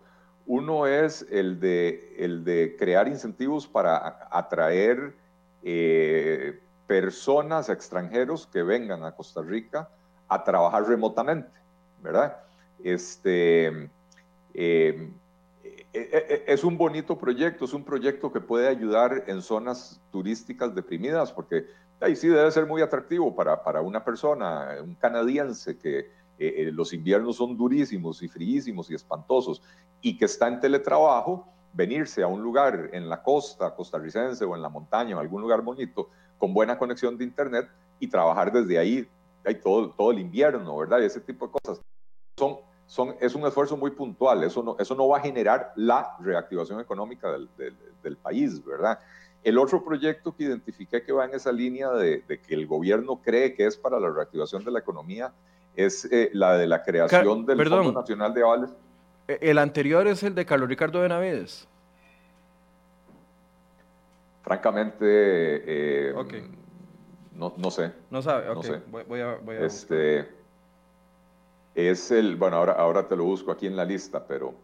Uno 0.46 0.86
es 0.86 1.26
el 1.30 1.60
de, 1.60 2.16
el 2.18 2.44
de 2.44 2.76
crear 2.78 3.08
incentivos 3.08 3.66
para 3.66 4.28
atraer 4.30 5.14
eh, 5.62 6.60
personas 6.86 7.68
extranjeros 7.68 8.46
que 8.46 8.62
vengan 8.62 9.04
a 9.04 9.12
Costa 9.12 9.42
Rica 9.42 9.88
a 10.28 10.44
trabajar 10.44 10.86
remotamente, 10.86 11.50
¿verdad? 12.02 12.36
Este, 12.82 13.90
eh, 14.54 15.10
eh, 15.74 15.90
eh, 15.92 16.44
es 16.46 16.64
un 16.64 16.76
bonito 16.76 17.18
proyecto, 17.18 17.64
es 17.64 17.72
un 17.72 17.84
proyecto 17.84 18.32
que 18.32 18.40
puede 18.40 18.68
ayudar 18.68 19.24
en 19.26 19.42
zonas 19.42 20.00
turísticas 20.10 20.74
deprimidas, 20.74 21.32
porque 21.32 21.66
ahí 22.00 22.16
sí 22.16 22.28
debe 22.28 22.50
ser 22.50 22.66
muy 22.66 22.82
atractivo 22.82 23.34
para, 23.34 23.62
para 23.62 23.80
una 23.82 24.04
persona, 24.04 24.76
un 24.82 24.94
canadiense 24.94 25.78
que 25.78 26.22
los 26.72 26.92
inviernos 26.92 27.36
son 27.36 27.56
durísimos 27.56 28.20
y 28.20 28.26
fríísimos 28.26 28.90
y 28.90 28.96
espantosos 28.96 29.62
y 30.00 30.18
que 30.18 30.24
está 30.24 30.48
en 30.48 30.58
teletrabajo, 30.58 31.46
venirse 31.72 32.22
a 32.22 32.26
un 32.26 32.42
lugar 32.42 32.90
en 32.92 33.08
la 33.08 33.22
costa 33.22 33.72
costarricense 33.76 34.44
o 34.44 34.56
en 34.56 34.62
la 34.62 34.68
montaña 34.68 35.16
o 35.16 35.20
algún 35.20 35.40
lugar 35.40 35.62
bonito 35.62 36.10
con 36.42 36.52
buena 36.52 36.76
conexión 36.76 37.16
de 37.16 37.22
internet 37.22 37.68
y 38.00 38.08
trabajar 38.08 38.50
desde 38.50 38.76
ahí, 38.76 39.08
ahí 39.44 39.54
todo, 39.54 39.90
todo 39.90 40.10
el 40.10 40.18
invierno, 40.18 40.76
¿verdad? 40.76 40.98
Y 40.98 41.04
ese 41.04 41.20
tipo 41.20 41.46
de 41.46 41.52
cosas. 41.52 41.80
Son, 42.36 42.56
son, 42.84 43.14
es 43.20 43.36
un 43.36 43.46
esfuerzo 43.46 43.76
muy 43.76 43.92
puntual, 43.92 44.42
eso 44.42 44.60
no, 44.60 44.74
eso 44.80 44.96
no 44.96 45.06
va 45.06 45.18
a 45.18 45.20
generar 45.20 45.72
la 45.76 46.16
reactivación 46.18 46.80
económica 46.80 47.30
del, 47.30 47.48
del, 48.02 48.16
país, 48.16 48.60
¿verdad? 48.64 48.98
El 49.44 49.56
otro 49.56 49.84
proyecto 49.84 50.34
que 50.34 50.42
identifiqué 50.42 51.04
que 51.04 51.12
va 51.12 51.26
en 51.26 51.34
esa 51.34 51.52
línea 51.52 51.90
de, 51.90 52.24
de 52.26 52.40
que 52.40 52.54
el 52.54 52.66
gobierno 52.66 53.20
cree 53.22 53.54
que 53.54 53.64
es 53.64 53.76
para 53.76 54.00
la 54.00 54.10
reactivación 54.10 54.64
de 54.64 54.72
la 54.72 54.80
economía 54.80 55.32
es 55.76 56.06
eh, 56.10 56.28
la 56.32 56.58
de 56.58 56.66
la 56.66 56.82
creación 56.82 57.46
del 57.46 57.68
Fondo 57.68 57.92
Nacional 57.92 58.34
de 58.34 58.42
Avales. 58.42 58.70
E, 59.28 59.38
el 59.42 59.58
anterior 59.58 60.08
es 60.08 60.24
el 60.24 60.34
de 60.34 60.44
Carlos 60.44 60.68
Ricardo 60.68 61.02
Benavides 61.02 61.68
francamente, 64.42 65.04
eh, 65.06 66.14
no, 67.34 67.52
no, 67.56 67.70
sé. 67.70 67.92
No 68.10 68.22
sabe, 68.22 68.48
ok. 68.50 68.66
Voy, 69.08 69.20
a, 69.20 69.38
este, 69.60 70.28
es 71.74 72.10
el, 72.10 72.36
bueno, 72.36 72.56
ahora, 72.56 72.72
ahora 72.72 73.08
te 73.08 73.16
lo 73.16 73.24
busco 73.24 73.50
aquí 73.50 73.66
en 73.66 73.76
la 73.76 73.84
lista, 73.84 74.26
pero... 74.26 74.54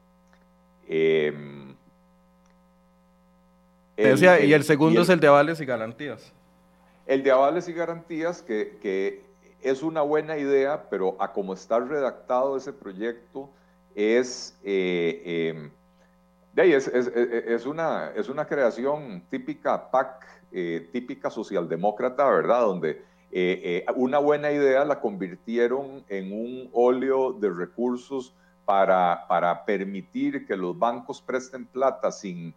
Em, 0.87 1.75
decía, 3.97 4.41
y 4.41 4.53
el 4.53 4.65
segundo 4.65 5.03
es 5.03 5.09
el 5.09 5.21
de 5.21 5.29
avales 5.29 5.61
y 5.61 5.65
garantías. 5.65 6.33
El 7.07 7.23
de 7.23 7.31
avales 7.31 7.69
y 7.69 7.73
garantías, 7.73 8.43
que, 8.43 8.79
que, 8.83 9.27
es 9.63 9.83
una 9.83 10.03
buena 10.03 10.39
idea, 10.39 10.89
pero 10.89 11.17
a 11.19 11.33
como 11.33 11.53
está 11.53 11.81
redactado 11.81 12.57
ese 12.57 12.73
proyecto, 12.73 13.51
es 13.95 14.57
eh, 14.63 15.71
em, 16.65 16.73
es, 16.73 16.89
es, 16.89 17.07
es, 17.09 17.67
una, 17.67 18.11
es 18.15 18.29
una 18.29 18.47
creación 18.47 19.23
típica 19.31 19.91
PAC, 19.91 20.27
eh, 20.53 20.89
típica 20.93 21.31
socialdemócrata, 21.31 22.29
¿verdad? 22.29 22.63
Donde 22.63 22.91
eh, 23.31 23.85
eh, 23.87 23.93
una 23.97 24.19
buena 24.19 24.51
idea 24.51 24.85
la 24.85 25.01
convirtieron 25.01 26.05
en 26.09 26.33
un 26.33 26.71
óleo 26.73 27.33
de 27.33 27.51
recursos 27.51 28.35
para, 28.65 29.27
para 29.29 29.65
permitir 29.65 30.47
que 30.47 30.57
los 30.57 30.79
bancos 30.79 31.23
presten 31.23 31.67
plata 31.67 32.11
sin, 32.11 32.55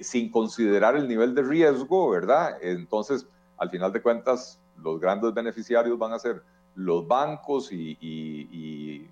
sin 0.00 0.30
considerar 0.30 0.96
el 0.96 1.06
nivel 1.06 1.34
de 1.34 1.42
riesgo, 1.42 2.10
¿verdad? 2.10 2.56
Entonces, 2.60 3.26
al 3.58 3.70
final 3.70 3.92
de 3.92 4.02
cuentas, 4.02 4.58
los 4.82 4.98
grandes 4.98 5.32
beneficiarios 5.34 5.98
van 5.98 6.12
a 6.12 6.18
ser 6.18 6.42
los 6.74 7.06
bancos 7.06 7.70
y, 7.70 9.06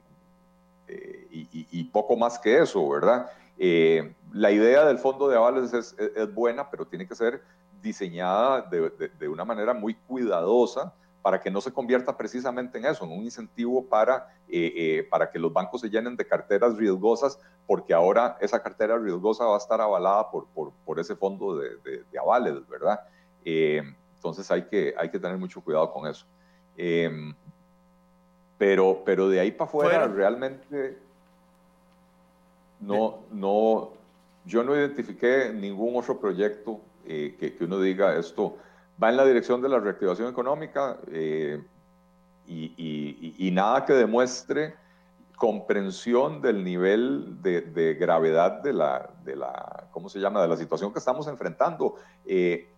y 0.89 1.85
poco 1.93 2.17
más 2.17 2.39
que 2.39 2.59
eso, 2.59 2.89
¿verdad? 2.89 3.31
Eh, 3.63 4.15
la 4.33 4.51
idea 4.51 4.87
del 4.87 4.97
fondo 4.97 5.29
de 5.29 5.37
avales 5.37 5.75
es, 5.75 5.95
buena, 6.35 6.71
pero 6.71 6.87
tiene 6.87 7.07
que 7.07 7.15
ser 7.15 7.43
diseñada 7.83 8.63
de, 8.63 9.29
una 9.29 9.45
manera 9.45 9.75
muy 9.75 9.95
cuidadosa 9.95 10.95
para 11.21 11.39
que 11.39 11.51
no 11.51 11.61
se 11.61 11.71
convierta 11.71 12.17
precisamente 12.17 12.79
en 12.79 12.87
eso, 12.87 13.05
en 13.05 13.13
un 13.13 13.23
incentivo 13.23 13.85
para, 13.85 14.35
eh, 14.49 14.73
eh, 14.75 15.09
para 15.11 15.31
que 15.31 15.39
los 15.39 15.53
bancos 15.53 15.83
se 15.83 15.91
llenen 15.91 16.17
de 16.17 16.27
carteras 16.27 16.75
riesgosas, 16.79 17.39
porque 17.67 17.93
ahora 17.93 18.39
esa 18.41 18.63
cartera 18.63 18.97
riesgosa 18.97 19.45
va 19.45 19.57
a 19.57 19.59
estar 19.59 19.79
avalada 19.79 20.31
por, 20.31 20.47
por, 20.87 20.99
ese 20.99 21.15
fondo 21.15 21.59
de, 21.59 22.03
avales, 22.19 22.67
¿verdad? 22.67 23.01
entonces 23.45 24.51
hay 24.51 24.63
que, 24.69 24.95
hay 24.97 25.11
que 25.11 25.19
tener 25.19 25.37
mucho 25.37 25.61
cuidado 25.61 25.93
con 25.93 26.07
eso. 26.07 26.25
pero, 28.57 29.03
pero 29.05 29.29
de 29.29 29.41
ahí 29.41 29.51
para 29.51 29.69
afuera, 29.69 30.09
realmente 30.09 31.10
no, 32.81 33.21
no, 33.31 33.91
yo 34.45 34.65
no 34.65 34.75
identifiqué 34.75 35.53
ningún 35.53 35.97
otro 35.97 36.19
proyecto 36.19 36.81
eh, 37.05 37.37
que, 37.39 37.65
uno 37.65 37.81
diga 37.81 38.17
esto 38.17 38.57
va 39.03 39.11
en 39.11 39.17
la 39.17 39.25
dirección 39.25 39.61
de 39.63 39.69
la 39.69 39.79
reactivación 39.79 40.29
económica 40.29 40.99
eh, 41.11 41.63
y, 42.47 43.51
nada 43.53 43.85
que 43.85 43.93
demuestre 43.93 44.75
comprensión 45.37 46.43
del 46.43 46.65
nivel 46.65 47.41
de, 47.43 47.97
gravedad 47.99 48.63
de 48.63 48.73
la, 48.73 49.11
de 49.25 49.37
la, 49.37 49.89
¿cómo 49.91 50.09
se 50.09 50.19
llama?, 50.19 50.43
de 50.43 50.49
la 50.49 50.57
situación 50.57 50.93
que 50.93 50.99
estamos 50.99 51.27
enfrentando. 51.29 51.97
Eh, 52.27 52.69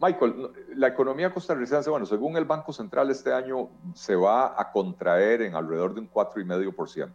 Michael, 0.00 0.50
la 0.76 0.88
economía 0.88 1.32
costarricense, 1.32 1.90
bueno, 1.90 2.06
según 2.06 2.36
el 2.36 2.44
Banco 2.44 2.72
Central, 2.72 3.10
este 3.10 3.32
año 3.32 3.68
se 3.94 4.14
va 4.14 4.60
a 4.60 4.70
contraer 4.70 5.42
en 5.42 5.54
alrededor 5.54 5.94
de 5.94 6.00
un 6.00 6.10
4,5%. 6.10 7.10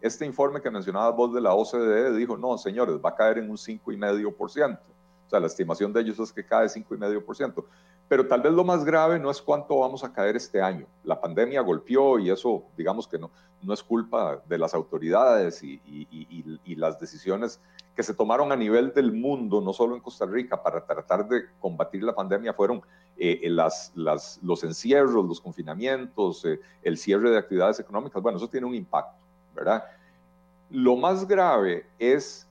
Este 0.00 0.26
informe 0.26 0.60
que 0.60 0.70
mencionabas 0.70 1.16
vos 1.16 1.32
de 1.32 1.40
la 1.40 1.54
OCDE 1.54 2.14
dijo, 2.16 2.36
no, 2.36 2.56
señores, 2.58 2.96
va 3.04 3.10
a 3.10 3.14
caer 3.14 3.38
en 3.38 3.50
un 3.50 3.56
5,5%. 3.56 4.78
O 5.26 5.30
sea, 5.30 5.40
la 5.40 5.46
estimación 5.46 5.92
de 5.92 6.00
ellos 6.02 6.18
es 6.20 6.32
que 6.32 6.46
cae 6.46 6.66
5,5%. 6.66 7.64
Pero 8.08 8.28
tal 8.28 8.40
vez 8.40 8.52
lo 8.52 8.62
más 8.62 8.84
grave 8.84 9.18
no 9.18 9.30
es 9.30 9.42
cuánto 9.42 9.78
vamos 9.78 10.04
a 10.04 10.12
caer 10.12 10.36
este 10.36 10.62
año. 10.62 10.86
La 11.02 11.20
pandemia 11.20 11.60
golpeó 11.60 12.20
y 12.20 12.30
eso, 12.30 12.62
digamos 12.76 13.08
que 13.08 13.18
no, 13.18 13.30
no 13.62 13.74
es 13.74 13.82
culpa 13.82 14.40
de 14.46 14.58
las 14.58 14.74
autoridades 14.74 15.62
y, 15.62 15.80
y, 15.84 16.74
las 16.76 17.00
decisiones 17.00 17.60
que 17.96 18.02
se 18.02 18.14
tomaron 18.14 18.52
a 18.52 18.56
nivel 18.56 18.92
del 18.92 19.12
mundo, 19.12 19.60
no 19.60 19.72
solo 19.72 19.96
en 19.96 20.02
Costa 20.02 20.26
Rica, 20.26 20.62
para 20.62 20.84
tratar 20.84 21.26
de 21.26 21.46
combatir 21.58 22.02
la 22.04 22.14
pandemia, 22.14 22.52
fueron 22.52 22.82
eh, 23.16 23.40
eh, 23.42 23.50
las, 23.50 23.92
las, 23.94 24.38
los 24.42 24.62
encierros, 24.62 25.24
los 25.24 25.40
confinamientos, 25.40 26.44
eh, 26.44 26.60
el 26.82 26.98
cierre 26.98 27.30
de 27.30 27.38
actividades 27.38 27.80
económicas. 27.80 28.22
Bueno, 28.22 28.36
eso 28.36 28.48
tiene 28.48 28.66
un 28.66 28.74
impacto, 28.74 29.16
¿verdad? 29.56 29.84
Lo 30.70 30.96
más 30.96 31.26
grave 31.26 31.86
es 31.98 32.46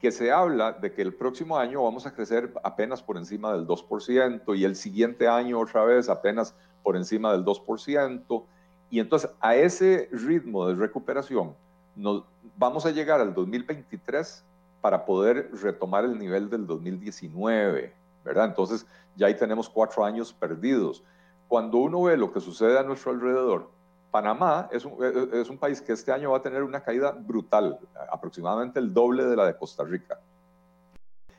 que 0.00 0.10
se 0.10 0.32
habla 0.32 0.72
de 0.72 0.92
que 0.92 1.02
el 1.02 1.14
próximo 1.14 1.58
año 1.58 1.82
vamos 1.82 2.06
a 2.06 2.14
crecer 2.14 2.52
apenas 2.64 3.02
por 3.02 3.18
encima 3.18 3.52
del 3.52 3.66
2% 3.66 4.56
y 4.56 4.64
el 4.64 4.74
siguiente 4.74 5.28
año 5.28 5.60
otra 5.60 5.84
vez 5.84 6.08
apenas 6.08 6.54
por 6.82 6.96
encima 6.96 7.32
del 7.32 7.44
2%. 7.44 8.44
Y 8.90 8.98
entonces 8.98 9.30
a 9.40 9.54
ese 9.54 10.08
ritmo 10.10 10.66
de 10.66 10.74
recuperación 10.74 11.54
nos, 11.94 12.24
vamos 12.56 12.86
a 12.86 12.90
llegar 12.90 13.20
al 13.20 13.34
2023 13.34 14.42
para 14.80 15.04
poder 15.04 15.50
retomar 15.62 16.04
el 16.04 16.18
nivel 16.18 16.48
del 16.48 16.66
2019, 16.66 17.92
¿verdad? 18.24 18.46
Entonces 18.46 18.86
ya 19.16 19.26
ahí 19.26 19.36
tenemos 19.36 19.68
cuatro 19.68 20.04
años 20.04 20.32
perdidos. 20.32 21.04
Cuando 21.46 21.78
uno 21.78 22.02
ve 22.04 22.16
lo 22.16 22.32
que 22.32 22.40
sucede 22.40 22.78
a 22.78 22.82
nuestro 22.82 23.12
alrededor, 23.12 23.70
Panamá 24.10 24.68
es 24.72 24.84
un, 24.84 25.58
país 25.58 25.80
que 25.80 25.92
este 25.92 26.10
año 26.10 26.32
va 26.32 26.38
a 26.38 26.42
tener 26.42 26.62
una 26.62 26.82
caída 26.82 27.12
brutal, 27.12 27.78
aproximadamente 28.10 28.80
el 28.80 28.92
doble 28.92 29.24
de 29.24 29.36
la 29.36 29.46
de 29.46 29.56
Costa 29.56 29.84
Rica. 29.84 30.18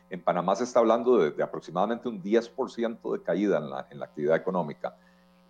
En 0.10 0.22
Panamá 0.22 0.56
se 0.56 0.64
está 0.64 0.80
hablando 0.80 1.18
de, 1.18 1.44
aproximadamente 1.44 2.08
un 2.08 2.22
10% 2.22 3.14
de 3.14 3.24
caída 3.24 3.58
en 3.58 3.70
la, 3.70 3.88
en 3.90 4.00
la, 4.00 4.06
actividad 4.06 4.36
económica. 4.36 4.96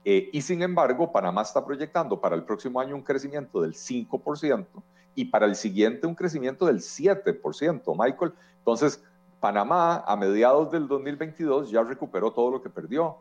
Eh, 0.04 0.30
y 0.34 0.42
sin 0.42 0.64
embargo, 0.64 1.12
Panamá 1.12 1.44
está 1.44 1.64
proyectando 1.64 2.20
para 2.20 2.36
el 2.36 2.44
próximo 2.44 2.80
año 2.80 2.96
un 2.96 3.04
crecimiento 3.04 3.62
del 3.62 3.74
5% 3.74 4.66
y 5.14 5.26
para 5.26 5.46
el 5.46 5.56
siguiente 5.56 6.08
un 6.08 6.16
crecimiento 6.16 6.66
del 6.66 6.80
7%, 6.80 7.96
Michael. 7.98 8.34
Entonces, 8.58 9.04
Panamá 9.40 10.04
a 10.06 10.16
mediados 10.16 10.72
del 10.72 10.88
2022 10.88 11.72
ya 11.72 11.84
recuperó 11.84 12.32
todo 12.32 12.52
lo 12.52 12.62
que 12.62 12.70
perdió. 12.70 13.18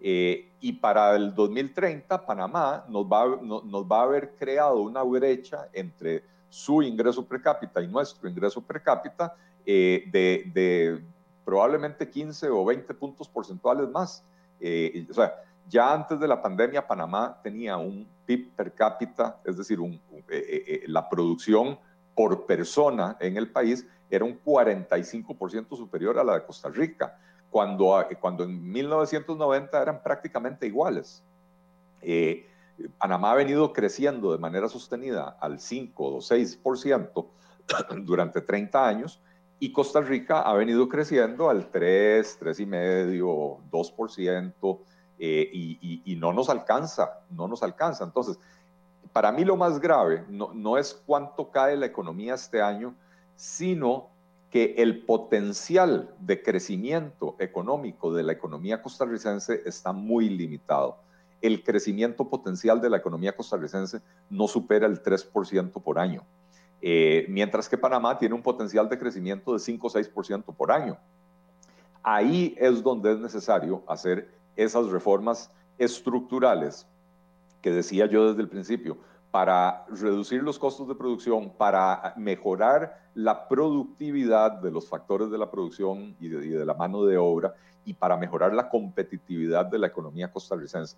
Eh, 0.00 0.52
y 0.60 0.72
para 0.72 1.14
el 1.14 1.34
2030, 1.34 2.24
Panamá 2.24 2.84
nos 2.88 3.04
va, 3.04 3.38
nos 3.42 3.84
va 3.84 4.00
a 4.00 4.04
haber 4.04 4.34
creado 4.36 4.80
una 4.80 5.02
brecha 5.02 5.68
entre 5.72 6.24
su 6.48 6.82
ingreso 6.82 7.24
per 7.26 7.42
cápita 7.42 7.82
y 7.82 7.86
nuestro 7.86 8.28
ingreso 8.28 8.62
per 8.62 8.82
cápita 8.82 9.36
eh, 9.64 10.04
de, 10.10 11.02
probablemente 11.44 12.08
15 12.08 12.48
o 12.48 12.64
20 12.64 12.94
puntos 12.94 13.28
porcentuales 13.28 13.88
más. 13.90 14.24
Eh, 14.58 15.06
o 15.10 15.14
sea, 15.14 15.34
ya 15.68 15.92
antes 15.92 16.18
de 16.18 16.26
la 16.26 16.40
pandemia, 16.40 16.86
Panamá 16.86 17.38
tenía 17.42 17.76
un 17.76 18.08
PIB 18.26 18.52
per 18.56 18.72
cápita, 18.72 19.38
es 19.44 19.56
decir, 19.56 19.80
un, 19.80 20.00
la 20.86 21.08
producción 21.08 21.78
por 22.14 22.46
persona 22.46 23.16
en 23.20 23.36
el 23.36 23.50
país 23.50 23.86
era 24.10 24.24
un 24.24 24.42
45% 24.42 25.76
superior 25.76 26.18
a 26.18 26.24
la 26.24 26.34
de 26.34 26.44
Costa 26.44 26.68
Rica 26.68 27.16
cuando, 27.50 28.06
cuando 28.20 28.44
en 28.44 28.70
1990 28.70 29.82
eran 29.82 30.02
prácticamente 30.02 30.66
iguales. 30.66 31.22
Eh, 32.02 32.46
Panamá 32.98 33.32
ha 33.32 33.34
venido 33.34 33.72
creciendo 33.72 34.32
de 34.32 34.38
manera 34.38 34.68
sostenida 34.68 35.36
al 35.40 35.60
5 35.60 36.04
o 36.04 36.18
6% 36.18 37.26
durante 38.04 38.40
30 38.40 38.88
años 38.88 39.20
y 39.58 39.72
Costa 39.72 40.00
Rica 40.00 40.40
ha 40.40 40.54
venido 40.54 40.88
creciendo 40.88 41.50
al 41.50 41.70
3, 41.70 42.40
3,5, 42.40 43.58
2% 43.70 44.78
eh, 45.18 45.50
y, 45.52 46.02
y, 46.02 46.16
no 46.16 46.32
nos 46.32 46.48
alcanza, 46.48 47.20
no 47.28 47.46
nos 47.46 47.62
alcanza. 47.62 48.04
Entonces, 48.04 48.38
para 49.12 49.30
mí 49.32 49.44
lo 49.44 49.56
más 49.56 49.78
grave 49.78 50.24
no, 50.30 50.54
no 50.54 50.78
es 50.78 50.94
cuánto 51.04 51.50
cae 51.50 51.76
la 51.76 51.84
economía 51.84 52.34
este 52.34 52.62
año, 52.62 52.94
sino 53.36 54.08
que 54.50 54.74
el 54.78 55.04
potencial 55.04 56.14
de 56.18 56.42
crecimiento 56.42 57.36
económico 57.38 58.12
de 58.12 58.24
la 58.24 58.32
economía 58.32 58.82
costarricense 58.82 59.62
está 59.64 59.92
muy 59.92 60.28
limitado. 60.28 60.98
El 61.40 61.62
crecimiento 61.62 62.28
potencial 62.28 62.80
de 62.80 62.90
la 62.90 62.96
economía 62.96 63.36
costarricense 63.36 64.00
no 64.28 64.48
supera 64.48 64.86
el 64.86 65.02
3% 65.02 65.70
por 65.82 65.98
año, 65.98 66.24
eh, 66.82 67.26
mientras 67.28 67.68
que 67.68 67.78
Panamá 67.78 68.18
tiene 68.18 68.34
un 68.34 68.42
potencial 68.42 68.88
de 68.88 68.98
crecimiento 68.98 69.52
de 69.52 69.60
5 69.60 69.86
o 69.86 69.90
6% 69.90 70.44
por 70.56 70.72
año. 70.72 70.98
Ahí 72.02 72.54
es 72.58 72.82
donde 72.82 73.12
es 73.12 73.18
necesario 73.20 73.84
hacer 73.86 74.34
esas 74.56 74.86
reformas 74.86 75.50
estructurales 75.78 76.86
que 77.62 77.70
decía 77.70 78.06
yo 78.06 78.28
desde 78.28 78.42
el 78.42 78.48
principio, 78.48 78.98
para 79.30 79.84
reducir 79.88 80.42
los 80.42 80.58
costos 80.58 80.88
de 80.88 80.94
producción, 80.94 81.50
para 81.50 82.14
mejorar 82.16 83.00
la 83.14 83.48
productividad 83.48 84.52
de 84.52 84.70
los 84.70 84.88
factores 84.88 85.30
de 85.30 85.38
la 85.38 85.50
producción 85.50 86.16
y 86.20 86.28
de, 86.28 86.64
la 86.64 86.74
mano 86.74 87.04
de 87.04 87.16
obra 87.16 87.54
y 87.84 87.94
para 87.94 88.16
mejorar 88.16 88.52
la 88.54 88.68
competitividad 88.68 89.66
de 89.66 89.78
la 89.78 89.86
economía 89.86 90.32
costarricense. 90.32 90.96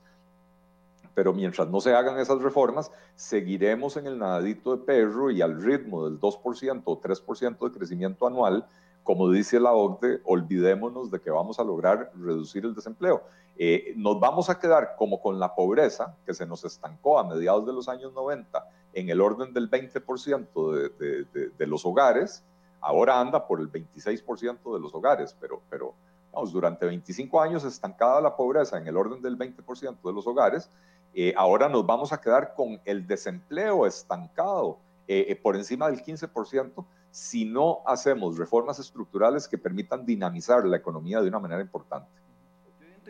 Pero 1.15 1.35
mientras 1.35 1.69
no 1.69 1.81
se 1.81 1.95
hagan 1.95 2.19
esas 2.19 2.41
reformas, 2.41 2.91
seguiremos 3.17 3.99
en 3.99 4.07
el 4.07 4.19
nadadito 4.19 4.75
de 4.75 4.83
perro 4.83 5.31
y 5.31 5.43
al 5.43 5.63
ritmo 5.63 6.09
del 6.09 6.19
2% 6.19 6.83
o 6.85 7.01
3% 7.01 7.59
de 7.59 7.79
crecimiento 7.79 8.27
anual, 8.27 8.67
como 9.03 9.31
dice 9.31 9.61
la 9.61 9.73
OCDE, 9.73 10.21
olvidémonos 10.25 11.11
de 11.11 11.21
que 11.21 11.31
vamos 11.31 11.59
a 11.59 11.65
lograr 11.65 12.13
reducir 12.15 12.65
el 12.65 12.75
desempleo. 12.75 13.23
Eh, 13.59 13.93
nos 13.97 14.19
vamos 14.19 14.49
a 14.49 14.59
quedar 14.59 14.95
como 14.97 15.21
con 15.21 15.39
la 15.39 15.55
pobreza 15.55 16.17
que 16.25 16.35
se 16.35 16.47
nos 16.47 16.65
estancó 16.65 17.19
a 17.19 17.25
mediados 17.25 17.67
de 17.67 17.73
los 17.73 17.89
años 17.89 18.13
90 18.13 18.67
en 18.95 19.09
el 19.11 19.21
orden 19.21 19.53
del 19.53 19.71
20% 19.71 20.73
de, 20.99 21.25
de, 21.25 21.49
de, 21.51 21.67
los 21.67 21.85
hogares, 21.85 22.45
ahora 22.81 23.21
anda 23.21 23.47
por 23.47 23.61
el 23.61 23.71
26% 23.71 24.75
de 24.75 24.81
los 24.81 24.95
hogares, 24.95 25.37
pero, 25.41 25.63
pero 25.69 25.95
vamos, 26.33 26.53
durante 26.53 26.87
25 26.87 27.41
años 27.41 27.65
estancada 27.65 28.21
la 28.21 28.37
pobreza 28.37 28.79
en 28.79 28.87
el 28.87 28.97
orden 28.97 29.23
del 29.23 29.39
20% 29.39 30.03
de 30.03 30.13
los 30.13 30.27
hogares, 30.27 30.71
eh, 31.15 31.35
ahora 31.37 31.69
nos 31.69 31.85
vamos 31.87 32.13
a 32.13 32.21
quedar 32.21 32.55
con 32.55 32.81
el 32.85 33.07
desempleo 33.07 33.87
estancado 33.87 34.79
eh, 35.07 35.39
por 35.43 35.57
encima 35.57 35.91
del 35.91 36.03
15% 36.03 36.85
si 37.11 37.45
no 37.45 37.81
hacemos 37.85 38.39
reformas 38.39 38.79
estructurales 38.79 39.47
que 39.47 39.59
permitan 39.59 40.07
dinamizar 40.07 40.65
la 40.65 40.79
economía 40.79 41.21
de 41.21 41.29
una 41.29 41.39
manera 41.39 41.61
importante. 41.61 42.22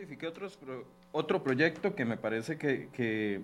Identifiqué 0.03 0.27
otros, 0.27 0.59
otro 1.13 1.41
proyecto 1.41 1.95
que 1.95 2.03
me 2.03 2.17
parece 2.17 2.57
que, 2.57 2.89
que, 2.91 3.39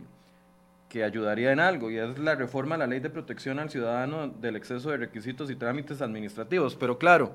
que, 0.89 1.05
ayudaría 1.05 1.53
en 1.53 1.61
algo, 1.61 1.89
y 1.89 1.97
es 1.97 2.19
la 2.19 2.35
reforma 2.35 2.75
a 2.75 2.77
la 2.77 2.85
ley 2.85 2.99
de 2.99 3.09
protección 3.09 3.59
al 3.59 3.69
ciudadano 3.69 4.27
del 4.27 4.57
exceso 4.57 4.89
de 4.89 4.97
requisitos 4.97 5.49
y 5.49 5.55
trámites 5.55 6.01
administrativos. 6.01 6.75
Pero 6.75 6.97
claro, 6.97 7.33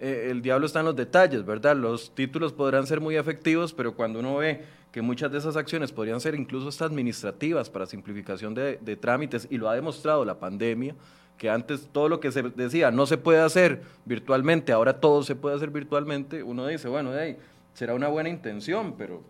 eh, 0.00 0.30
el 0.32 0.42
diablo 0.42 0.66
está 0.66 0.80
en 0.80 0.86
los 0.86 0.96
detalles, 0.96 1.46
¿verdad? 1.46 1.76
Los 1.76 2.12
títulos 2.12 2.52
podrán 2.52 2.88
ser 2.88 3.00
muy 3.00 3.14
efectivos, 3.14 3.72
pero 3.72 3.94
cuando 3.94 4.18
uno 4.18 4.38
ve 4.38 4.64
que 4.90 5.00
muchas 5.00 5.30
de 5.30 5.38
esas 5.38 5.56
acciones 5.56 5.92
podrían 5.92 6.20
ser 6.20 6.34
incluso 6.34 6.68
estas 6.68 6.90
administrativas 6.90 7.70
para 7.70 7.86
simplificación 7.86 8.52
de, 8.52 8.80
de 8.80 8.96
trámites, 8.96 9.46
y 9.48 9.58
lo 9.58 9.68
ha 9.68 9.76
demostrado 9.76 10.24
la 10.24 10.40
pandemia, 10.40 10.96
que 11.38 11.48
antes 11.50 11.88
todo 11.92 12.08
lo 12.08 12.18
que 12.18 12.32
se 12.32 12.42
decía 12.42 12.90
no 12.90 13.06
se 13.06 13.16
puede 13.16 13.38
hacer 13.38 13.82
virtualmente, 14.06 14.72
ahora 14.72 14.98
todo 14.98 15.22
se 15.22 15.36
puede 15.36 15.54
hacer 15.54 15.70
virtualmente, 15.70 16.42
uno 16.42 16.66
dice, 16.66 16.88
bueno, 16.88 17.12
hey, 17.16 17.36
será 17.76 17.94
una 17.94 18.08
buena 18.08 18.28
intención, 18.30 18.94
pero 18.96 19.22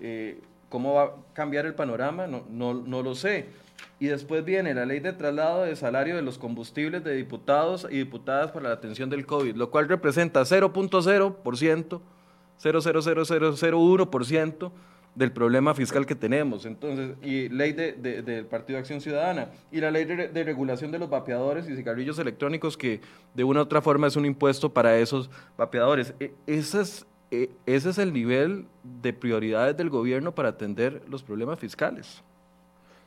eh, 0.00 0.40
¿cómo 0.68 0.94
va 0.94 1.04
a 1.04 1.12
cambiar 1.32 1.64
el 1.64 1.74
panorama? 1.74 2.26
No, 2.26 2.44
no, 2.50 2.74
no 2.74 3.04
lo 3.04 3.14
sé. 3.14 3.46
Y 4.00 4.08
después 4.08 4.44
viene 4.44 4.74
la 4.74 4.84
ley 4.84 4.98
de 4.98 5.12
traslado 5.12 5.62
de 5.62 5.76
salario 5.76 6.16
de 6.16 6.22
los 6.22 6.36
combustibles 6.36 7.04
de 7.04 7.14
diputados 7.14 7.86
y 7.88 7.98
diputadas 7.98 8.50
para 8.50 8.70
la 8.70 8.74
atención 8.74 9.10
del 9.10 9.26
COVID, 9.26 9.54
lo 9.54 9.70
cual 9.70 9.88
representa 9.88 10.42
0.0%, 10.42 12.00
0.00001% 12.60 14.72
del 15.14 15.32
problema 15.32 15.74
fiscal 15.74 16.06
que 16.06 16.14
tenemos. 16.14 16.66
Entonces, 16.66 17.16
y 17.22 17.48
ley 17.48 17.72
de, 17.72 17.92
del 17.92 18.46
Partido 18.46 18.76
de 18.76 18.80
Acción 18.80 19.00
Ciudadana, 19.00 19.50
y 19.70 19.80
la 19.80 19.90
ley 19.90 20.04
de, 20.04 20.44
regulación 20.44 20.90
de 20.90 20.98
los 20.98 21.08
vapeadores 21.08 21.68
y 21.68 21.76
cigarrillos 21.76 22.18
electrónicos, 22.18 22.76
que 22.76 23.00
de 23.32 23.44
una 23.44 23.60
u 23.60 23.62
otra 23.62 23.80
forma 23.80 24.08
es 24.08 24.16
un 24.16 24.26
impuesto 24.26 24.72
para 24.72 24.98
esos 24.98 25.30
vapeadores. 25.56 26.14
E, 26.18 26.32
ese 26.46 26.80
es, 26.80 27.02
e, 27.02 27.13
ese 27.66 27.90
es 27.90 27.98
el 27.98 28.12
nivel 28.12 28.66
de 28.82 29.12
prioridades 29.12 29.76
del 29.76 29.90
gobierno 29.90 30.34
para 30.34 30.48
atender 30.50 31.02
los 31.08 31.22
problemas 31.22 31.58
fiscales. 31.58 32.22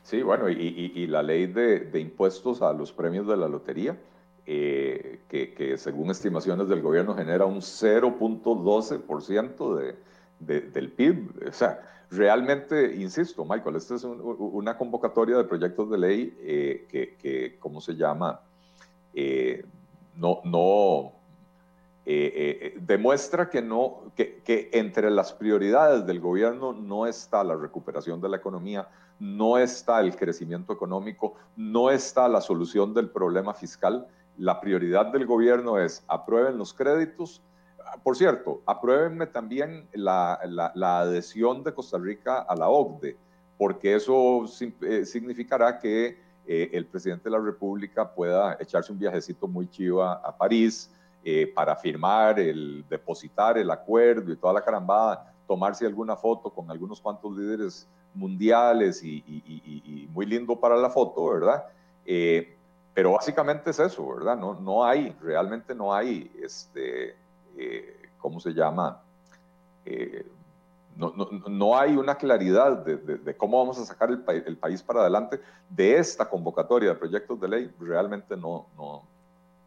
Sí, 0.02 0.22
bueno, 0.22 0.48
y, 0.48 1.06
la 1.06 1.22
ley 1.22 1.46
de, 1.46 2.00
impuestos 2.00 2.62
a 2.62 2.72
los 2.72 2.92
premios 2.92 3.26
de 3.26 3.36
la 3.36 3.48
lotería, 3.48 3.98
eh, 4.46 5.20
que, 5.28 5.52
que 5.52 5.76
según 5.76 6.10
estimaciones 6.10 6.68
del 6.68 6.80
gobierno 6.80 7.14
genera 7.14 7.44
un 7.44 7.58
0.12% 7.58 9.76
de 9.76 9.96
del 10.40 10.92
PIB. 10.92 11.48
O 11.48 11.52
sea, 11.52 11.80
realmente, 12.10 12.96
insisto, 12.96 13.44
Michael, 13.44 13.76
esta 13.76 13.96
es 13.96 14.04
una 14.04 14.76
convocatoria 14.76 15.36
de 15.36 15.44
proyectos 15.44 15.90
de 15.90 15.98
ley 15.98 16.36
eh, 16.40 16.86
que, 16.88 17.16
que, 17.16 17.56
¿cómo 17.58 17.80
se 17.80 17.94
llama? 17.94 18.40
Eh, 19.14 19.64
no, 20.16 20.40
no, 20.44 21.12
demuestra 22.80 23.50
que, 23.50 23.60
no, 23.60 24.12
que, 24.16 24.40
que 24.42 24.70
entre 24.72 25.10
las 25.10 25.34
prioridades 25.34 26.06
del 26.06 26.20
gobierno 26.20 26.72
no 26.72 27.06
está 27.06 27.44
la 27.44 27.54
recuperación 27.54 28.20
de 28.20 28.30
la 28.30 28.38
economía, 28.38 28.88
no 29.18 29.58
está 29.58 30.00
el 30.00 30.16
crecimiento 30.16 30.72
económico, 30.72 31.34
no 31.56 31.90
está 31.90 32.28
la 32.28 32.40
solución 32.40 32.94
del 32.94 33.10
problema 33.10 33.52
fiscal. 33.52 34.06
La 34.38 34.60
prioridad 34.60 35.06
del 35.06 35.26
gobierno 35.26 35.78
es 35.78 36.02
aprueben 36.08 36.56
los 36.56 36.72
créditos, 36.72 37.42
por 38.02 38.16
cierto, 38.16 38.62
apruébenme 38.66 39.26
también 39.26 39.88
la, 39.92 40.34
adhesión 41.00 41.62
de 41.62 41.72
Costa 41.74 41.98
Rica 41.98 42.40
a 42.40 42.54
la 42.54 42.68
OCDE, 42.68 43.16
porque 43.56 43.94
eso 43.94 44.44
eh, 44.82 45.04
significará 45.04 45.78
que 45.78 46.18
eh, 46.46 46.70
el 46.72 46.86
presidente 46.86 47.24
de 47.24 47.30
la 47.30 47.38
República 47.38 48.14
pueda 48.14 48.56
echarse 48.60 48.92
un 48.92 48.98
viajecito 48.98 49.48
muy 49.48 49.68
chivo 49.68 50.02
a 50.02 50.36
París 50.36 50.90
eh, 51.30 51.46
para 51.46 51.76
firmar, 51.76 52.40
el 52.40 52.86
depositar 52.88 53.58
el 53.58 53.70
acuerdo 53.70 54.32
y 54.32 54.36
toda 54.36 54.54
la 54.54 54.64
carambada, 54.64 55.30
tomarse 55.46 55.84
alguna 55.84 56.16
foto 56.16 56.48
con 56.48 56.70
algunos 56.70 57.02
cuantos 57.02 57.36
líderes 57.36 57.86
mundiales 58.14 59.04
y, 59.04 60.08
muy 60.10 60.24
lindo 60.24 60.58
para 60.58 60.74
la 60.76 60.88
foto, 60.88 61.28
¿verdad? 61.28 61.64
pero 62.94 63.12
básicamente 63.12 63.68
es 63.68 63.78
eso, 63.78 64.08
¿verdad? 64.08 64.38
No, 64.38 64.54
no 64.54 64.82
hay, 64.82 65.14
realmente 65.20 65.74
no 65.74 65.92
hay 65.92 66.32
este, 66.42 67.14
eh, 67.58 68.08
¿cómo 68.16 68.40
se 68.40 68.54
llama? 68.54 69.02
Eh, 69.84 70.26
no, 70.96 71.78
hay 71.78 71.94
una 71.94 72.14
claridad 72.14 72.86
de, 72.86 73.36
cómo 73.36 73.58
vamos 73.58 73.78
a 73.78 73.84
sacar 73.84 74.08
el, 74.08 74.24
el, 74.46 74.56
país 74.56 74.82
para 74.82 75.02
adelante 75.02 75.38
de 75.68 75.98
esta 75.98 76.26
convocatoria 76.26 76.88
de 76.88 76.94
proyectos 76.94 77.38
de 77.38 77.48
ley. 77.48 77.74
Realmente 77.78 78.34
no, 78.34 78.66
no, 78.78 79.02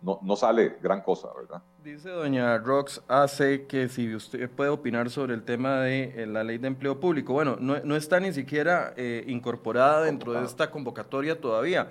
no, 0.02 0.36
sale 0.36 0.78
gran 0.82 1.02
cosa, 1.02 1.30
¿verdad? 1.36 1.62
Dice 1.84 2.10
doña 2.10 2.58
Rox 2.58 3.02
hace 3.08 3.66
que 3.66 3.88
si 3.90 4.14
usted 4.16 4.50
puede 4.50 4.70
opinar 4.70 5.10
sobre 5.10 5.34
el 5.34 5.44
tema 5.44 5.82
de 5.82 6.24
eh, 6.24 6.26
la 6.26 6.44
ley 6.44 6.58
de 6.58 6.68
empleo 6.68 7.00
público. 7.00 7.34
Bueno, 7.34 7.58
no, 7.60 7.96
está 7.96 8.20
ni 8.20 8.34
siquiera 8.34 8.94
incorporada 9.28 10.04
dentro 10.04 10.34
de 10.34 10.44
esta 10.46 10.72
convocatoria 10.72 11.40
todavía. 11.40 11.90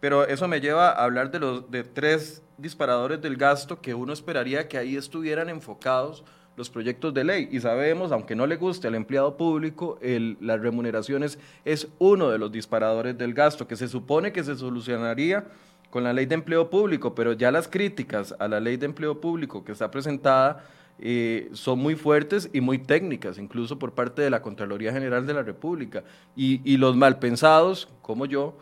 Pero 0.00 0.26
eso 0.26 0.48
me 0.48 0.60
lleva 0.60 0.90
a 0.90 1.04
hablar 1.04 1.30
de 1.30 1.38
los 1.38 1.70
de 1.70 1.84
tres 1.84 2.42
disparadores 2.58 3.20
del 3.20 3.36
gasto 3.36 3.80
que 3.80 3.94
uno 3.94 4.12
esperaría 4.12 4.66
que 4.66 4.76
ahí 4.76 4.96
estuvieran 4.96 5.48
enfocados 5.48 6.24
los 6.56 6.70
proyectos 6.70 7.14
de 7.14 7.24
ley. 7.24 7.48
Y 7.50 7.60
sabemos, 7.60 8.12
aunque 8.12 8.34
no 8.34 8.46
le 8.46 8.56
guste 8.56 8.88
al 8.88 8.94
empleado 8.94 9.36
público, 9.36 9.98
el, 10.02 10.36
las 10.40 10.60
remuneraciones 10.60 11.38
es 11.64 11.88
uno 11.98 12.30
de 12.30 12.38
los 12.38 12.52
disparadores 12.52 13.16
del 13.16 13.34
gasto, 13.34 13.66
que 13.66 13.76
se 13.76 13.88
supone 13.88 14.32
que 14.32 14.44
se 14.44 14.56
solucionaría 14.56 15.46
con 15.92 16.04
la 16.04 16.14
ley 16.14 16.24
de 16.24 16.34
empleo 16.34 16.70
público, 16.70 17.14
pero 17.14 17.34
ya 17.34 17.50
las 17.52 17.68
críticas 17.68 18.34
a 18.38 18.48
la 18.48 18.60
ley 18.60 18.78
de 18.78 18.86
empleo 18.86 19.20
público 19.20 19.62
que 19.62 19.72
está 19.72 19.90
presentada 19.90 20.64
eh, 20.98 21.50
son 21.52 21.80
muy 21.80 21.96
fuertes 21.96 22.48
y 22.54 22.62
muy 22.62 22.78
técnicas, 22.78 23.36
incluso 23.36 23.78
por 23.78 23.92
parte 23.92 24.22
de 24.22 24.30
la 24.30 24.40
Contraloría 24.40 24.90
General 24.90 25.26
de 25.26 25.34
la 25.34 25.42
República. 25.42 26.02
Y, 26.34 26.62
y 26.64 26.78
los 26.78 26.96
malpensados, 26.96 27.90
como 28.00 28.24
yo, 28.24 28.56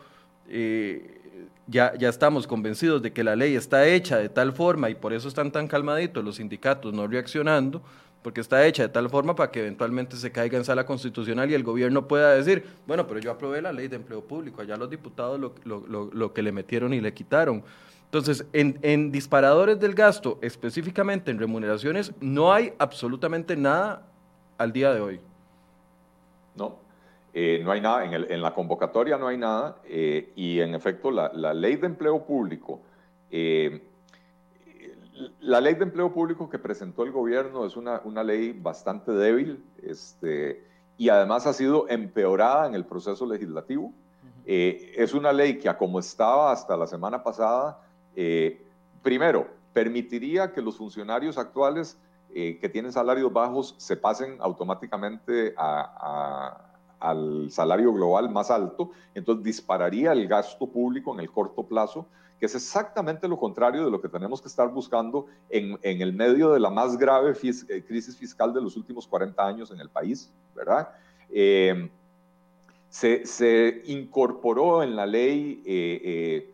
eh, 0.49 1.21
ya, 1.67 1.93
ya 1.97 2.09
estamos 2.09 2.47
convencidos 2.47 3.01
de 3.01 3.13
que 3.13 3.23
la 3.23 3.37
ley 3.37 3.55
está 3.55 3.87
hecha 3.87 4.17
de 4.17 4.27
tal 4.27 4.51
forma 4.51 4.89
y 4.89 4.95
por 4.95 5.13
eso 5.13 5.29
están 5.29 5.53
tan 5.53 5.69
calmaditos 5.69 6.25
los 6.25 6.35
sindicatos 6.35 6.93
no 6.93 7.07
reaccionando, 7.07 7.81
porque 8.21 8.41
está 8.41 8.65
hecha 8.65 8.83
de 8.83 8.89
tal 8.89 9.09
forma 9.09 9.35
para 9.35 9.51
que 9.51 9.61
eventualmente 9.61 10.15
se 10.15 10.31
caiga 10.31 10.57
en 10.57 10.65
sala 10.65 10.85
constitucional 10.85 11.49
y 11.49 11.53
el 11.53 11.63
gobierno 11.63 12.07
pueda 12.07 12.33
decir, 12.33 12.65
bueno, 12.87 13.07
pero 13.07 13.19
yo 13.19 13.31
aprobé 13.31 13.61
la 13.61 13.73
ley 13.73 13.87
de 13.87 13.95
empleo 13.95 14.23
público, 14.23 14.61
allá 14.61 14.77
los 14.77 14.89
diputados 14.89 15.39
lo, 15.39 15.53
lo, 15.63 16.09
lo, 16.11 16.33
que 16.33 16.41
le 16.41 16.51
metieron 16.51 16.93
y 16.93 17.01
le 17.01 17.13
quitaron. 17.13 17.63
Entonces, 18.05 18.45
en, 18.53 18.77
en, 18.81 19.11
disparadores 19.11 19.79
del 19.79 19.95
gasto, 19.95 20.37
específicamente 20.41 21.31
en 21.31 21.39
remuneraciones, 21.39 22.11
no 22.19 22.53
hay 22.53 22.73
absolutamente 22.77 23.55
nada 23.55 24.05
al 24.57 24.73
día 24.73 24.93
de 24.93 25.01
hoy. 25.01 25.19
No, 26.55 26.75
eh, 27.33 27.61
no 27.63 27.71
hay 27.71 27.79
nada, 27.79 28.03
en, 28.03 28.41
la 28.41 28.53
convocatoria 28.53 29.17
no 29.17 29.27
hay 29.27 29.37
nada 29.37 29.77
eh, 29.85 30.33
y 30.35 30.59
en 30.59 30.75
efecto 30.75 31.09
la, 31.11 31.53
ley 31.53 31.77
de 31.77 31.87
empleo 31.87 32.25
público, 32.25 32.81
eh, 33.31 33.81
la 35.39 35.61
ley 35.61 35.75
de 35.75 35.83
empleo 35.83 36.13
público 36.13 36.49
que 36.49 36.59
presentó 36.59 37.03
el 37.03 37.11
gobierno 37.11 37.65
es 37.65 37.75
una, 37.75 38.23
ley 38.23 38.53
bastante 38.53 39.11
débil 39.11 39.63
este, 39.81 40.65
y 40.97 41.09
además 41.09 41.47
ha 41.47 41.53
sido 41.53 41.87
empeorada 41.89 42.67
en 42.67 42.75
el 42.75 42.85
proceso 42.85 43.25
legislativo. 43.25 43.93
es 44.45 45.13
una 45.13 45.31
ley 45.31 45.57
que 45.57 45.73
como 45.75 45.99
estaba 45.99 46.51
hasta 46.51 46.75
la 46.75 46.87
semana 46.87 47.23
pasada, 47.23 47.79
primero, 49.01 49.47
permitiría 49.73 50.51
que 50.51 50.61
los 50.61 50.77
funcionarios 50.77 51.37
actuales 51.37 51.97
que 52.33 52.69
tienen 52.71 52.91
salarios 52.91 53.31
bajos 53.31 53.75
se 53.77 53.97
pasen 53.97 54.37
automáticamente 54.39 55.53
a 55.57 56.67
al 57.01 57.49
salario 57.49 57.91
global 57.91 58.29
más 58.29 58.49
alto, 58.51 58.91
entonces 59.13 59.43
dispararía 59.43 60.13
el 60.13 60.27
gasto 60.27 60.67
público 60.67 61.13
en 61.13 61.19
el 61.19 61.31
corto 61.31 61.63
plazo, 61.63 62.05
que 62.41 62.47
es 62.47 62.55
exactamente 62.55 63.29
lo 63.29 63.37
contrario 63.37 63.85
de 63.85 63.91
lo 63.91 64.01
que 64.01 64.09
tenemos 64.09 64.41
que 64.41 64.49
estar 64.49 64.67
buscando 64.67 65.27
en, 65.49 65.79
en 65.81 66.01
el 66.01 66.11
medio 66.11 66.51
de 66.51 66.59
la 66.59 66.69
más 66.69 66.97
grave 66.97 67.31
eh, 67.31 67.83
crisis 67.87 68.17
fiscal 68.17 68.53
de 68.53 68.59
los 68.59 68.75
últimos 68.75 69.07
40 69.07 69.47
años 69.47 69.71
en 69.71 69.79
el 69.79 69.89
país, 69.89 70.29
¿verdad? 70.53 70.89
Eh, 71.29 71.89
se, 72.89 73.25
se, 73.25 73.83
incorporó 73.85 74.83
en 74.83 74.97
la 74.97 75.05
ley, 75.05 75.63
eh, 75.65 76.53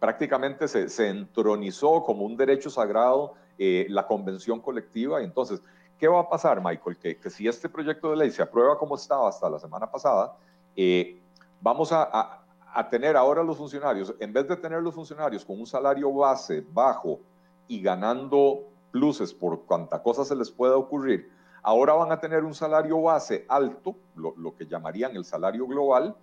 prácticamente 0.00 0.66
se, 0.66 0.88
se, 0.88 1.08
entronizó 1.08 2.02
como 2.02 2.24
un 2.24 2.36
derecho 2.36 2.70
sagrado 2.70 3.34
la 3.58 4.06
convención 4.06 4.60
colectiva, 4.60 5.20
y 5.20 5.24
entonces 5.24 5.62
¿Qué 5.98 6.06
va 6.06 6.20
a 6.20 6.28
pasar, 6.28 6.62
Michael? 6.62 6.96
Que, 6.96 7.30
si 7.30 7.48
este 7.48 7.68
proyecto 7.68 8.10
de 8.10 8.16
ley 8.16 8.30
se 8.30 8.40
aprueba 8.40 8.78
como 8.78 8.94
estaba 8.94 9.28
hasta 9.28 9.50
la 9.50 9.58
semana 9.58 9.90
pasada, 9.90 10.36
eh, 10.76 11.20
vamos 11.60 11.90
a, 11.92 12.44
tener 12.90 13.16
ahora 13.16 13.42
los 13.42 13.56
funcionarios, 13.56 14.14
en 14.20 14.32
vez 14.32 14.46
de 14.48 14.56
tener 14.56 14.82
los 14.82 14.94
funcionarios 14.94 15.44
con 15.44 15.58
un 15.58 15.66
salario 15.66 16.12
base 16.12 16.64
bajo 16.72 17.20
y 17.66 17.80
ganando 17.80 18.64
pluses 18.90 19.34
por 19.34 19.64
cuanta 19.64 20.02
cosa 20.02 20.24
se 20.24 20.36
les 20.36 20.50
pueda 20.50 20.76
ocurrir, 20.76 21.30
ahora 21.62 21.94
van 21.94 22.12
a 22.12 22.20
tener 22.20 22.44
un 22.44 22.54
salario 22.54 23.02
base 23.02 23.44
alto, 23.48 23.96
lo, 24.14 24.54
que 24.54 24.66
llamarían 24.66 25.16
el 25.16 25.24
salario 25.24 25.66
global, 25.66 26.16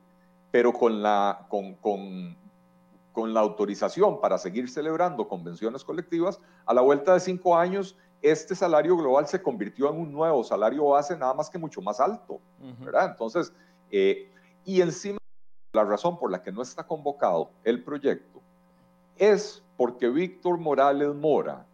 pero 0.52 0.72
con 0.72 1.02
la, 1.02 1.46
con, 1.50 1.76
con, 1.76 2.38
con 3.12 3.34
la 3.34 3.42
autorización 3.42 4.22
para 4.22 4.38
seguir 4.38 4.70
celebrando 4.70 5.28
convenciones 5.28 5.84
colectivas, 5.84 6.40
a 6.66 6.74
la 6.74 6.82
vuelta 6.82 7.14
de 7.14 7.20
cinco 7.20 7.58
años 7.58 7.98
este 8.22 8.56
salario 8.56 8.98
global 8.98 9.28
se 9.28 9.42
convirtió 9.42 9.90
en 9.92 10.00
un 10.00 10.12
nuevo 10.12 10.44
salario 10.44 10.86
base 10.86 11.16
nada 11.18 11.34
más 11.34 11.50
que 11.50 11.60
mucho 11.60 11.82
más 11.82 12.00
alto, 12.00 12.40
¿verdad? 12.80 13.12
Entonces, 13.12 13.54
eh, 13.92 14.32
y 14.64 14.82
encima 14.82 15.20
la 15.76 15.84
razón 15.84 16.18
por 16.18 16.32
la 16.32 16.42
que 16.42 16.52
no 16.52 16.62
está 16.62 16.84
convocado 16.84 17.52
el 17.64 17.84
proyecto 17.84 18.42
es 19.18 19.64
porque 19.78 20.10
Víctor 20.10 20.58
Morales 20.58 21.14
Mora 21.14 21.66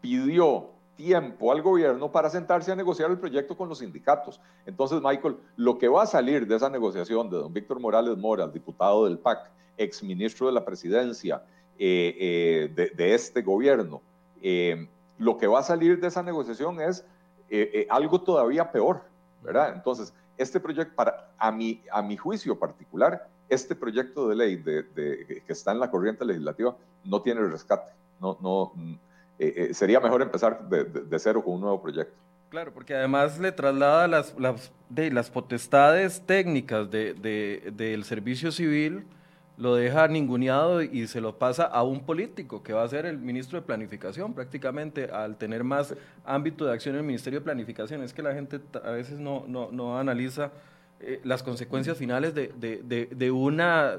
pidió 0.00 0.70
tiempo 0.96 1.52
al 1.52 1.60
gobierno 1.60 2.10
para 2.10 2.30
sentarse 2.30 2.72
a 2.72 2.76
negociar 2.76 3.10
el 3.10 3.18
proyecto 3.18 3.56
con 3.56 3.68
los 3.68 3.80
sindicatos. 3.80 4.40
Entonces, 4.64 5.00
Michael, 5.02 5.36
lo 5.56 5.76
que 5.76 5.88
va 5.88 6.04
a 6.04 6.06
salir 6.06 6.46
de 6.46 6.56
esa 6.56 6.70
negociación 6.70 7.28
de 7.28 7.36
don 7.36 7.52
Víctor 7.52 7.80
Morales 7.80 8.16
Mora, 8.16 8.46
diputado 8.46 9.04
del 9.04 9.18
PAC, 9.18 9.50
exministro 9.76 10.46
de 10.46 10.52
la 10.52 10.64
presidencia 10.64 11.42
eh, 11.78 12.16
eh, 12.18 12.72
de, 12.74 12.90
de, 12.90 13.14
este 13.14 13.42
gobierno, 13.42 14.00
lo 15.18 15.36
que 15.36 15.46
va 15.46 15.58
a 15.58 15.62
salir 15.62 16.00
de 16.00 16.08
esa 16.08 16.22
negociación 16.22 16.80
es 16.80 17.04
eh, 17.48 17.70
eh, 17.72 17.86
algo 17.90 18.20
todavía 18.20 18.72
peor, 18.72 19.02
¿verdad? 19.42 19.72
Entonces, 19.74 20.12
este 20.36 20.58
proyecto, 20.58 20.94
para, 20.96 21.30
a, 21.38 21.52
mi, 21.52 21.80
a 21.92 22.02
mi 22.02 22.16
juicio 22.16 22.58
particular, 22.58 23.28
este 23.48 23.74
proyecto 23.74 24.28
de 24.28 24.36
ley 24.36 24.56
de, 24.56 25.42
que 25.46 25.52
está 25.52 25.72
en 25.72 25.80
la 25.80 25.90
corriente 25.90 26.24
legislativa 26.24 26.76
no 27.04 27.22
tiene 27.22 27.42
rescate. 27.42 27.92
No, 28.20 28.38
no, 28.40 28.72
mm, 28.74 28.94
eh, 29.38 29.74
sería 29.74 30.00
mejor 30.00 30.22
empezar 30.22 30.68
de, 30.68 31.18
cero 31.18 31.42
con 31.44 31.54
un 31.54 31.60
nuevo 31.60 31.82
proyecto. 31.82 32.14
Claro, 32.48 32.72
porque 32.72 32.94
además 32.94 33.38
le 33.38 33.52
traslada 33.52 34.08
las, 34.08 34.38
las, 34.38 34.72
de, 34.88 35.10
las 35.10 35.30
potestades 35.30 36.22
técnicas 36.24 36.90
del 36.90 38.04
servicio 38.04 38.52
civil 38.52 39.04
lo 39.56 39.74
deja 39.74 40.06
ninguneado 40.08 40.82
y 40.82 41.06
se 41.06 41.20
lo 41.20 41.38
pasa 41.38 41.64
a 41.64 41.82
un 41.82 42.00
político 42.00 42.62
que 42.62 42.72
va 42.72 42.82
a 42.82 42.88
ser 42.88 43.06
el 43.06 43.18
ministro 43.18 43.58
de 43.58 43.66
Planificación 43.66 44.34
prácticamente 44.34 45.06
al 45.06 45.36
tener 45.36 45.64
más 45.64 45.94
ámbito 46.24 46.66
de 46.66 46.72
acción 46.72 46.94
en 46.94 47.00
el 47.00 47.06
Ministerio 47.06 47.40
de 47.40 47.44
Planificación. 47.44 48.02
Es 48.02 48.12
que 48.12 48.22
la 48.22 48.34
gente 48.34 48.60
a 48.84 48.90
veces 48.90 49.18
no, 49.18 49.44
no, 49.46 49.70
no 49.72 49.98
analiza 49.98 50.50
eh, 51.00 51.20
las 51.24 51.42
consecuencias 51.42 51.98
finales 51.98 52.34
de, 52.34 52.52
de, 52.56 53.06
de, 53.10 53.30
una 53.30 53.96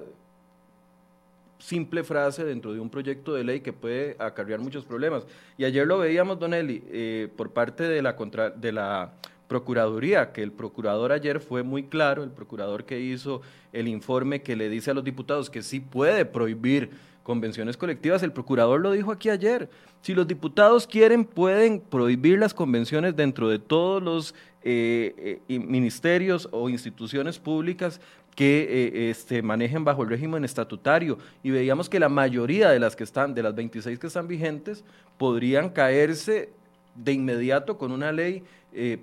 simple 1.59 2.03
frase 2.03 2.43
dentro 2.43 2.73
de 2.73 2.79
un 2.79 2.89
proyecto 2.89 3.33
de 3.33 3.43
ley 3.43 3.59
que 3.61 3.71
puede 3.71 4.15
acarrear 4.19 4.59
muchos 4.59 4.83
problemas. 4.83 5.25
Y 5.57 5.65
ayer 5.65 5.85
lo 5.85 5.99
veíamos, 5.99 6.39
Don 6.39 6.53
Eli, 6.53 6.83
eh, 6.89 7.29
por 7.35 7.51
parte 7.51 7.83
de 7.83 8.01
la, 8.01 8.15
de 8.55 8.71
la 8.71 9.13
Procuraduría, 9.47 10.33
que 10.33 10.43
el 10.43 10.51
procurador 10.51 11.11
ayer 11.11 11.39
fue 11.39 11.63
muy 11.63 11.83
claro, 11.83 12.23
el 12.23 12.31
procurador 12.31 12.83
que 12.83 12.99
hizo 12.99 13.41
el 13.71 13.87
informe 13.87 14.41
que 14.41 14.55
le 14.55 14.67
dice 14.67 14.91
a 14.91 14.93
los 14.93 15.03
diputados 15.03 15.49
que 15.49 15.61
sí 15.61 15.79
puede 15.79 16.25
prohibir 16.25 16.89
convenciones 17.23 17.77
colectivas, 17.77 18.23
el 18.23 18.31
procurador 18.31 18.81
lo 18.81 18.91
dijo 18.91 19.11
aquí 19.11 19.29
ayer. 19.29 19.69
Si 20.01 20.13
los 20.13 20.27
diputados 20.27 20.87
quieren, 20.87 21.25
pueden 21.25 21.79
prohibir 21.79 22.39
las 22.39 22.53
convenciones 22.53 23.15
dentro 23.15 23.49
de 23.49 23.59
todos 23.59 24.01
los 24.01 24.35
eh, 24.69 25.39
eh, 25.47 25.59
ministerios 25.59 26.49
o 26.51 26.67
instituciones 26.67 27.39
públicas 27.39 28.01
que 28.35 28.67
eh, 28.69 29.09
este, 29.09 29.41
manejen 29.41 29.85
bajo 29.85 30.03
el 30.03 30.09
régimen 30.09 30.43
estatutario 30.43 31.19
y 31.41 31.51
veíamos 31.51 31.87
que 31.87 32.01
la 32.01 32.09
mayoría 32.09 32.69
de 32.69 32.77
las 32.77 32.93
que 32.93 33.05
están, 33.05 33.33
de 33.33 33.43
las 33.43 33.55
26 33.55 33.97
que 33.97 34.07
están 34.07 34.27
vigentes, 34.27 34.83
podrían 35.17 35.69
caerse 35.69 36.49
de 36.95 37.13
inmediato 37.13 37.77
con 37.77 37.93
una 37.93 38.11
ley 38.11 38.43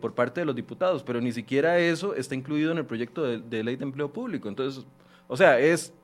por 0.02 0.12
parte 0.12 0.42
de 0.42 0.44
los 0.44 0.54
diputados, 0.54 1.02
pero 1.02 1.18
ni 1.22 1.32
siquiera 1.32 1.78
eso 1.78 2.14
está 2.14 2.34
incluido 2.34 2.70
en 2.70 2.78
el 2.78 2.84
proyecto 2.84 3.22
de, 3.22 3.64
ley 3.64 3.76
de 3.76 3.84
empleo 3.84 4.12
público. 4.12 4.50
Entonces, 4.50 4.84
o 5.26 5.36
sea, 5.36 5.58
es 5.58 5.94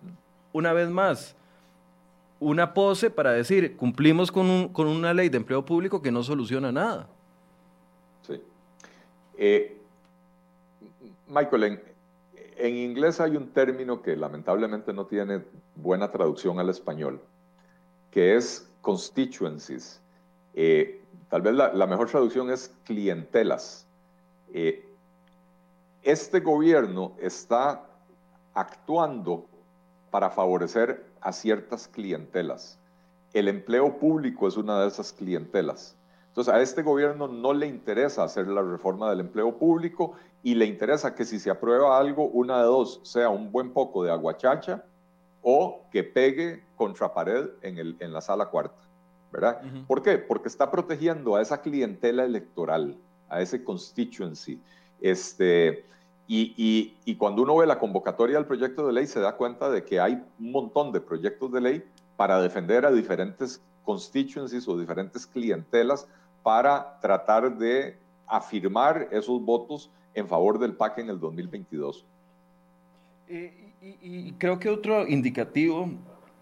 una 0.55 0.73
vez 0.73 0.89
más 0.89 1.37
una 2.39 2.73
pose 2.73 3.11
para 3.11 3.33
decir, 3.33 3.77
cumplimos 3.77 4.33
con, 4.33 4.69
con 4.71 4.89
una 4.89 5.13
ley 5.13 5.29
de 5.29 5.37
empleo 5.37 5.67
público 5.67 6.01
que 6.01 6.11
no 6.11 6.23
soluciona 6.23 6.73
nada. 6.73 7.07
Eh, 9.43 9.81
Michael, 11.29 11.65
en, 11.65 11.83
en 12.59 12.77
inglés 12.77 13.21
hay 13.21 13.37
un 13.37 13.49
término 13.49 14.03
que 14.03 14.15
lamentablemente 14.15 14.93
no 14.93 15.07
tiene 15.07 15.43
buena 15.77 16.11
traducción 16.11 16.61
al 16.61 16.69
español, 16.69 17.23
que 18.11 18.37
es 18.37 18.71
constituencies. 18.83 20.03
Eh, 20.53 21.03
tal 21.31 21.41
vez 21.41 21.55
la, 21.55 21.87
mejor 21.87 22.11
traducción 22.11 22.51
es 22.51 22.77
clientelas. 22.85 23.87
Eh, 24.53 24.87
este 26.03 26.41
gobierno 26.41 27.13
está 27.19 27.87
actuando 28.53 29.47
para 30.11 30.29
favorecer 30.29 31.07
a 31.23 31.33
ciertas 31.33 31.89
clientelas. 31.89 32.79
El 33.33 33.49
empleo 33.49 33.97
público 33.99 34.49
es 34.49 34.59
una 34.59 34.83
de 34.83 34.89
esas 34.89 35.15
clientelas. 35.15 35.97
Entonces, 36.31 36.55
a 36.55 36.61
este 36.61 36.83
gobierno 36.83 37.27
no 37.27 37.53
le 37.53 37.67
interesa 37.67 38.23
hacer 38.23 38.47
la 38.47 38.63
reforma 38.63 39.11
del 39.11 39.19
empleo 39.19 39.59
público 39.59 40.15
y 40.45 40.55
le 40.55 40.65
interesa 40.65 41.15
que 41.15 41.25
si 41.25 41.41
se 41.41 41.51
aprueba 41.51 41.99
algo, 41.99 42.25
una 42.29 42.59
de 42.59 42.65
dos, 42.65 43.01
sea 43.03 43.29
un 43.29 43.51
buen 43.51 43.73
poco 43.73 44.05
de 44.05 44.13
aguachacha 44.13 44.85
o 45.43 45.83
que 45.91 46.05
pegue 46.05 46.63
contra 46.77 47.13
pared 47.13 47.49
en, 47.63 47.79
el, 47.79 47.97
en 47.99 48.13
la 48.13 48.21
sala 48.21 48.47
cuarta, 48.47 48.81
¿verdad? 49.33 49.61
¿Por 49.89 50.03
qué? 50.03 50.19
Porque 50.19 50.47
está 50.47 50.71
protegiendo 50.71 51.35
a 51.35 51.43
esa 51.43 51.61
clientela 51.61 52.25
electoral, 52.25 52.97
a 53.29 53.41
ese 53.41 53.65
constituency. 53.65 54.61
Este, 55.01 55.85
y, 56.29 56.55
y, 56.57 56.97
y, 57.05 57.17
cuando 57.17 57.43
uno 57.43 57.57
ve 57.57 57.67
la 57.67 57.81
convocatoria 57.81 58.37
del 58.37 58.47
proyecto 58.47 58.87
de 58.87 58.93
ley, 58.93 59.09
se 59.09 59.19
da 59.19 59.37
cuenta 59.37 59.69
de 59.69 59.83
que 59.83 59.99
hay 59.99 60.23
un 60.39 60.53
montón 60.53 60.93
de 60.93 61.01
proyectos 61.01 61.51
de 61.51 61.61
ley 61.61 61.85
para 62.17 62.41
defender 62.41 62.87
a 62.87 62.93
diferentes 62.93 63.61
constituencies 63.85 64.69
o 64.69 64.79
diferentes 64.79 65.27
clientelas 65.27 66.07
para 66.43 66.99
tratar 67.01 67.57
de 67.57 67.97
afirmar 68.27 69.09
esos 69.11 69.43
votos 69.43 69.91
en 70.15 70.27
favor 70.29 70.59
del 70.59 70.75
PAC 70.75 70.99
en 70.99 71.11
el 71.11 71.21
2022. 71.21 72.07
y, 73.29 74.33
creo 74.33 74.59
que 74.59 74.69
otro 74.69 75.07
indicativo 75.07 75.89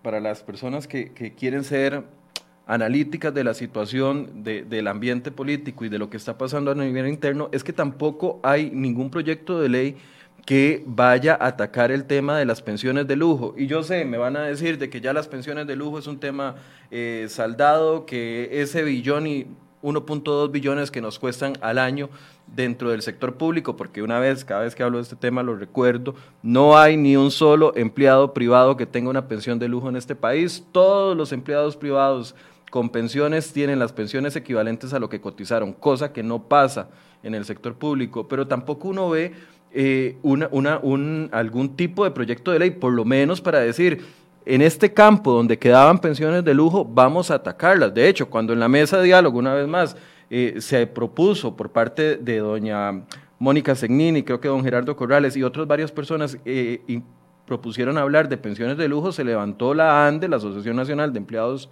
para 0.02 0.20
las 0.20 0.42
personas 0.42 0.86
que, 0.86 1.12
quieren 1.36 1.64
ser 1.64 2.04
analíticas 2.66 3.32
de 3.32 3.44
la 3.44 3.54
situación 3.54 4.42
del 4.42 4.88
ambiente 4.88 5.30
político 5.30 5.84
y 5.84 5.88
de 5.88 5.98
lo 5.98 6.10
que 6.10 6.16
está 6.16 6.36
pasando 6.36 6.70
a 6.70 6.74
nivel 6.74 7.08
interno 7.08 7.48
es 7.52 7.64
que 7.64 7.72
tampoco 7.72 8.40
hay 8.42 8.70
ningún 8.70 9.10
proyecto 9.10 9.60
de 9.60 9.68
ley 9.68 9.96
que 10.44 10.82
vaya 10.86 11.34
a 11.34 11.48
atacar 11.48 11.90
el 11.90 12.04
tema 12.04 12.38
de 12.38 12.46
las 12.46 12.62
pensiones 12.62 13.06
de 13.06 13.16
lujo. 13.16 13.54
Y 13.56 13.66
yo 13.66 13.82
sé, 13.82 14.04
me 14.04 14.16
van 14.16 14.36
a 14.36 14.42
decir 14.42 14.78
de 14.78 14.88
que 14.88 15.00
ya 15.00 15.12
las 15.12 15.28
pensiones 15.28 15.66
de 15.66 15.76
lujo 15.76 15.98
es 15.98 16.06
un 16.06 16.20
tema 16.20 16.56
eh, 16.90 17.26
saldado, 17.28 18.06
que 18.06 18.48
ese 18.62 18.82
billón 18.82 19.26
y 19.26 19.46
1.2 19.82 20.50
billones 20.50 20.90
que 20.90 21.00
nos 21.00 21.18
cuestan 21.18 21.54
al 21.60 21.78
año 21.78 22.08
dentro 22.46 22.90
del 22.90 23.02
sector 23.02 23.34
público, 23.34 23.76
porque 23.76 24.02
una 24.02 24.18
vez, 24.18 24.44
cada 24.44 24.62
vez 24.62 24.74
que 24.74 24.82
hablo 24.82 24.98
de 24.98 25.02
este 25.02 25.16
tema 25.16 25.42
lo 25.42 25.56
recuerdo, 25.56 26.14
no 26.42 26.78
hay 26.78 26.96
ni 26.96 27.16
un 27.16 27.30
solo 27.30 27.72
empleado 27.76 28.34
privado 28.34 28.76
que 28.76 28.86
tenga 28.86 29.10
una 29.10 29.28
pensión 29.28 29.58
de 29.58 29.68
lujo 29.68 29.88
en 29.88 29.96
este 29.96 30.14
país. 30.14 30.64
Todos 30.72 31.16
los 31.16 31.32
empleados 31.32 31.76
privados 31.76 32.34
con 32.70 32.90
pensiones 32.90 33.52
tienen 33.52 33.78
las 33.78 33.92
pensiones 33.92 34.36
equivalentes 34.36 34.92
a 34.92 34.98
lo 34.98 35.08
que 35.08 35.20
cotizaron, 35.20 35.72
cosa 35.72 36.12
que 36.12 36.22
no 36.22 36.48
pasa 36.48 36.88
en 37.22 37.34
el 37.34 37.44
sector 37.44 37.74
público, 37.74 38.28
pero 38.28 38.46
tampoco 38.46 38.88
uno 38.88 39.10
ve 39.10 39.32
eh, 39.72 40.16
algún 41.32 41.76
tipo 41.76 42.04
de 42.04 42.10
proyecto 42.10 42.52
de 42.52 42.58
ley, 42.58 42.70
por 42.70 42.92
lo 42.92 43.04
menos 43.04 43.40
para 43.40 43.60
decir, 43.60 44.04
en 44.48 44.62
este 44.62 44.94
campo 44.94 45.32
donde 45.32 45.58
quedaban 45.58 45.98
pensiones 45.98 46.42
de 46.42 46.54
lujo, 46.54 46.82
vamos 46.82 47.30
a 47.30 47.34
atacarlas. 47.34 47.92
De 47.92 48.08
hecho, 48.08 48.30
cuando 48.30 48.54
en 48.54 48.60
la 48.60 48.68
mesa 48.68 48.96
de 48.96 49.04
diálogo, 49.04 49.38
una 49.38 49.52
vez 49.52 49.68
más, 49.68 49.94
eh, 50.30 50.56
se 50.60 50.86
propuso 50.86 51.54
por 51.54 51.70
parte 51.70 52.16
de 52.16 52.38
doña 52.38 53.04
Mónica 53.38 53.74
Segnini, 53.74 54.22
creo 54.22 54.40
que 54.40 54.48
don 54.48 54.64
Gerardo 54.64 54.96
Corrales 54.96 55.36
y 55.36 55.42
otras 55.42 55.66
varias 55.66 55.92
personas 55.92 56.38
eh, 56.46 57.02
propusieron 57.44 57.98
hablar 57.98 58.30
de 58.30 58.38
pensiones 58.38 58.78
de 58.78 58.88
lujo, 58.88 59.12
se 59.12 59.22
levantó 59.22 59.74
la 59.74 60.06
ANDE, 60.06 60.28
la 60.28 60.36
Asociación 60.36 60.76
Nacional 60.76 61.12
de 61.12 61.18
Empleados, 61.18 61.68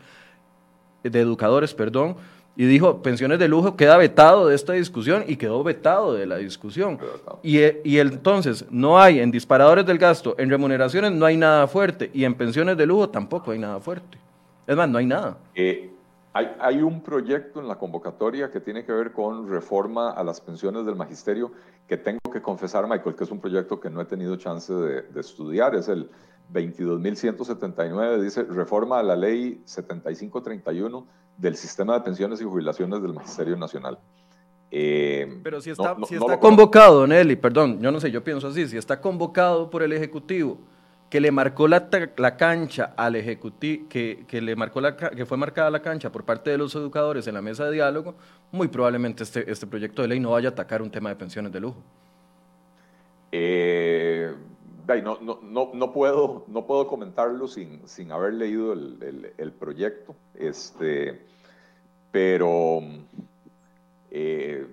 de 1.03 1.19
Educadores, 1.19 1.73
perdón, 1.73 2.17
y 2.57 2.65
dijo, 2.65 3.03
pensiones 3.03 3.39
de 3.39 3.49
lujo 3.49 3.77
queda 3.77 3.99
vetado 3.99 4.49
de 4.49 4.55
esta 4.55 4.73
discusión 4.73 5.25
y 5.27 5.37
quedó 5.37 5.63
vetado 5.63 6.15
de 6.15 6.25
la 6.25 6.37
discusión. 6.37 6.99
Y, 7.43 7.59
y, 7.85 7.99
entonces 7.99 8.65
no 8.71 8.99
hay 8.99 9.21
en 9.21 9.31
disparadores 9.31 9.85
del 9.85 9.99
gasto, 9.99 10.35
en 10.39 10.49
remuneraciones 10.49 11.13
no 11.13 11.27
hay 11.27 11.37
nada 11.37 11.67
fuerte 11.67 12.11
y 12.15 12.25
en 12.25 12.35
pensiones 12.35 12.79
de 12.79 12.87
lujo 12.87 13.11
tampoco 13.11 13.51
hay 13.51 13.59
nada 13.59 13.79
fuerte. 13.81 14.19
Es 14.67 14.75
más, 14.75 14.89
no 14.89 14.97
hay 14.97 15.07
nada. 15.07 15.37
Eh, 15.55 15.91
hay, 16.33 16.49
hay, 16.59 16.83
un 16.83 17.03
proyecto 17.03 17.61
en 17.61 17.69
la 17.69 17.77
convocatoria 17.77 18.51
que 18.51 18.61
tiene 18.61 18.85
que 18.85 18.93
ver 18.93 19.13
con 19.13 19.49
reforma 19.49 20.11
a 20.11 20.25
las 20.25 20.41
pensiones 20.41 20.87
del 20.87 20.97
magisterio 20.97 21.53
que 21.87 21.99
tengo 21.99 22.19
que 22.33 22.41
confesar, 22.41 22.89
Michael, 22.89 23.15
que 23.15 23.25
es 23.25 23.31
un 23.31 23.41
proyecto 23.41 23.79
que 23.79 23.91
no 23.91 24.01
he 24.01 24.07
tenido 24.07 24.35
chance 24.37 24.73
de, 24.73 25.03
de 25.03 25.21
estudiar. 25.21 25.75
Es 25.75 25.89
el 25.89 26.11
22.179, 26.53 28.21
dice 28.21 28.45
reforma 28.45 28.99
a 28.99 29.03
la 29.03 29.17
ley 29.17 29.61
7531 29.67 31.26
del 31.37 31.57
sistema 31.57 31.95
de 31.95 32.01
pensiones 32.01 32.41
y 32.41 32.45
jubilaciones 32.45 33.03
del 33.03 33.13
Magisterio 33.13 33.57
Nacional. 33.57 33.99
Eh, 34.71 35.41
Pero 35.43 35.61
si 35.61 35.71
está, 35.71 35.97
si 36.09 36.17
está 36.17 36.41
convocado, 36.41 37.07
Nelly, 37.07 37.37
perdón, 37.37 37.81
yo 37.81 37.93
no 37.93 38.01
sé, 38.01 38.11
yo 38.11 38.23
pienso 38.25 38.49
así, 38.49 38.67
si 38.67 38.77
está 38.77 39.01
convocado 39.01 39.71
por 39.71 39.83
el 39.83 39.93
Ejecutivo, 39.93 40.59
que 41.09 41.21
le 41.21 41.31
marcó 41.31 41.69
la, 41.69 41.89
la 42.17 42.37
cancha 42.37 42.93
al 42.97 43.15
Ejecutivo, 43.15 43.89
que, 43.89 44.25
que, 44.27 44.41
le 44.41 44.57
marcó 44.57 44.81
la, 44.81 44.97
que 44.97 45.25
fue 45.25 45.37
marcada 45.37 45.71
la 45.71 45.81
cancha 45.81 46.11
por 46.11 46.25
parte 46.25 46.51
de 46.51 46.59
los 46.59 46.75
educadores 46.75 47.27
en 47.29 47.35
la 47.35 47.43
mesa 47.43 47.65
de 47.67 47.73
diálogo, 47.73 48.17
muy 48.51 48.69
probablemente 48.69 49.23
este, 49.23 49.51
este 49.51 49.67
proyecto 49.67 50.03
de 50.03 50.09
ley 50.09 50.21
no 50.21 50.33
vaya 50.33 50.49
a 50.49 50.53
atacar 50.53 50.83
un 50.83 50.91
tema 50.91 51.11
de 51.11 51.17
pensiones 51.17 51.53
de 51.53 51.61
lujo. 51.61 51.81
Eh, 53.31 54.35
no, 54.87 55.93
puedo, 55.93 56.45
no 56.47 56.67
puedo 56.67 56.87
comentarlo 56.87 57.49
sin, 57.49 57.87
sin 57.89 58.13
haber 58.13 58.35
leído 58.35 58.73
el, 58.73 59.33
el, 59.37 59.53
proyecto, 59.53 60.15
este, 60.35 61.27
pero, 62.11 62.81
eh, 64.11 64.67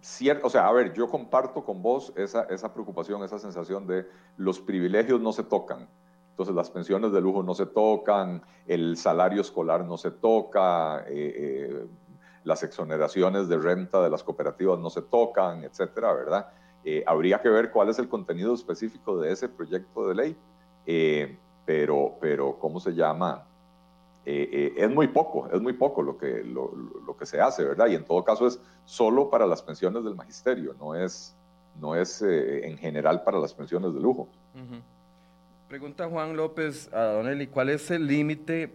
cierto, 0.00 0.46
o 0.46 0.50
sea, 0.50 0.68
a 0.68 0.72
ver, 0.72 0.92
yo 0.92 1.08
comparto 1.08 1.64
con 1.64 1.82
vos 1.82 2.12
esa, 2.16 2.42
esa 2.44 2.72
preocupación, 2.72 3.22
esa 3.24 3.38
sensación 3.38 3.86
de 3.86 4.06
los 4.36 4.60
privilegios 4.60 5.20
no 5.20 5.32
se 5.32 5.44
tocan. 5.44 5.88
Entonces 6.30 6.54
las 6.54 6.68
pensiones 6.70 7.12
de 7.12 7.20
lujo 7.20 7.42
no 7.44 7.54
se 7.54 7.66
tocan, 7.66 8.42
el 8.66 8.96
salario 8.96 9.40
escolar 9.40 9.84
no 9.84 9.96
se 9.96 10.10
toca, 10.10 11.04
eh, 11.06 11.32
eh, 11.36 11.86
las 12.42 12.62
exoneraciones 12.64 13.48
de 13.48 13.56
renta 13.56 14.02
de 14.02 14.10
las 14.10 14.24
cooperativas 14.24 14.78
no 14.78 14.90
se 14.90 15.02
tocan, 15.02 15.62
etcétera, 15.62 16.12
¿verdad? 16.12 16.48
Eh, 16.84 17.02
habría 17.06 17.40
que 17.40 17.48
ver 17.48 17.70
cuál 17.70 17.88
es 17.88 17.98
el 17.98 18.08
contenido 18.08 18.52
específico 18.52 19.18
de 19.18 19.32
ese 19.32 19.48
proyecto 19.48 20.06
de 20.06 20.14
ley, 20.14 20.36
eh, 20.84 21.38
pero, 21.64 22.16
pero, 22.20 22.58
¿cómo 22.58 22.78
se 22.78 22.92
llama? 22.92 23.46
Eh, 24.26 24.74
es 24.76 24.90
muy 24.90 25.08
poco, 25.08 25.48
es 25.50 25.60
muy 25.60 25.72
poco 25.72 26.02
lo 26.02 26.18
que, 26.18 26.44
lo, 26.44 26.72
lo, 27.06 27.16
que 27.16 27.24
se 27.24 27.40
hace, 27.40 27.64
¿verdad? 27.64 27.86
Y 27.88 27.94
en 27.94 28.04
todo 28.04 28.22
caso 28.22 28.46
es 28.46 28.60
solo 28.84 29.30
para 29.30 29.46
las 29.46 29.62
pensiones 29.62 30.04
del 30.04 30.14
magisterio, 30.14 30.74
no 30.78 30.94
es, 30.94 31.34
no 31.80 31.94
es 31.94 32.20
en 32.22 32.76
general 32.76 33.22
para 33.22 33.38
las 33.38 33.54
pensiones 33.54 33.94
de 33.94 34.00
lujo. 34.00 34.28
Pregunta 35.68 36.08
Juan 36.08 36.36
López 36.36 36.92
a 36.92 37.04
Don 37.04 37.28
Eli, 37.28 37.46
¿cuál 37.46 37.70
es 37.70 37.90
el 37.90 38.06
límite 38.06 38.74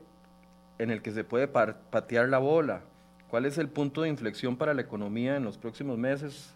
en 0.80 0.90
el 0.90 1.02
que 1.02 1.12
se 1.12 1.24
puede 1.24 1.48
patear 1.48 2.30
la 2.30 2.40
bola? 2.40 2.82
¿Cuál 3.30 3.46
es 3.46 3.60
el 3.60 3.70
punto 3.70 4.02
de 4.02 4.10
inflexión 4.10 4.58
para 4.58 4.74
la 4.74 4.82
economía 4.82 5.36
en 5.36 5.44
los 5.44 5.58
próximos 5.58 5.98
meses? 5.98 6.56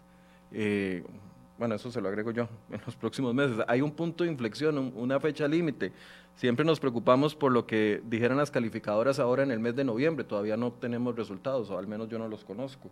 Bueno, 1.58 1.74
eso 1.74 1.90
se 1.90 2.00
lo 2.00 2.08
agrego 2.08 2.30
yo, 2.30 2.48
en 2.70 2.80
los 2.84 2.96
próximos 2.96 3.34
meses. 3.34 3.58
Hay 3.68 3.80
un 3.80 3.92
punto 3.92 4.24
de 4.24 4.30
inflexión, 4.30 4.92
una 4.96 5.20
fecha 5.20 5.46
límite. 5.46 5.92
Siempre 6.36 6.64
nos 6.64 6.80
preocupamos 6.80 7.34
por 7.34 7.52
lo 7.52 7.66
que 7.66 8.02
dijeran 8.04 8.36
las 8.36 8.50
calificadoras 8.50 9.20
ahora 9.20 9.44
en 9.44 9.52
el 9.52 9.60
mes 9.60 9.76
de 9.76 9.84
noviembre. 9.84 10.24
Todavía 10.24 10.56
no 10.56 10.72
tenemos 10.72 11.14
resultados, 11.14 11.70
o 11.70 11.78
al 11.78 11.86
menos 11.86 12.08
yo 12.08 12.18
no 12.18 12.28
los 12.28 12.44
conozco. 12.44 12.90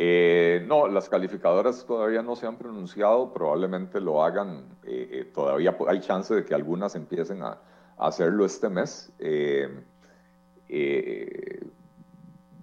Eh, 0.00 0.64
no, 0.68 0.86
las 0.86 1.08
calificadoras 1.08 1.84
todavía 1.84 2.22
no 2.22 2.36
se 2.36 2.46
han 2.46 2.56
pronunciado, 2.56 3.32
probablemente 3.32 4.00
lo 4.00 4.22
hagan, 4.22 4.64
eh, 4.84 5.08
eh, 5.10 5.24
todavía 5.34 5.76
hay 5.88 5.98
chance 5.98 6.32
de 6.32 6.44
que 6.44 6.54
algunas 6.54 6.94
empiecen 6.94 7.42
a, 7.42 7.58
hacerlo 7.96 8.44
este 8.44 8.68
mes. 8.68 9.12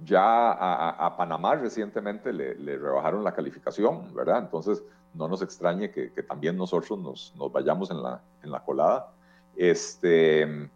Ya 0.05 0.51
a, 0.51 1.17
Panamá 1.17 1.55
recientemente 1.55 2.31
le, 2.31 2.77
rebajaron 2.77 3.23
la 3.23 3.33
calificación, 3.33 4.13
¿verdad? 4.13 4.39
Entonces 4.39 4.83
no 5.13 5.27
nos 5.27 5.41
extrañe 5.41 5.91
que, 5.91 6.09
también 6.23 6.55
nosotros 6.55 6.99
nos, 6.99 7.33
nos, 7.35 7.51
vayamos 7.51 7.91
en 7.91 8.01
la, 8.01 8.21
en 8.43 8.51
la 8.51 8.63
colada. 8.63 9.11
Este, 9.55 10.69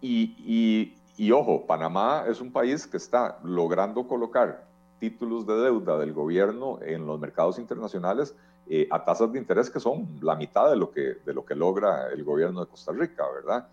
y, 0.00 0.94
y 1.16 1.32
ojo, 1.32 1.66
Panamá 1.66 2.24
es 2.28 2.40
un 2.40 2.50
país 2.50 2.86
que 2.86 2.96
está 2.96 3.38
logrando 3.42 4.06
colocar 4.06 4.64
títulos 5.00 5.46
de 5.46 5.54
deuda 5.54 5.98
del 5.98 6.12
gobierno 6.12 6.78
en 6.82 7.06
los 7.06 7.18
mercados 7.18 7.58
internacionales 7.58 8.34
eh, 8.68 8.86
a 8.90 9.04
tasas 9.04 9.32
de 9.32 9.38
interés 9.38 9.68
que 9.68 9.80
son 9.80 10.06
la 10.22 10.36
mitad 10.36 10.70
de 10.70 10.76
lo 10.76 10.92
que, 10.92 11.16
de 11.26 11.34
lo 11.34 11.44
que 11.44 11.56
logra 11.56 12.08
el 12.12 12.22
gobierno 12.22 12.60
de 12.60 12.70
Costa 12.70 12.92
Rica, 12.92 13.24
¿verdad? 13.34 13.66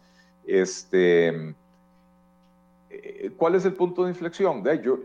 Este, 0.46 1.54
¿Cuál 3.38 3.56
es 3.56 3.66
el 3.66 3.74
punto 3.74 4.04
de 4.04 4.10
inflexión? 4.10 4.64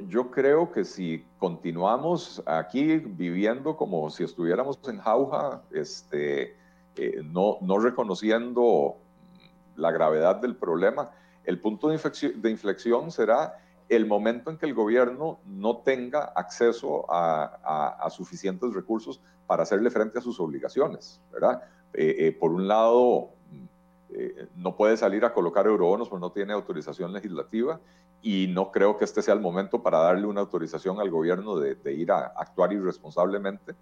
Yo, 0.09 0.31
creo 0.31 0.71
que 0.71 0.85
si 0.85 1.25
continuamos 1.39 2.43
aquí 2.47 2.99
viviendo 2.99 3.77
como 3.77 4.09
si 4.09 4.23
estuviéramos 4.23 4.79
en 4.89 4.99
jauja, 4.99 5.63
este, 5.73 6.57
eh, 6.97 7.23
no, 7.25 7.59
no 7.61 7.79
reconociendo 7.79 8.97
la 9.77 9.91
gravedad 9.91 10.37
del 10.37 10.57
problema, 10.57 11.11
el 11.45 11.59
punto 11.59 11.89
de 11.89 12.51
inflexión, 12.51 13.11
será 13.11 13.59
el 13.89 14.07
momento 14.07 14.51
en 14.51 14.59
que 14.59 14.67
el 14.67 14.75
gobierno 14.75 15.41
no 15.45 15.79
tenga 15.79 16.33
acceso 16.37 17.05
a, 17.11 18.09
suficientes 18.11 18.73
recursos 18.73 19.21
para 19.47 19.65
hacerle 19.65 19.91
frente 19.91 20.19
a 20.19 20.23
sus 20.23 20.39
obligaciones, 20.39 21.21
¿verdad? 21.33 21.63
Eh, 21.95 22.17
eh, 22.19 22.33
por 22.33 22.53
un 22.53 22.69
lado, 22.69 23.31
eh, 24.15 24.47
no 24.57 24.77
puede 24.77 24.97
salir 24.97 25.25
a 25.25 25.33
colocar 25.33 25.67
eurobonos 25.67 26.09
porque 26.09 26.21
no 26.21 26.33
tiene 26.33 26.53
autorización 26.53 27.13
legislativa 27.13 27.81
y 28.23 28.47
no 28.49 28.71
creo 28.71 28.97
que 28.97 29.05
este 29.05 29.23
sea 29.23 29.35
el 29.35 29.41
momento 29.41 29.83
para 29.83 29.99
darle 29.99 30.27
una 30.27 30.41
autorización 30.41 31.01
al 31.01 31.11
gobierno 31.11 31.57
de, 31.59 31.93
ir 31.93 32.13
a 32.13 32.27
actuar 32.37 32.73
irresponsablemente. 32.73 33.75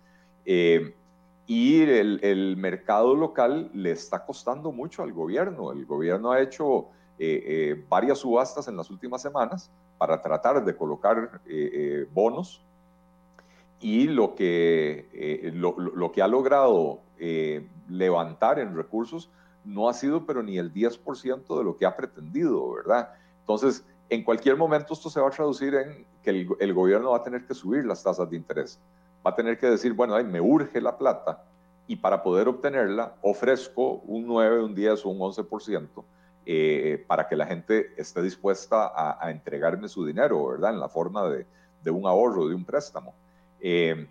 y 1.47 1.83
el, 1.83 2.57
mercado 2.57 3.15
local 3.15 3.71
le 3.75 3.91
está 3.91 4.25
costando 4.25 4.73
mucho 4.73 5.03
al 5.03 5.13
gobierno. 5.13 5.73
El 5.73 5.85
gobierno 5.85 6.33
ha 6.33 6.41
hecho 6.41 6.89
eh, 7.23 7.45
eh, 7.45 7.85
varias 7.87 8.21
subastas 8.21 8.67
en 8.69 8.79
las 8.79 8.89
últimas 8.89 9.21
semanas 9.21 9.71
para 9.99 10.23
tratar 10.23 10.65
de 10.65 10.75
colocar 10.75 11.43
eh, 11.47 12.07
bonos 12.15 12.63
y 13.79 14.07
lo 14.07 14.35
que, 14.35 15.53
lo, 15.53 16.13
que 16.13 16.23
ha 16.23 16.29
logrado 16.29 17.01
levantar 17.91 18.59
en 18.59 18.75
recursos 18.75 19.31
no 19.65 19.89
ha 19.89 19.95
sido 19.95 20.27
pero 20.27 20.43
ni 20.43 20.59
el 20.59 20.73
10% 20.73 21.59
de 21.59 21.65
lo 21.65 21.77
que 21.77 21.87
ha 21.87 21.97
pretendido, 21.97 22.73
¿verdad? 22.73 23.11
Entonces, 23.41 23.85
en 24.09 24.25
cualquier 24.25 24.57
momento 24.57 24.95
esto 24.95 25.11
se 25.11 25.21
va 25.21 25.29
a 25.29 25.31
traducir 25.31 25.75
en 25.75 26.07
que 26.23 26.31
el, 26.31 26.49
el 26.59 26.75
gobierno 26.75 27.11
va 27.11 27.19
a 27.19 27.23
tener 27.23 27.47
que 27.47 27.55
subir 27.55 27.85
las 27.85 28.03
tasas 28.03 28.29
de 28.29 28.37
interés. 28.37 28.81
Va 29.27 29.31
a 29.33 29.35
tener 29.35 29.59
que 29.59 29.67
decir, 29.67 29.93
bueno, 29.93 30.15
ay, 30.15 30.25
me 30.25 30.41
urge 30.41 30.81
la 30.81 30.97
plata 30.97 31.45
y 31.91 31.97
para 31.97 32.23
poder 32.23 32.47
obtenerla 32.47 33.17
ofrezco 33.21 33.95
un 34.07 34.25
9, 34.27 34.63
un 34.63 34.75
10 34.77 35.05
o 35.05 35.09
un 35.09 35.19
11% 35.19 36.05
eh, 36.47 37.05
para 37.09 37.27
que 37.27 37.35
la 37.35 37.47
gente 37.47 37.93
esté 37.97 38.23
dispuesta 38.23 38.93
a, 38.95 39.31
entregarme 39.31 39.89
su 39.89 40.07
dinero, 40.07 40.47
¿verdad? 40.47 40.73
En 40.73 40.79
la 40.79 40.89
forma 40.89 41.29
de, 41.29 41.91
un 41.91 42.07
ahorro, 42.07 42.47
de 42.47 42.55
un 42.55 42.65
préstamo. 42.65 43.13
Eh, 43.61 44.09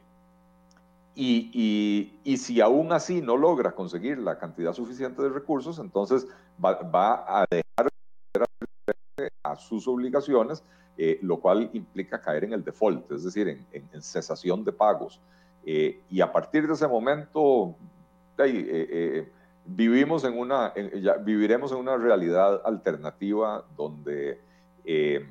y, 1.16 2.38
si 2.38 2.62
aún 2.62 2.92
así 2.94 3.22
no 3.22 3.36
logra 3.36 3.74
conseguir 3.74 4.18
la 4.20 4.38
cantidad 4.38 4.74
suficiente 4.74 5.22
de 5.22 5.30
recursos, 5.30 5.80
entonces 5.80 6.28
va, 6.64 7.26
a 7.28 7.46
dejar 7.50 7.90
a 9.44 9.56
sus 9.56 9.88
obligaciones, 9.88 10.64
eh, 10.98 11.20
lo 11.22 11.40
cual 11.40 11.70
implica 11.74 12.22
caer 12.22 12.46
en 12.46 12.54
el 12.54 12.64
default, 12.64 13.12
es 13.12 13.24
decir, 13.24 13.48
en, 13.72 14.02
cesación 14.02 14.64
de 14.64 14.72
pagos. 14.72 15.22
y 15.66 16.22
a 16.22 16.32
partir 16.32 16.68
de 16.68 16.74
ese 16.74 16.88
momento, 16.88 17.76
vivimos 19.66 20.24
en 20.24 20.38
una, 20.38 20.74
ya 20.76 21.16
viviremos 21.16 21.72
en 21.72 21.80
una 21.80 21.98
realidad 21.98 22.62
alternativa 22.66 23.66
donde 23.76 24.40
eh, 24.86 25.26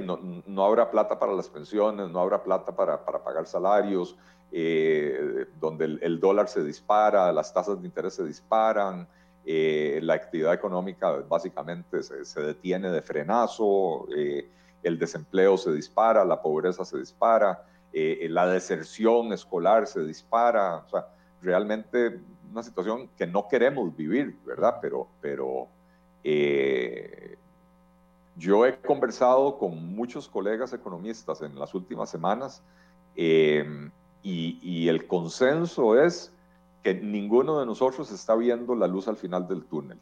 no, 0.00 0.18
no, 0.46 0.64
habrá 0.64 0.90
plata 0.90 1.18
para 1.18 1.32
las 1.32 1.48
pensiones, 1.48 2.08
no 2.10 2.20
habrá 2.20 2.42
plata 2.42 2.74
para, 2.74 3.04
para 3.04 3.22
pagar 3.22 3.46
salarios, 3.46 4.16
eh, 4.52 5.46
donde 5.58 5.98
el, 6.00 6.20
dólar 6.20 6.48
se 6.48 6.62
dispara, 6.62 7.32
las 7.32 7.52
tasas 7.52 7.80
de 7.80 7.86
interés 7.86 8.14
se 8.14 8.24
disparan, 8.24 9.08
eh, 9.44 9.98
la 10.02 10.14
actividad 10.14 10.54
económica 10.54 11.10
básicamente 11.28 12.02
se, 12.02 12.40
detiene 12.40 12.90
de 12.90 13.02
frenazo, 13.02 14.06
el 14.82 14.98
desempleo 14.98 15.56
se 15.56 15.72
dispara, 15.72 16.24
la 16.24 16.40
pobreza 16.40 16.84
se 16.84 16.98
dispara, 16.98 17.64
la 17.92 18.46
deserción 18.46 19.32
escolar 19.32 19.86
se 19.86 20.04
dispara, 20.04 20.76
o 20.76 20.88
sea, 20.88 21.08
realmente 21.42 22.20
una 22.52 22.62
situación 22.62 23.08
que 23.16 23.26
no 23.26 23.48
queremos 23.48 23.94
vivir, 23.96 24.38
¿verdad? 24.44 24.78
Pero, 24.80 25.08
pero 25.20 25.68
eh, 26.22 27.36
yo 28.36 28.66
he 28.66 28.76
conversado 28.76 29.58
con 29.58 29.94
muchos 29.94 30.28
colegas 30.28 30.72
economistas 30.72 31.42
en 31.42 31.58
las 31.58 31.74
últimas 31.74 32.10
semanas 32.10 32.62
eh, 33.16 33.90
y, 34.22 34.88
el 34.88 35.06
consenso 35.06 36.00
es 36.00 36.32
que 36.82 36.94
ninguno 36.94 37.58
de 37.60 37.66
nosotros 37.66 38.10
está 38.10 38.34
viendo 38.34 38.74
la 38.74 38.86
luz 38.86 39.08
al 39.08 39.16
final 39.16 39.48
del 39.48 39.64
túnel. 39.64 39.98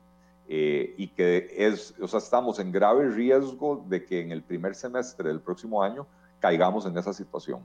Eh, 0.49 0.95
y 0.99 1.09
que 1.09 1.55
es, 1.57 1.95
o 2.01 2.09
sea, 2.09 2.19
estamos 2.19 2.59
en 2.59 2.73
grave 2.73 3.09
riesgo 3.09 3.85
de 3.89 4.05
que 4.05 4.21
en 4.21 4.33
el 4.33 4.43
primer 4.43 4.75
semestre 4.75 5.29
del 5.29 5.41
próximo 5.41 5.83
año 5.83 6.07
caigamos 6.41 6.87
en 6.87 6.99
esa 6.99 7.13
situación. 7.13 7.61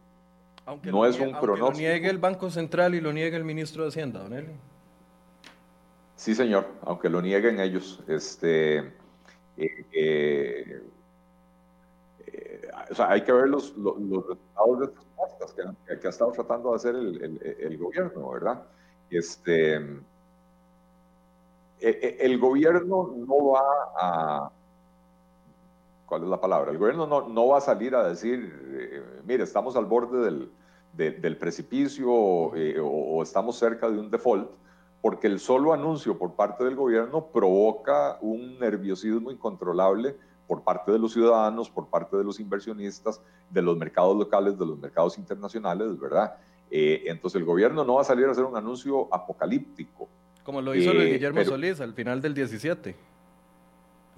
Aunque 0.68 0.92
no 0.92 1.06
es 1.06 1.20
un 1.20 1.32
pronóstico. 1.32 1.72
lo 1.72 1.78
niegue 1.78 2.10
el 2.10 2.20
Banco 2.20 2.50
Central 2.50 2.96
y 2.96 3.02
lo 3.02 3.12
niegue 3.12 3.36
el 3.38 3.44
ministro 3.44 3.84
de 3.84 3.90
Hacienda, 3.90 4.22
Don 4.22 4.34
Eli. 4.34 4.54
Sí, 6.16 6.34
señor, 6.34 6.68
aunque 6.84 7.10
lo 7.10 7.22
nieguen 7.22 7.60
ellos. 7.60 8.02
Este, 8.08 8.94
eh, 9.58 9.86
eh, 9.92 10.82
o 12.90 12.96
sea, 12.96 13.12
hay 13.12 13.22
que 13.22 13.32
ver 13.32 13.50
los, 13.50 13.74
resultados 13.76 14.80
de 14.80 14.86
estas 14.86 15.05
cosas 15.16 15.54
que, 15.54 16.08
ha 16.08 16.10
estado 16.10 16.32
tratando 16.32 16.72
de 16.72 16.76
hacer 16.76 16.96
el, 16.96 17.78
gobierno, 17.78 18.30
¿verdad? 18.30 18.64
Este, 19.10 19.76
el 21.80 22.40
gobierno 22.40 23.14
no 23.16 23.52
va 23.52 23.62
a... 24.00 24.52
¿Cuál 26.06 26.24
es 26.24 26.30
la 26.30 26.40
palabra? 26.40 26.72
El 26.72 26.78
gobierno 26.78 27.08
no, 27.08 27.28
no 27.28 27.48
va 27.48 27.58
a 27.58 27.62
salir 27.62 27.96
a 27.96 28.08
decir, 28.08 29.22
mire, 29.26 29.44
estamos 29.44 29.76
al 29.76 29.86
borde 29.86 30.24
del, 30.24 30.52
del 30.94 31.38
precipicio 31.38 32.12
o 32.12 33.24
estamos 33.24 33.58
cerca 33.58 33.90
de 33.90 34.00
un 34.00 34.12
default 34.12 34.50
porque 35.06 35.28
el 35.28 35.40
solo 35.40 35.72
anuncio 35.72 36.18
por 36.18 36.34
parte 36.34 36.64
del 36.64 36.76
gobierno 36.76 37.28
provoca 37.28 38.18
un 38.22 38.58
nerviosismo 38.58 39.30
incontrolable 39.30 40.18
por 40.48 40.64
parte 40.64 40.92
de 40.92 41.00
los 41.00 41.14
ciudadanos, 41.14 41.70
por 41.70 41.88
parte 41.88 42.18
de 42.18 42.24
los 42.24 42.40
inversionistas, 42.40 43.22
de 43.50 43.62
los 43.62 43.78
mercados 43.78 44.16
locales, 44.16 44.58
de 44.58 44.66
los 44.66 44.78
mercados 44.78 45.18
internacionales, 45.18 46.00
¿verdad? 46.00 46.36
Eh, 46.70 47.04
entonces 47.06 47.40
el 47.40 47.46
gobierno 47.46 47.84
no 47.84 47.96
va 47.96 48.02
a 48.02 48.06
salir 48.06 48.26
a 48.26 48.32
hacer 48.32 48.44
un 48.44 48.58
anuncio 48.58 49.14
apocalíptico. 49.14 50.08
Como 50.44 50.62
lo 50.62 50.76
hizo 50.76 50.94
Luis 50.94 51.08
eh, 51.08 51.14
Guillermo 51.14 51.44
Solís 51.44 51.82
al 51.82 51.94
final 51.94 52.22
del 52.22 52.34
17. 52.34 52.96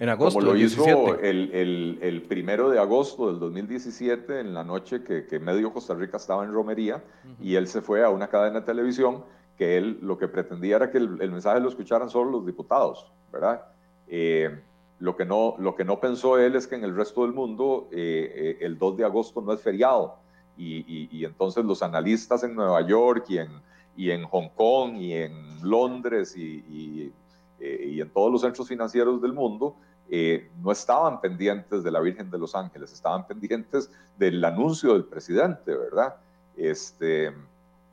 En 0.00 0.08
agosto. 0.08 0.38
Como 0.38 0.52
lo 0.52 0.56
hizo 0.56 1.18
el, 1.18 1.50
el, 1.52 1.98
el, 2.00 2.22
primero 2.22 2.70
de 2.70 2.78
agosto 2.78 3.30
del 3.30 3.40
2017, 3.40 4.40
en 4.40 4.54
la 4.54 4.62
noche 4.62 5.02
que, 5.02 5.26
que 5.26 5.40
medio 5.40 5.72
Costa 5.72 5.94
Rica 5.94 6.18
estaba 6.18 6.44
en 6.44 6.52
romería, 6.52 7.02
y 7.40 7.56
él 7.56 7.66
se 7.66 7.80
fue 7.80 8.04
a 8.04 8.10
una 8.10 8.28
cadena 8.28 8.60
de 8.60 8.66
televisión 8.66 9.24
que 9.58 9.76
él 9.76 9.98
lo 10.00 10.16
que 10.16 10.28
pretendía 10.28 10.76
era 10.76 10.90
que 10.90 10.98
el, 10.98 11.30
mensaje 11.30 11.58
lo 11.58 11.68
escucharan 11.68 12.08
solo 12.08 12.30
los 12.30 12.46
diputados, 12.46 13.12
¿verdad? 13.32 13.62
Eh, 14.06 14.60
lo, 15.00 15.16
que 15.16 15.24
no, 15.24 15.54
lo 15.58 15.74
que 15.74 15.84
no 15.84 16.00
pensó 16.00 16.38
él 16.38 16.56
es 16.56 16.66
que 16.66 16.74
en 16.74 16.84
el 16.84 16.94
resto 16.96 17.22
del 17.22 17.32
mundo 17.32 17.88
eh, 17.92 18.56
eh, 18.60 18.64
el 18.64 18.78
2 18.78 18.96
de 18.96 19.04
agosto 19.04 19.40
no 19.40 19.52
es 19.52 19.60
feriado 19.60 20.16
y, 20.56 21.08
y, 21.16 21.24
entonces 21.24 21.64
los 21.64 21.84
analistas 21.84 22.42
en 22.42 22.56
Nueva 22.56 22.80
York 22.84 23.26
y 23.28 23.38
en, 23.38 23.48
y 23.96 24.10
en 24.10 24.24
Hong 24.24 24.48
Kong 24.56 24.96
y 24.96 25.12
en 25.12 25.32
Londres 25.62 26.36
y, 26.36 27.12
y 27.60 28.00
en 28.00 28.10
todos 28.10 28.32
los 28.32 28.40
centros 28.40 28.66
financieros 28.66 29.22
del 29.22 29.32
mundo 29.32 29.76
no 30.60 30.72
estaban 30.72 31.20
pendientes 31.20 31.84
de 31.84 31.90
la 31.92 32.00
Virgen 32.00 32.28
de 32.28 32.38
los 32.38 32.56
Ángeles, 32.56 32.92
estaban 32.92 33.24
pendientes 33.28 33.88
del 34.16 34.44
anuncio 34.44 34.94
del 34.94 35.04
presidente, 35.04 35.76
¿verdad? 35.76 36.16
Este, 36.56 37.32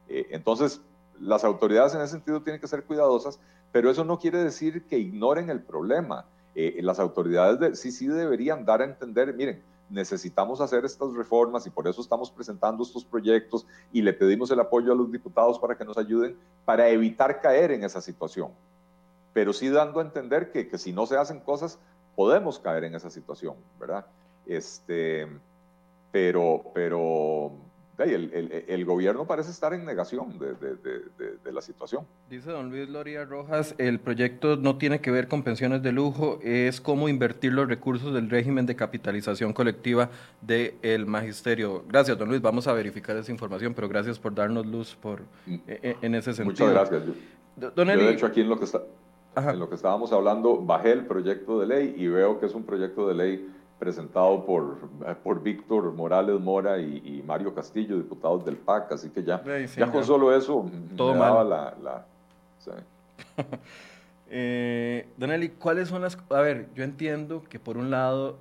entonces, 0.07 0.81
las 1.19 1.43
autoridades 1.43 1.93
en 1.93 2.01
ese 2.01 2.13
sentido 2.13 2.41
tienen 2.41 2.59
que 2.59 2.67
ser 2.67 2.83
cuidadosas, 2.83 3.39
pero 3.71 3.89
eso 3.89 4.03
no 4.03 4.17
quiere 4.17 4.43
decir 4.43 4.83
que 4.85 4.97
ignoren 4.97 5.49
el 5.49 5.61
problema. 5.61 6.25
Eh, 6.55 6.79
las 6.81 6.99
autoridades 6.99 7.79
sí, 7.79 7.91
sí 7.91 8.07
deberían 8.07 8.65
dar 8.65 8.81
a 8.81 8.85
entender, 8.85 9.33
miren, 9.33 9.61
necesitamos 9.89 10.61
hacer 10.61 10.85
estas 10.85 11.13
reformas 11.13 11.67
y 11.67 11.69
por 11.69 11.87
eso 11.87 12.01
estamos 12.01 12.31
presentando 12.31 12.83
estos 12.83 13.05
proyectos 13.05 13.67
y 13.91 14.01
le 14.01 14.13
pedimos 14.13 14.49
el 14.51 14.59
apoyo 14.59 14.91
a 14.91 14.95
los 14.95 15.11
diputados 15.11 15.59
para 15.59 15.77
que 15.77 15.85
nos 15.85 15.97
ayuden 15.97 16.37
para 16.63 16.89
evitar 16.89 17.41
caer 17.41 17.71
en 17.71 17.83
esa 17.83 18.01
situación. 18.01 18.51
Pero 19.33 19.53
sí 19.53 19.69
dando 19.69 19.99
a 19.99 20.03
entender 20.03 20.51
que, 20.51 20.67
que 20.67 20.77
si 20.77 20.91
no 20.93 21.05
se 21.05 21.17
hacen 21.17 21.39
cosas, 21.39 21.77
podemos 22.15 22.57
caer 22.57 22.85
en 22.85 22.95
esa 22.95 23.09
situación, 23.09 23.55
¿verdad? 23.79 24.05
Este, 24.45 25.27
pero, 26.11 26.63
pero 26.73 27.51
el, 27.97 28.85
gobierno 28.85 29.25
parece 29.25 29.51
estar 29.51 29.73
en 29.73 29.85
negación 29.85 30.37
de, 30.37 31.51
la 31.51 31.61
situación. 31.61 32.05
Dice 32.29 32.51
don 32.51 32.69
Luis 32.69 32.89
Loría 32.89 33.23
Rojas, 33.25 33.75
el 33.77 33.99
proyecto 33.99 34.57
no 34.57 34.77
tiene 34.77 34.99
que 34.99 35.11
ver 35.11 35.27
con 35.27 35.43
pensiones 35.43 35.81
de 35.81 35.91
lujo, 35.91 36.39
es 36.43 36.81
cómo 36.81 37.07
invertir 37.07 37.53
los 37.53 37.67
recursos 37.67 38.13
del 38.13 38.29
régimen 38.29 38.65
de 38.65 38.75
capitalización 38.75 39.53
colectiva 39.53 40.09
del 40.41 41.05
magisterio. 41.05 41.83
Gracias, 41.87 42.17
don 42.17 42.27
Luis, 42.27 42.41
vamos 42.41 42.67
a 42.67 42.73
verificar 42.73 43.15
esa 43.15 43.31
información, 43.31 43.73
pero 43.73 43.87
gracias 43.87 44.19
por 44.19 44.35
darnos 44.35 44.65
luz 44.65 44.95
por, 44.95 45.21
mm. 45.45 45.53
e, 45.67 45.79
e, 45.81 45.97
en 46.01 46.15
ese 46.15 46.33
sentido. 46.33 46.67
Muchas 46.67 46.89
gracias. 46.89 47.15
Yo, 47.57 47.71
de 47.71 48.09
hecho, 48.09 48.25
aquí 48.25 48.41
en 48.41 48.49
lo, 48.49 48.59
que 48.59 48.65
está, 48.65 48.81
en 49.37 49.59
lo 49.59 49.69
que 49.69 49.75
estábamos 49.75 50.11
hablando, 50.11 50.57
bajé 50.57 50.91
el 50.91 51.05
proyecto 51.05 51.59
de 51.59 51.67
ley 51.67 51.95
y 51.97 52.07
veo 52.07 52.39
que 52.39 52.47
es 52.47 52.53
un 52.53 52.63
proyecto 52.63 53.07
de 53.07 53.13
ley 53.13 53.49
presentado 53.79 54.45
por, 54.45 54.77
por 55.23 55.43
Víctor 55.43 55.91
Morales 55.93 56.39
Mora 56.39 56.79
y, 56.79 57.23
Mario 57.25 57.53
Castillo, 57.53 57.97
diputados 57.97 58.45
del 58.45 58.57
PAC, 58.57 58.93
así 58.93 59.09
que 59.09 59.23
ya, 59.23 59.43
ya 59.75 59.91
con 59.91 60.03
solo 60.03 60.35
eso 60.35 60.69
Todo 60.95 61.13
me 61.13 61.19
daba 61.19 61.43
la... 61.43 61.75
la 61.81 62.05
eh, 64.29 65.07
Don 65.17 65.31
Eli, 65.31 65.49
¿cuáles 65.49 65.89
son 65.89 66.01
las... 66.01 66.17
A 66.29 66.39
ver, 66.41 66.69
yo 66.73 66.83
entiendo 66.83 67.43
que 67.49 67.59
por 67.59 67.77
un 67.77 67.91
lado, 67.91 68.37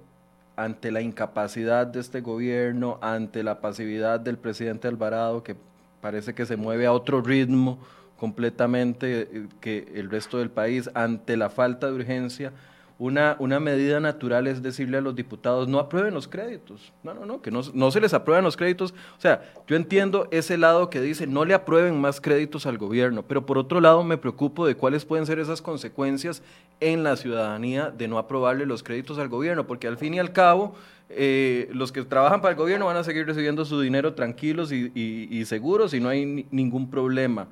ante 0.56 0.92
la 0.92 1.00
incapacidad 1.00 1.86
de 1.86 2.00
este 2.00 2.20
gobierno, 2.20 2.98
ante 3.00 3.42
la 3.42 3.60
pasividad 3.60 4.20
del 4.20 4.38
presidente 4.38 4.88
Alvarado, 4.88 5.42
que 5.42 5.56
parece 6.00 6.34
que 6.34 6.46
se 6.46 6.56
mueve 6.56 6.86
a 6.86 6.92
otro 6.92 7.22
ritmo 7.22 7.78
completamente 8.18 9.22
eh, 9.22 9.48
que 9.60 9.92
el 9.94 10.10
resto 10.10 10.38
del 10.38 10.50
país, 10.50 10.88
ante 10.94 11.36
la 11.36 11.50
falta 11.50 11.88
de 11.88 11.94
urgencia, 11.94 12.52
una, 12.98 13.36
una 13.40 13.58
medida 13.58 13.98
natural 13.98 14.46
es 14.46 14.62
decirle 14.62 14.98
a 14.98 15.00
los 15.00 15.16
diputados, 15.16 15.66
no 15.66 15.78
aprueben 15.78 16.14
los 16.14 16.28
créditos. 16.28 16.92
No, 17.02 17.12
no, 17.12 17.26
no, 17.26 17.42
que 17.42 17.50
no, 17.50 17.62
no 17.74 17.90
se 17.90 18.00
les 18.00 18.14
aprueban 18.14 18.44
los 18.44 18.56
créditos. 18.56 18.92
O 19.16 19.20
sea, 19.20 19.42
yo 19.66 19.76
entiendo 19.76 20.28
ese 20.30 20.56
lado 20.56 20.90
que 20.90 21.00
dice, 21.00 21.26
no 21.26 21.44
le 21.44 21.54
aprueben 21.54 22.00
más 22.00 22.20
créditos 22.20 22.66
al 22.66 22.78
gobierno, 22.78 23.22
pero 23.22 23.44
por 23.46 23.58
otro 23.58 23.80
lado 23.80 24.04
me 24.04 24.16
preocupo 24.16 24.66
de 24.66 24.76
cuáles 24.76 25.04
pueden 25.04 25.26
ser 25.26 25.38
esas 25.38 25.60
consecuencias 25.60 26.42
en 26.80 27.02
la 27.02 27.16
ciudadanía 27.16 27.90
de 27.90 28.06
no 28.06 28.18
aprobarle 28.18 28.64
los 28.66 28.82
créditos 28.82 29.18
al 29.18 29.28
gobierno, 29.28 29.66
porque 29.66 29.88
al 29.88 29.98
fin 29.98 30.14
y 30.14 30.18
al 30.18 30.32
cabo... 30.32 30.74
Eh, 31.10 31.68
los 31.74 31.92
que 31.92 32.02
trabajan 32.02 32.40
para 32.40 32.52
el 32.52 32.56
gobierno 32.58 32.86
van 32.86 32.96
a 32.96 33.04
seguir 33.04 33.26
recibiendo 33.26 33.66
su 33.66 33.78
dinero 33.78 34.14
tranquilos 34.14 34.72
y, 34.72 34.90
y 34.94 35.44
seguros 35.44 35.92
y 35.92 36.00
no 36.00 36.08
hay 36.08 36.46
ningún 36.50 36.90
problema. 36.90 37.46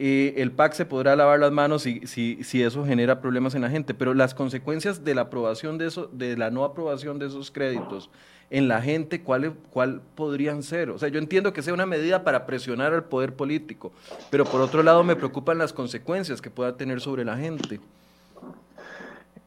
Eh, 0.00 0.40
el 0.40 0.52
PAC 0.52 0.74
se 0.74 0.86
podrá 0.86 1.16
lavar 1.16 1.40
las 1.40 1.50
manos 1.50 1.82
si, 1.82 2.06
si, 2.06 2.44
si, 2.44 2.62
eso 2.62 2.86
genera 2.86 3.20
problemas 3.20 3.56
en 3.56 3.62
la 3.62 3.68
gente, 3.68 3.94
pero 3.94 4.14
las 4.14 4.32
consecuencias 4.32 5.02
de 5.02 5.12
la 5.12 5.22
aprobación 5.22 5.76
de 5.76 5.88
eso, 5.88 6.08
de 6.12 6.36
la 6.36 6.52
no 6.52 6.62
aprobación 6.62 7.18
de 7.18 7.26
esos 7.26 7.50
créditos 7.50 8.08
en 8.48 8.68
la 8.68 8.80
gente, 8.80 9.22
¿cuál, 9.22 9.54
¿cuál 9.70 10.00
podrían 10.14 10.62
ser? 10.62 10.90
O 10.90 11.00
sea, 11.00 11.08
yo 11.08 11.18
entiendo 11.18 11.52
que 11.52 11.62
sea 11.62 11.74
una 11.74 11.84
medida 11.84 12.22
para 12.22 12.46
presionar 12.46 12.94
al 12.94 13.02
poder 13.06 13.34
político, 13.34 13.90
pero 14.30 14.44
por 14.44 14.60
otro 14.60 14.84
lado 14.84 15.02
me 15.02 15.16
preocupan 15.16 15.58
las 15.58 15.72
consecuencias 15.72 16.40
que 16.40 16.48
pueda 16.48 16.76
tener 16.76 17.00
sobre 17.00 17.24
la 17.24 17.36
gente. 17.36 17.80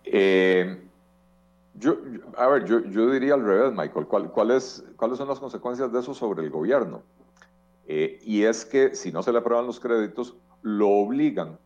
Eh, 0.04 0.82
yo, 1.76 1.98
a 2.38 2.48
ver, 2.48 2.66
yo, 2.66 2.82
yo, 2.90 3.10
diría 3.10 3.36
al 3.36 3.46
revés, 3.46 3.72
Michael. 3.72 4.06
¿Cuáles 4.06 4.84
son 4.98 5.30
las 5.30 5.40
consecuencias 5.40 5.94
de 5.94 6.00
eso 6.02 6.14
sobre 6.14 6.44
el 6.44 6.50
gobierno? 6.50 7.04
Eh, 7.94 8.22
y 8.24 8.44
es 8.44 8.64
que 8.64 8.96
si 8.96 9.12
no 9.12 9.22
se 9.22 9.34
le 9.34 9.40
aprueban 9.40 9.68
los 9.68 9.78
créditos, 9.78 10.38
lo 10.62 10.88
obligan 10.88 11.60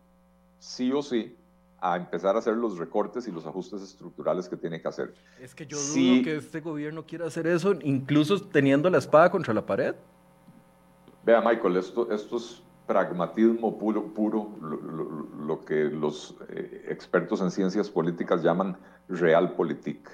sí 0.58 0.90
o 0.90 1.00
sí 1.00 1.36
a 1.80 1.96
empezar 1.96 2.34
a 2.34 2.40
hacer 2.40 2.56
los 2.56 2.78
recortes 2.78 3.28
y 3.28 3.30
los 3.30 3.46
ajustes 3.46 3.80
estructurales 3.80 4.48
que 4.48 4.56
tiene 4.56 4.82
que 4.82 4.88
hacer. 4.88 5.14
Es 5.40 5.54
que 5.54 5.68
yo 5.68 5.76
dudo 5.76 6.24
que 6.24 6.36
este 6.38 6.60
gobierno 6.60 7.06
quiera 7.06 7.26
hacer 7.26 7.46
eso, 7.46 7.74
incluso 7.80 8.42
teniendo 8.42 8.90
la 8.90 8.98
espada 8.98 9.30
contra 9.30 9.54
la 9.54 9.64
pared. 9.64 9.94
Vea, 11.24 11.40
Michael, 11.40 11.76
esto, 11.76 12.10
esto 12.10 12.38
es 12.38 12.60
pragmatismo 12.88 13.78
puro, 13.78 14.12
puro 14.12 14.50
lo, 15.46 15.64
que 15.64 15.84
los 15.84 16.34
eh, 16.48 16.86
expertos 16.88 17.40
en 17.40 17.52
ciencias 17.52 17.88
políticas 17.88 18.42
llaman 18.42 18.76
realpolitik. 19.08 20.10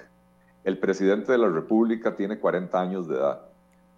El 0.63 0.77
presidente 0.77 1.31
de 1.31 1.39
la 1.39 1.49
República 1.49 2.15
tiene 2.15 2.37
40 2.37 2.79
años 2.79 3.07
de 3.07 3.15
edad 3.15 3.52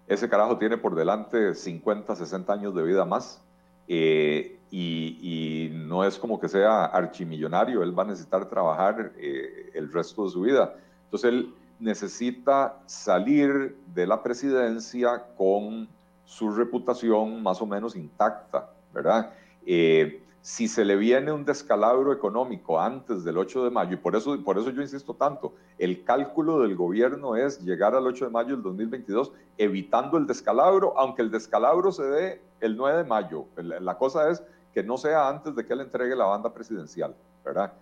ese 0.06 0.28
carajo 0.28 0.58
tiene 0.58 0.76
por 0.76 0.94
delante 0.94 1.54
50, 1.54 2.14
60 2.14 2.52
años 2.52 2.74
de 2.74 2.82
vida 2.82 3.04
más. 3.04 3.42
Eh, 3.88 4.58
y, 4.70 5.70
no 5.72 6.04
es 6.04 6.18
como 6.18 6.40
que 6.40 6.48
sea 6.48 6.84
archimillonario, 6.86 7.82
él 7.82 7.96
va 7.96 8.02
a 8.02 8.06
necesitar 8.06 8.48
trabajar 8.48 9.12
eh, 9.16 9.70
el 9.74 9.92
resto 9.92 10.24
de 10.24 10.30
su 10.30 10.40
vida. 10.42 10.74
Entonces 11.04 11.30
él 11.30 11.54
necesita 11.78 12.76
salir 12.86 13.76
de 13.94 14.06
la 14.06 14.22
presidencia 14.22 15.24
con 15.36 15.88
su 16.24 16.50
reputación 16.50 17.42
más 17.42 17.62
o 17.62 17.66
menos 17.66 17.94
intacta, 17.94 18.70
¿verdad? 18.92 19.30
Eh, 19.64 20.22
si 20.46 20.68
se 20.68 20.84
le 20.84 20.94
viene 20.94 21.32
un 21.32 21.44
descalabro 21.44 22.12
económico 22.12 22.80
antes 22.80 23.24
del 23.24 23.36
8 23.36 23.64
de 23.64 23.70
mayo, 23.70 23.94
y 23.94 23.96
por 23.96 24.14
eso, 24.14 24.40
por 24.44 24.56
eso 24.56 24.70
yo 24.70 24.80
insisto 24.80 25.12
tanto, 25.14 25.54
el 25.76 26.04
cálculo 26.04 26.60
del 26.60 26.76
gobierno 26.76 27.34
es 27.34 27.60
llegar 27.62 27.96
al 27.96 28.06
8 28.06 28.26
de 28.26 28.30
mayo 28.30 28.54
del 28.54 28.62
2022 28.62 29.32
evitando 29.58 30.16
el 30.16 30.28
descalabro, 30.28 30.96
aunque 30.96 31.22
el 31.22 31.32
descalabro 31.32 31.90
se 31.90 32.04
dé 32.04 32.42
el 32.60 32.76
9 32.76 32.98
de 32.98 33.02
mayo. 33.02 33.46
La 33.56 33.98
cosa 33.98 34.30
es 34.30 34.40
que 34.72 34.84
no 34.84 34.96
sea 34.98 35.28
antes 35.28 35.56
de 35.56 35.66
que 35.66 35.72
él 35.72 35.80
entregue 35.80 36.14
la 36.14 36.26
banda 36.26 36.54
presidencial, 36.54 37.16
¿verdad? 37.44 37.72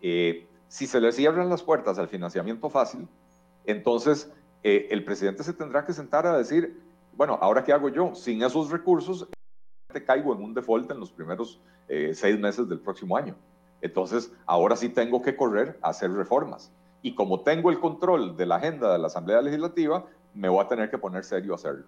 Eh, 0.00 0.46
si 0.68 0.86
se 0.86 1.02
le 1.02 1.12
cierran 1.12 1.50
las 1.50 1.62
puertas 1.62 1.98
al 1.98 2.08
financiamiento 2.08 2.70
fácil, 2.70 3.06
entonces 3.66 4.32
eh, 4.62 4.88
el 4.90 5.04
presidente 5.04 5.44
se 5.44 5.52
tendrá 5.52 5.84
que 5.84 5.92
sentar 5.92 6.26
a 6.26 6.38
decir, 6.38 6.80
bueno, 7.18 7.38
¿ahora 7.42 7.62
qué 7.64 7.74
hago 7.74 7.90
yo? 7.90 8.14
Sin 8.14 8.42
esos 8.42 8.70
recursos, 8.70 9.28
caigo 10.02 10.34
en 10.34 10.42
un 10.42 10.54
default 10.54 10.90
en 10.90 10.98
los 10.98 11.12
primeros 11.12 11.60
eh, 11.88 12.12
seis 12.14 12.38
meses 12.38 12.68
del 12.68 12.80
próximo 12.80 13.16
año. 13.16 13.36
Entonces, 13.82 14.32
ahora 14.46 14.76
sí 14.76 14.88
tengo 14.88 15.20
que 15.20 15.36
correr 15.36 15.78
a 15.82 15.90
hacer 15.90 16.10
reformas. 16.10 16.72
Y 17.02 17.14
como 17.14 17.40
tengo 17.40 17.70
el 17.70 17.78
control 17.78 18.34
de 18.36 18.46
la 18.46 18.56
agenda 18.56 18.90
de 18.90 18.98
la 18.98 19.08
Asamblea 19.08 19.42
Legislativa, 19.42 20.06
me 20.32 20.48
voy 20.48 20.64
a 20.64 20.68
tener 20.68 20.90
que 20.90 20.96
poner 20.96 21.22
serio 21.22 21.52
a 21.52 21.56
hacerlo. 21.56 21.84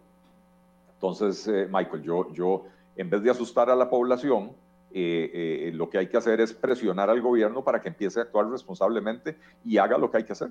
Entonces, 0.93 1.49
eh, 1.49 1.67
Michael, 1.71 2.03
yo, 2.03 2.31
yo, 2.35 2.65
en 2.97 3.09
vez 3.09 3.23
de 3.23 3.31
asustar 3.31 3.71
a 3.71 3.75
la 3.75 3.89
población, 3.89 4.53
eh, 4.93 5.71
lo 5.75 5.89
que 5.89 5.99
hay 5.99 6.09
que 6.09 6.17
hacer 6.17 6.41
es 6.41 6.53
presionar 6.53 7.09
al 7.11 7.21
gobierno 7.21 7.65
para 7.65 7.81
que 7.81 7.89
empiece 7.89 8.21
a 8.21 8.25
actuar 8.25 8.49
responsablemente 8.51 9.39
y 9.65 9.79
haga 9.79 9.97
lo 9.97 10.11
que 10.11 10.19
hay 10.19 10.25
que 10.25 10.33
hacer. 10.33 10.51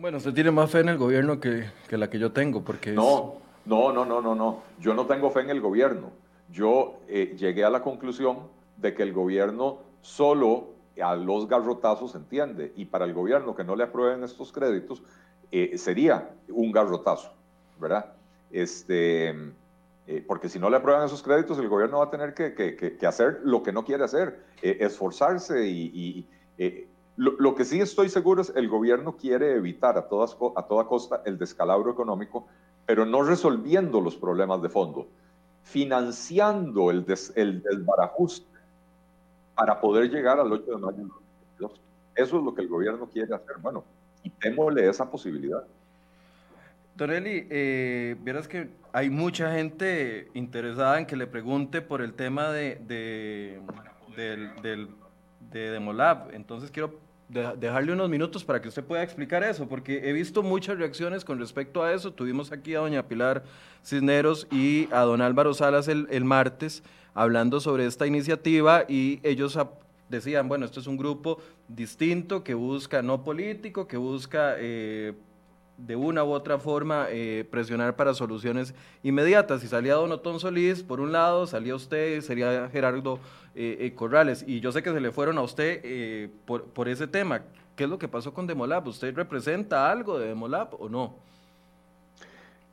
Bueno, 0.00 0.16
usted 0.16 0.32
tiene 0.32 0.50
más 0.50 0.70
fe 0.70 0.80
en 0.80 0.88
el 0.88 0.96
gobierno 0.96 1.38
que, 1.40 1.70
que 1.86 1.98
la 1.98 2.08
que 2.08 2.18
yo 2.18 2.32
tengo, 2.32 2.64
porque... 2.64 2.92
No, 2.92 3.34
no, 3.64 3.92
no, 3.92 4.04
no, 4.04 4.20
no, 4.20 4.34
no. 4.34 4.62
Yo 4.80 4.94
no 4.94 5.06
tengo 5.06 5.30
fe 5.30 5.40
en 5.40 5.50
el 5.50 5.60
gobierno. 5.60 6.10
Yo 6.50 6.94
eh, 7.08 7.34
llegué 7.38 7.64
a 7.64 7.70
la 7.70 7.82
conclusión 7.82 8.38
de 8.76 8.94
que 8.94 9.02
el 9.02 9.12
gobierno 9.12 9.78
solo 10.00 10.70
a 11.02 11.14
los 11.14 11.46
garrotazos 11.48 12.14
entiende 12.14 12.72
y 12.76 12.86
para 12.86 13.04
el 13.04 13.14
gobierno 13.14 13.54
que 13.54 13.64
no 13.64 13.76
le 13.76 13.84
aprueben 13.84 14.24
estos 14.24 14.52
créditos 14.52 15.02
eh, 15.50 15.78
sería 15.78 16.30
un 16.48 16.72
garrotazo, 16.72 17.32
¿verdad? 17.78 18.12
Este, 18.50 19.30
eh, 20.06 20.24
porque 20.26 20.48
si 20.48 20.58
no 20.58 20.68
le 20.68 20.76
aprueban 20.76 21.06
esos 21.06 21.22
créditos, 21.22 21.58
el 21.58 21.68
gobierno 21.68 21.98
va 21.98 22.06
a 22.06 22.10
tener 22.10 22.34
que, 22.34 23.06
hacer 23.06 23.40
lo 23.44 23.62
que 23.62 23.72
no 23.72 23.84
quiere 23.84 24.04
hacer, 24.04 24.40
esforzarse 24.60 25.66
y, 25.66 26.26
lo, 27.16 27.32
lo, 27.38 27.54
que 27.54 27.64
sí 27.64 27.80
estoy 27.80 28.08
seguro 28.08 28.42
es 28.42 28.52
el 28.54 28.68
gobierno 28.68 29.16
quiere 29.16 29.54
evitar 29.54 29.96
a, 29.98 30.08
todas, 30.08 30.36
a 30.56 30.62
toda 30.62 30.86
costa 30.86 31.22
el 31.24 31.38
descalabro 31.38 31.90
económico 31.90 32.46
pero 32.86 33.06
no 33.06 33.22
resolviendo 33.22 34.00
los 34.00 34.16
problemas 34.16 34.62
de 34.62 34.68
fondo, 34.68 35.08
financiando 35.62 36.90
el, 36.90 37.04
el 37.36 37.62
desbarajuste 37.62 38.46
para 39.54 39.80
poder 39.80 40.10
llegar 40.10 40.40
al 40.40 40.52
8 40.52 40.64
de 40.64 40.76
mayo 40.76 40.96
de 40.96 41.02
2022. 41.02 41.80
Eso 42.16 42.38
es 42.38 42.44
lo 42.44 42.54
que 42.54 42.62
el 42.62 42.68
gobierno 42.68 43.08
quiere 43.08 43.34
hacer. 43.34 43.56
Bueno, 43.60 43.84
y 44.22 44.30
témosle 44.30 44.88
esa 44.88 45.10
posibilidad. 45.10 45.64
Don 46.96 47.10
Eli, 47.10 47.46
eh, 47.50 48.16
vieras 48.20 48.48
que 48.48 48.70
hay 48.92 49.08
mucha 49.08 49.52
gente 49.52 50.28
interesada 50.34 50.98
en 50.98 51.06
que 51.06 51.16
le 51.16 51.26
pregunte 51.26 51.80
por 51.80 52.02
el 52.02 52.14
tema 52.14 52.50
de, 52.50 52.76
de, 52.86 53.60
del, 54.16 54.88
de 55.50 55.70
Demolab. 55.70 56.34
Entonces 56.34 56.70
quiero 56.70 56.98
dejarle 57.30 57.92
unos 57.92 58.08
minutos 58.08 58.44
para 58.44 58.60
que 58.60 58.68
usted 58.68 58.82
pueda 58.82 59.02
explicar 59.02 59.44
eso, 59.44 59.68
porque 59.68 60.08
he 60.08 60.12
visto 60.12 60.42
muchas 60.42 60.78
reacciones 60.78 61.24
con 61.24 61.38
respecto 61.38 61.82
a 61.82 61.92
eso. 61.92 62.12
Tuvimos 62.12 62.50
aquí 62.50 62.74
a 62.74 62.80
doña 62.80 63.06
Pilar 63.06 63.44
Cisneros 63.84 64.48
y 64.50 64.88
a 64.92 65.02
don 65.02 65.22
Álvaro 65.22 65.54
Salas 65.54 65.88
el, 65.88 66.08
el 66.10 66.24
martes 66.24 66.82
hablando 67.14 67.60
sobre 67.60 67.86
esta 67.86 68.06
iniciativa 68.06 68.84
y 68.88 69.20
ellos 69.22 69.58
decían, 70.08 70.48
bueno, 70.48 70.64
esto 70.64 70.80
es 70.80 70.86
un 70.86 70.96
grupo 70.96 71.38
distinto 71.68 72.42
que 72.42 72.54
busca, 72.54 73.02
no 73.02 73.22
político, 73.22 73.86
que 73.86 73.96
busca... 73.96 74.54
Eh, 74.58 75.14
de 75.86 75.96
una 75.96 76.24
u 76.24 76.32
otra 76.32 76.58
forma 76.58 77.06
eh, 77.08 77.46
presionar 77.50 77.96
para 77.96 78.14
soluciones 78.14 78.74
inmediatas. 79.02 79.62
Si 79.62 79.68
salía 79.68 79.94
Don 79.94 80.12
Otón 80.12 80.40
Solís, 80.40 80.82
por 80.82 81.00
un 81.00 81.12
lado, 81.12 81.46
salía 81.46 81.74
usted, 81.74 82.20
sería 82.20 82.68
Gerardo 82.70 83.18
eh, 83.54 83.78
eh, 83.80 83.94
Corrales. 83.94 84.44
Y 84.46 84.60
yo 84.60 84.72
sé 84.72 84.82
que 84.82 84.92
se 84.92 85.00
le 85.00 85.12
fueron 85.12 85.38
a 85.38 85.42
usted 85.42 86.30
por, 86.44 86.64
por, 86.64 86.88
ese 86.88 87.06
tema. 87.06 87.42
¿Qué 87.76 87.84
es 87.84 87.90
lo 87.90 87.98
que 87.98 88.08
pasó 88.08 88.34
con 88.34 88.46
Demolab? 88.46 88.86
¿Usted 88.88 89.14
representa 89.14 89.90
algo 89.90 90.18
de 90.18 90.28
Demolab 90.28 90.74
o 90.78 90.88
no? 90.88 91.14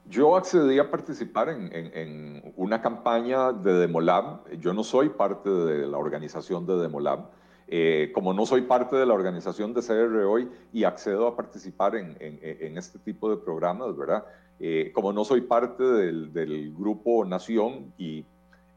Yo 0.09 0.37
accedí 0.37 0.79
a 0.79 0.89
participar 0.89 1.49
en, 1.49 2.53
una 2.55 2.81
campaña 2.81 3.51
de 3.51 3.73
Demolab. 3.73 4.49
Yo 4.59 4.73
no 4.73 4.83
soy 4.83 5.09
parte 5.09 5.49
de 5.49 5.87
la 5.87 5.97
organización 5.97 6.65
de 6.65 6.77
Demolab. 6.77 7.29
Eh, 7.69 8.11
como 8.13 8.33
no 8.33 8.45
soy 8.45 8.61
parte 8.61 8.95
de 8.95 9.05
la 9.05 9.13
organización 9.13 9.73
de 9.73 9.81
CR 9.81 10.23
hoy 10.23 10.49
y 10.71 10.85
accedo 10.85 11.27
a 11.27 11.35
participar 11.35 11.95
en, 11.95 12.77
este 12.77 12.97
tipo 12.99 13.29
de 13.29 13.35
programas, 13.35 13.97
¿verdad? 13.97 14.23
Eh, 14.59 14.91
como 14.95 15.11
no 15.11 15.25
soy 15.25 15.41
parte 15.41 15.83
del, 15.83 16.73
grupo 16.73 17.25
Nación 17.25 17.93
y 17.97 18.25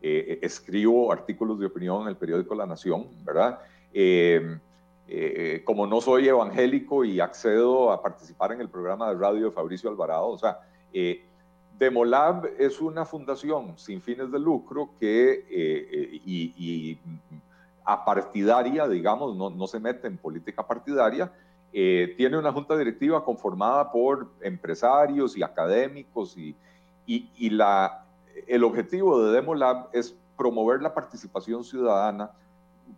eh, 0.03 0.39
escribo 0.43 1.13
artículos 1.13 1.59
de 1.59 1.67
opinión 1.67 2.03
en 2.03 2.09
el 2.09 2.17
periódico 2.17 2.55
La 2.55 2.67
Nación, 2.67 3.09
¿verdad? 3.25 3.61
como 5.65 5.87
no 5.87 6.01
soy 6.01 6.29
evangélico 6.29 7.05
y 7.05 7.19
accedo 7.19 7.91
a 7.91 8.01
participar 8.01 8.53
en 8.53 8.61
el 8.61 8.69
programa 8.69 9.11
de 9.11 9.19
radio 9.19 9.47
de 9.47 9.51
Fabricio 9.51 9.91
Alvarado, 9.91 10.29
o 10.29 10.39
sea, 10.39 10.61
Demolab 11.77 12.47
es 12.59 12.81
una 12.81 13.05
fundación 13.05 13.77
sin 13.77 14.01
fines 14.01 14.31
de 14.31 14.39
lucro 14.39 14.91
que, 15.01 15.45
y 16.25 16.97
partidaria, 18.05 18.87
digamos, 18.87 19.37
no, 19.37 19.51
no, 19.51 19.67
se 19.67 19.81
mete 19.81 20.07
en 20.07 20.17
política 20.17 20.67
partidaria, 20.67 21.33
eh, 21.73 22.15
tiene 22.17 22.37
una 22.37 22.53
junta 22.53 22.77
directiva 22.77 23.25
conformada 23.25 23.91
por 23.93 24.29
empresarios 24.41 25.37
y 25.37 25.43
académicos 25.43 26.37
y, 26.37 26.57
y, 27.07 27.51
la, 27.51 28.05
el 28.49 28.65
objetivo 28.65 29.23
de 29.23 29.33
Demolab 29.33 29.89
es 29.93 30.17
promover 30.37 30.81
la 30.83 30.95
participación 30.95 31.65
ciudadana, 31.65 32.31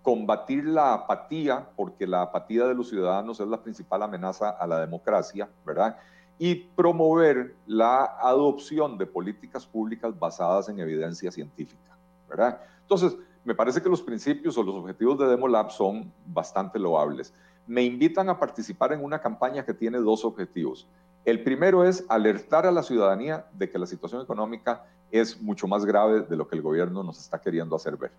combatir 0.03 0.65
la 0.65 0.95
apatía, 0.95 1.69
porque 1.77 2.07
la 2.07 2.23
apatía 2.23 2.67
de 2.67 2.75
los 2.75 2.89
ciudadanos 2.89 3.41
es 3.41 3.49
la 3.49 3.63
principal 3.63 4.03
amenaza 4.03 4.51
a 4.51 4.67
la 4.67 4.81
democracia, 4.81 5.49
¿verdad? 5.67 5.97
Y 6.39 6.55
promover 6.55 7.55
la 7.67 8.05
adopción 8.21 8.97
de 8.99 9.07
políticas 9.07 9.67
públicas 9.67 10.19
basadas 10.19 10.69
en 10.69 10.79
evidencia 10.79 11.31
científica, 11.31 11.97
¿verdad? 12.29 12.61
Entonces, 12.81 13.17
me 13.45 13.55
parece 13.55 13.83
que 13.83 13.89
los 13.89 14.03
principios 14.03 14.57
o 14.57 14.63
los 14.63 14.77
objetivos 14.77 15.19
de 15.19 15.27
Demolab 15.27 15.71
son 15.71 16.13
bastante 16.27 16.79
loables. 16.79 17.35
Me 17.67 17.83
invitan 17.83 18.29
a 18.29 18.39
participar 18.39 18.93
en 18.93 19.03
una 19.03 19.21
campaña 19.21 19.65
que 19.65 19.75
tiene 19.75 19.99
dos 19.99 20.25
objetivos. 20.25 20.89
El 21.25 21.43
primero 21.43 21.85
es 21.85 22.05
alertar 22.09 22.67
a 22.67 22.73
la 22.73 22.83
ciudadanía 22.83 23.47
de 23.53 23.71
que 23.71 23.79
la 23.79 23.87
situación 23.87 24.23
económica 24.23 24.85
es 25.13 25.41
mucho 25.41 25.69
más 25.69 25.85
grave 25.85 26.23
de 26.23 26.37
lo 26.37 26.49
que 26.49 26.57
el 26.57 26.63
gobierno 26.63 27.03
nos 27.03 27.19
está 27.19 27.41
queriendo 27.41 27.77
hacer 27.77 27.97
ver. 27.97 28.11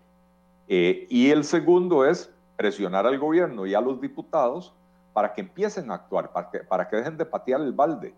Eh, 0.68 1.06
y 1.10 1.30
el 1.30 1.44
segundo 1.44 2.06
es 2.06 2.32
presionar 2.56 3.06
al 3.06 3.18
gobierno 3.18 3.66
y 3.66 3.74
a 3.74 3.80
los 3.80 4.00
diputados 4.00 4.72
para 5.12 5.34
que 5.34 5.42
empiecen 5.42 5.90
a 5.90 5.94
actuar, 5.94 6.32
para 6.32 6.50
que, 6.50 6.60
para 6.60 6.88
que 6.88 6.96
dejen 6.96 7.16
de 7.16 7.26
patear 7.26 7.60
el 7.60 7.72
balde, 7.72 8.14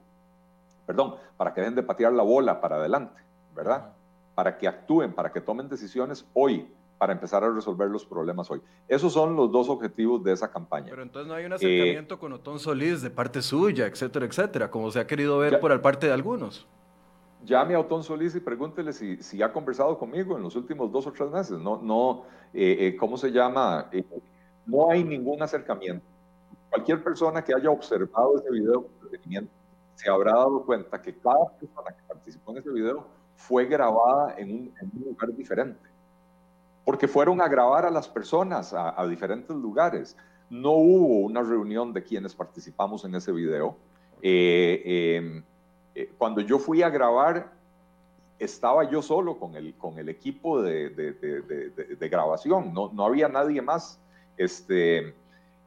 perdón, 0.87 1.17
para 1.37 1.53
que 1.53 1.63
dejen 1.63 1.75
de 1.75 1.83
patear 1.83 2.13
la 2.13 2.23
bola 2.23 2.61
para 2.61 2.77
adelante, 2.77 3.21
¿verdad? 3.55 3.93
Para 4.35 4.57
que 4.57 4.69
actúen, 4.69 5.13
para 5.13 5.33
que 5.33 5.41
tomen 5.41 5.69
decisiones 5.69 6.27
hoy, 6.35 6.69
para 6.99 7.13
empezar 7.13 7.45
a 7.45 7.51
resolver 7.51 7.89
los 7.91 8.05
problemas 8.05 8.51
hoy. 8.51 8.61
Esos 8.89 9.13
son 9.13 9.37
los 9.37 9.51
dos 9.51 9.69
objetivos 9.69 10.23
de 10.23 10.33
esa 10.33 10.51
campaña. 10.51 10.89
Pero 10.91 11.03
entonces 11.03 11.29
no 11.29 11.35
hay 11.35 11.45
un 11.47 11.55
acercamiento 11.55 12.15
eh, 12.15 12.19
con 12.19 12.33
Otón 12.33 12.59
Solís 12.59 13.03
de 13.03 13.11
parte 13.11 13.43
suya, 13.43 13.87
etcétera, 13.87 14.27
etcétera, 14.27 14.71
como 14.71 14.91
se 14.91 15.01
ha 15.01 15.07
querido 15.07 15.39
ver 15.39 15.61
por 15.61 15.81
parte 15.81 16.07
de 16.07 16.13
algunos. 16.13 16.67
Llame 17.47 17.75
a 17.75 17.81
Otón 17.81 18.03
Solís 18.03 18.35
y 18.35 18.41
pregúntele 18.41 18.93
si, 18.93 19.23
si, 19.23 19.41
ha 19.43 19.53
conversado 19.53 19.97
conmigo 19.99 20.37
en 20.37 20.43
los 20.43 20.57
últimos 20.57 20.91
dos 20.91 21.07
o 21.07 21.13
tres 21.13 21.31
meses. 21.31 21.59
No, 21.59 21.81
no, 21.81 22.25
eh, 22.53 22.77
eh, 22.81 22.97
¿cómo 22.97 23.17
se 23.17 23.31
llama? 23.31 23.89
no 24.67 24.91
hay 24.91 25.05
ningún 25.05 25.41
acercamiento. 25.43 26.05
Cualquier 26.71 27.03
persona 27.03 27.43
que 27.43 27.55
haya 27.55 27.71
observado 27.71 28.37
ese 28.39 28.51
video 28.51 28.89
se 29.95 30.11
habrá 30.11 30.33
dado 30.33 30.63
cuenta 30.65 31.01
que 31.01 31.17
cada 31.17 31.49
persona 31.59 31.91
que 31.97 32.03
participó 32.09 32.53
en 32.53 32.59
ese 32.59 32.71
video 32.71 33.07
fue 33.37 33.65
grabada 33.67 34.35
en 34.37 34.51
un, 34.51 34.75
en 34.81 34.91
un 34.95 35.05
lugar 35.11 35.33
diferente 35.33 35.97
porque 36.87 37.09
fueron 37.09 37.41
a 37.41 37.49
grabar 37.49 37.85
a 37.85 37.91
las 37.91 38.09
personas 38.09 38.73
a, 38.73 39.05
diferentes 39.09 39.55
lugares. 39.55 40.17
No 40.49 40.71
hubo 40.71 41.19
una 41.27 41.43
reunión 41.43 41.93
de 41.93 42.05
quienes 42.05 42.33
participamos 42.33 43.05
en 43.05 43.17
ese 43.17 43.33
video. 43.33 43.77
Eh, 44.23 45.17
em, 45.17 45.43
eh, 45.97 46.13
cuando 46.19 46.43
yo 46.43 46.59
fui 46.59 46.83
a 46.83 46.91
grabar, 46.91 47.51
estaba 48.39 48.89
yo 48.91 49.01
solo 49.01 49.39
con 49.39 49.55
el, 49.55 49.75
con 49.77 49.99
el 49.99 50.11
equipo 50.11 50.61
de, 50.61 50.91
de, 50.91 52.09
grabación, 52.11 52.75
no, 52.75 52.91
no, 52.93 53.07
había 53.07 53.29
nadie 53.31 53.63
más. 53.63 53.99
Este, 54.37 55.15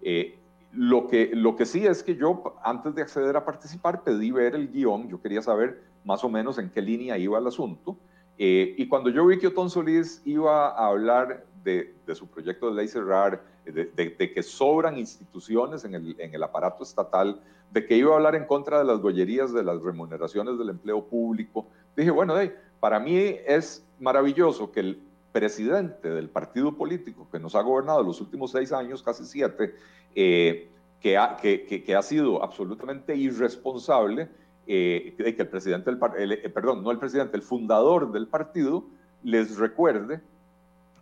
eh, 0.03 0.37
lo, 0.71 1.07
que, 1.07 1.31
lo 1.33 1.55
que 1.55 1.65
sí 1.65 1.83
es 1.83 2.03
que 2.03 2.15
yo, 2.15 2.55
antes 2.63 2.93
de 2.93 3.01
acceder 3.01 3.35
a 3.37 3.43
participar, 3.43 4.03
pedí 4.03 4.29
ver 4.29 4.53
el 4.53 4.71
guion, 4.71 5.09
yo 5.09 5.19
quería 5.19 5.41
saber 5.41 5.81
más 6.05 6.23
o 6.23 6.29
menos 6.29 6.59
en 6.59 6.69
qué 6.69 6.83
línea 6.83 7.17
iba 7.17 7.39
el 7.39 7.47
asunto. 7.47 7.97
Eh, 8.37 8.75
y 8.77 8.87
cuando 8.87 9.09
yo 9.09 9.25
vi 9.25 9.39
que 9.39 9.47
Otón 9.47 9.71
Solís 9.71 10.21
iba 10.25 10.67
a 10.67 10.89
hablar 10.89 11.43
de, 11.63 11.95
su 12.13 12.27
proyecto 12.27 12.69
de 12.69 12.75
ley 12.75 12.87
cerrar, 12.87 13.41
de, 13.71 14.33
que 14.33 14.43
sobran 14.43 14.97
instituciones 14.97 15.85
en 15.85 15.95
el, 15.95 16.15
en 16.19 16.33
el, 16.33 16.43
aparato 16.43 16.83
estatal, 16.83 17.41
de 17.71 17.85
que 17.85 17.95
iba 17.95 18.13
a 18.13 18.15
hablar 18.15 18.35
en 18.35 18.45
contra 18.45 18.79
de 18.79 18.85
las 18.85 18.99
gollerías 18.99 19.53
de 19.53 19.63
las 19.63 19.81
remuneraciones 19.81 20.57
del 20.57 20.69
empleo 20.69 21.03
público, 21.03 21.67
dije, 21.95 22.11
bueno, 22.11 22.35
para 22.79 22.99
mí 22.99 23.17
es 23.17 23.85
maravilloso 23.99 24.71
que 24.71 24.79
el 24.79 25.01
presidente 25.31 26.09
del 26.09 26.29
partido 26.29 26.75
político 26.75 27.27
que 27.31 27.39
nos 27.39 27.55
ha 27.55 27.61
gobernado 27.61 28.03
los 28.03 28.19
últimos 28.21 28.51
seis 28.51 28.71
años, 28.71 29.03
casi 29.03 29.25
siete, 29.25 29.75
eh, 30.15 30.69
que, 30.99 31.17
ha, 31.17 31.37
que, 31.37 31.95
ha 31.95 32.01
sido 32.01 32.43
absolutamente 32.43 33.15
irresponsable, 33.15 34.29
eh, 34.67 35.15
que 35.17 35.41
el 35.41 35.47
presidente 35.47 35.91
del 35.91 36.31
eh, 36.31 36.49
perdón, 36.49 36.83
no 36.83 36.91
el 36.91 36.99
presidente, 36.99 37.37
el 37.37 37.43
fundador 37.43 38.11
del 38.11 38.27
partido 38.27 38.85
les 39.23 39.57
recuerde 39.57 40.21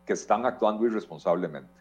que 0.05 0.13
están 0.13 0.45
actuando 0.45 0.85
irresponsablemente. 0.85 1.76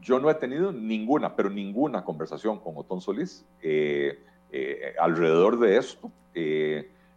Yo 0.00 0.20
no 0.20 0.30
he 0.30 0.34
tenido 0.34 0.72
ninguna, 0.72 1.34
pero 1.34 1.50
ninguna 1.50 2.04
conversación 2.04 2.58
con 2.60 2.76
Otón 2.76 3.00
Solís 3.00 3.44
eh, 3.62 4.18
alrededor 4.98 5.58
de 5.58 5.76
esto. 5.76 6.10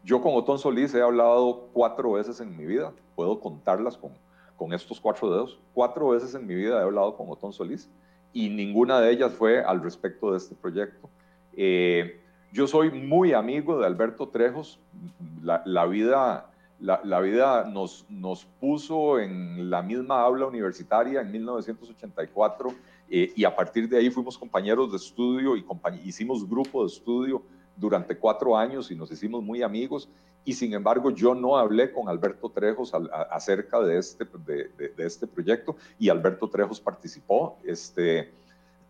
yo 0.03 0.21
con 0.21 0.33
Otón 0.35 0.59
Solís 0.59 0.93
he 0.93 1.01
hablado 1.01 1.69
cuatro 1.73 2.13
veces 2.13 2.39
en 2.39 2.57
mi 2.57 2.65
vida, 2.65 2.91
puedo 3.15 3.39
contarlas 3.39 3.97
con, 3.97 4.11
con 4.57 4.73
estos 4.73 4.99
cuatro 4.99 5.29
dedos. 5.29 5.59
Cuatro 5.73 6.09
veces 6.09 6.33
en 6.35 6.47
mi 6.47 6.55
vida 6.55 6.79
he 6.79 6.83
hablado 6.83 7.15
con 7.15 7.29
Otón 7.29 7.53
Solís 7.53 7.89
y 8.33 8.49
ninguna 8.49 8.99
de 8.99 9.11
ellas 9.11 9.33
fue 9.33 9.63
al 9.63 9.81
respecto 9.81 10.31
de 10.31 10.37
este 10.37 10.55
proyecto. 10.55 11.09
Eh, 11.55 12.19
yo 12.51 12.67
soy 12.67 12.91
muy 12.91 13.33
amigo 13.33 13.79
de 13.79 13.85
Alberto 13.85 14.29
Trejos. 14.29 14.79
La, 15.41 15.85
vida, 15.85 16.49
la, 16.83 17.21
vida 17.21 17.63
nos, 17.63 18.05
nos, 18.09 18.45
puso 18.59 19.17
en 19.17 19.69
la 19.69 19.81
misma 19.81 20.21
aula 20.21 20.45
universitaria 20.45 21.21
en 21.21 21.31
1984 21.31 22.73
eh, 23.09 23.31
y 23.35 23.45
a 23.45 23.55
partir 23.55 23.87
de 23.87 23.97
ahí 23.97 24.09
fuimos 24.09 24.37
compañeros 24.37 24.91
de 24.91 24.97
estudio 24.97 25.55
y 25.55 25.65
hicimos 26.03 26.47
grupo 26.47 26.81
de 26.81 26.87
estudio 26.87 27.41
durante 27.77 28.17
cuatro 28.17 28.57
años 28.57 28.91
y 28.91 28.95
nos 28.95 29.09
hicimos 29.11 29.41
muy 29.41 29.61
amigos. 29.63 30.09
Y 30.43 30.53
sin 30.53 30.73
embargo, 30.73 31.09
yo 31.09 31.33
no 31.33 31.57
hablé 31.57 31.93
con 31.93 32.09
Alberto 32.09 32.49
Trejos 32.49 32.91
acerca 33.31 33.79
de 33.79 33.97
este, 33.97 34.25
de, 34.45 34.91
este 34.97 35.25
proyecto 35.25 35.77
y 35.97 36.09
Alberto 36.09 36.49
Trejos 36.49 36.81
participó. 36.81 37.57
Este, 37.63 38.33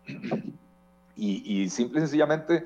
y, 1.16 1.62
y 1.62 1.70
simple 1.70 2.00
y 2.00 2.02
sencillamente 2.02 2.64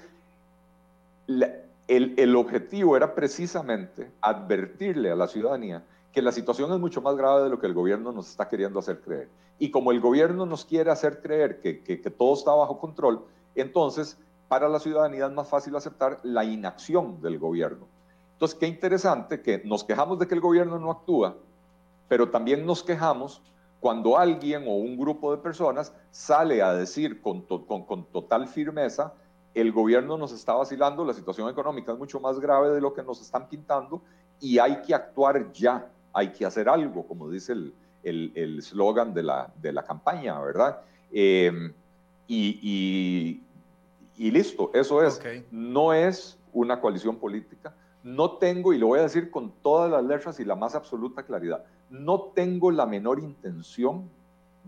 el, 1.89 2.15
el, 2.19 2.37
objetivo 2.37 2.97
era 2.97 3.15
precisamente 3.15 4.13
advertirle 4.21 5.11
a 5.11 5.17
la 5.17 5.27
ciudadanía 5.27 5.85
que 6.13 6.23
la 6.23 6.33
situación 6.33 6.73
es 6.73 6.79
mucho 6.79 7.03
más 7.03 7.17
grave 7.17 7.45
de 7.45 7.51
lo 7.51 7.59
que 7.59 7.67
el 7.67 7.75
gobierno 7.75 8.13
nos 8.13 8.29
está 8.29 8.49
queriendo 8.49 8.79
hacer 8.79 9.01
creer. 9.01 9.29
Y 9.59 9.71
como 9.71 9.91
el 9.91 10.01
gobierno 10.01 10.47
nos 10.47 10.65
quiere 10.65 10.91
hacer 10.91 11.21
creer 11.21 11.61
que, 11.61 11.83
que, 11.83 11.97
todo 12.11 12.35
está 12.35 12.53
bajo 12.53 12.79
control, 12.79 13.25
entonces 13.55 14.19
para 14.49 14.69
la 14.69 14.81
ciudadanía 14.81 15.27
es 15.27 15.33
más 15.33 15.49
fácil 15.49 15.77
aceptar 15.77 16.21
la 16.23 16.45
inacción 16.45 17.21
del 17.21 17.39
gobierno. 17.39 17.87
Entonces, 18.33 18.59
qué 18.59 18.67
interesante 18.67 19.43
que 19.43 19.63
nos 19.65 19.85
quejamos 19.85 20.19
de 20.19 20.27
que 20.27 20.35
el 20.35 20.41
gobierno 20.41 20.79
no 20.79 20.91
actúa, 20.91 21.37
pero 22.09 22.31
también 22.31 22.65
nos 22.65 22.83
quejamos 22.83 23.43
cuando 23.81 24.17
alguien 24.17 24.65
o 24.67 24.77
un 24.77 24.97
grupo 24.97 25.31
de 25.31 25.43
personas 25.43 25.93
sale 26.11 26.63
a 26.63 26.73
decir 26.73 27.21
con, 27.21 27.43
con, 27.43 27.85
con 27.85 28.05
total 28.07 28.49
firmeza 28.49 29.13
el 29.55 29.73
gobierno 29.73 30.17
nos 30.17 30.33
está 30.33 30.55
vacilando, 30.55 31.05
la 31.05 31.15
situación 31.15 31.49
económica 31.49 31.93
es 31.93 31.99
mucho 31.99 32.21
más 32.21 32.39
grave 32.39 32.71
de 32.71 32.81
lo 32.81 32.93
que 32.93 33.03
nos 33.03 33.21
están 33.21 33.49
pintando 33.49 34.03
y 34.41 34.59
hay 34.59 34.83
que 34.83 34.95
actuar 34.95 35.53
ya, 35.53 35.91
hay 36.13 36.29
que 36.33 36.45
hacer 36.45 36.69
algo, 36.69 37.07
como 37.07 37.29
dice 37.31 37.53
el 37.53 37.73
eslogan 38.35 39.13
de, 39.13 39.23
la, 39.23 39.53
de 39.61 39.73
la 39.73 39.83
campaña, 39.83 40.39
¿verdad? 40.41 40.81
Eh, 41.11 41.73
y, 42.27 43.41
y, 44.17 44.31
listo, 44.31 44.71
eso 44.75 45.03
es. 45.03 45.21
No 45.51 45.93
es 45.93 46.39
una 46.53 46.81
coalición 46.81 47.17
política, 47.17 47.75
no 48.03 48.33
tengo, 48.33 48.73
y 48.73 48.79
lo 48.79 48.89
voy 48.89 49.01
a 49.01 49.03
decir 49.03 49.31
con 49.31 49.53
todas 49.63 49.91
las 49.91 50.05
letras 50.05 50.39
y 50.41 50.45
la 50.45 50.55
más 50.55 50.75
absoluta 50.75 51.23
claridad, 51.23 51.65
no 51.91 52.33
tengo 52.35 52.71
la 52.71 52.87
menor 52.87 53.19
intención 53.21 54.09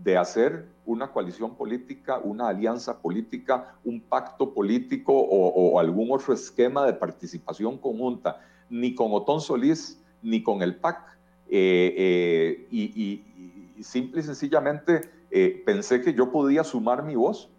de 0.03 0.17
hacer 0.17 0.65
una 0.85 1.11
coalición 1.11 1.55
política, 1.55 2.19
una 2.19 2.47
alianza 2.47 2.99
política, 2.99 3.75
un 3.83 4.01
pacto 4.01 4.53
político 4.53 5.13
o, 5.13 5.79
algún 5.79 6.11
otro 6.11 6.33
esquema 6.33 6.85
de 6.85 6.93
participación 6.93 7.77
conjunta, 7.77 8.41
ni 8.69 8.95
con 8.95 9.09
Otón 9.11 9.41
Solís, 9.41 10.01
ni 10.21 10.41
con 10.41 10.61
el 10.61 10.75
PAC. 10.75 11.17
Eh, 11.49 11.95
eh, 11.97 12.67
y, 12.71 13.83
simple 13.83 14.21
y 14.21 14.23
sencillamente 14.23 15.09
eh, 15.31 15.63
pensé 15.65 16.01
que 16.01 16.13
yo 16.13 16.31
podía 16.31 16.63
sumar 16.63 17.03
mi 17.03 17.15
voz. 17.15 17.49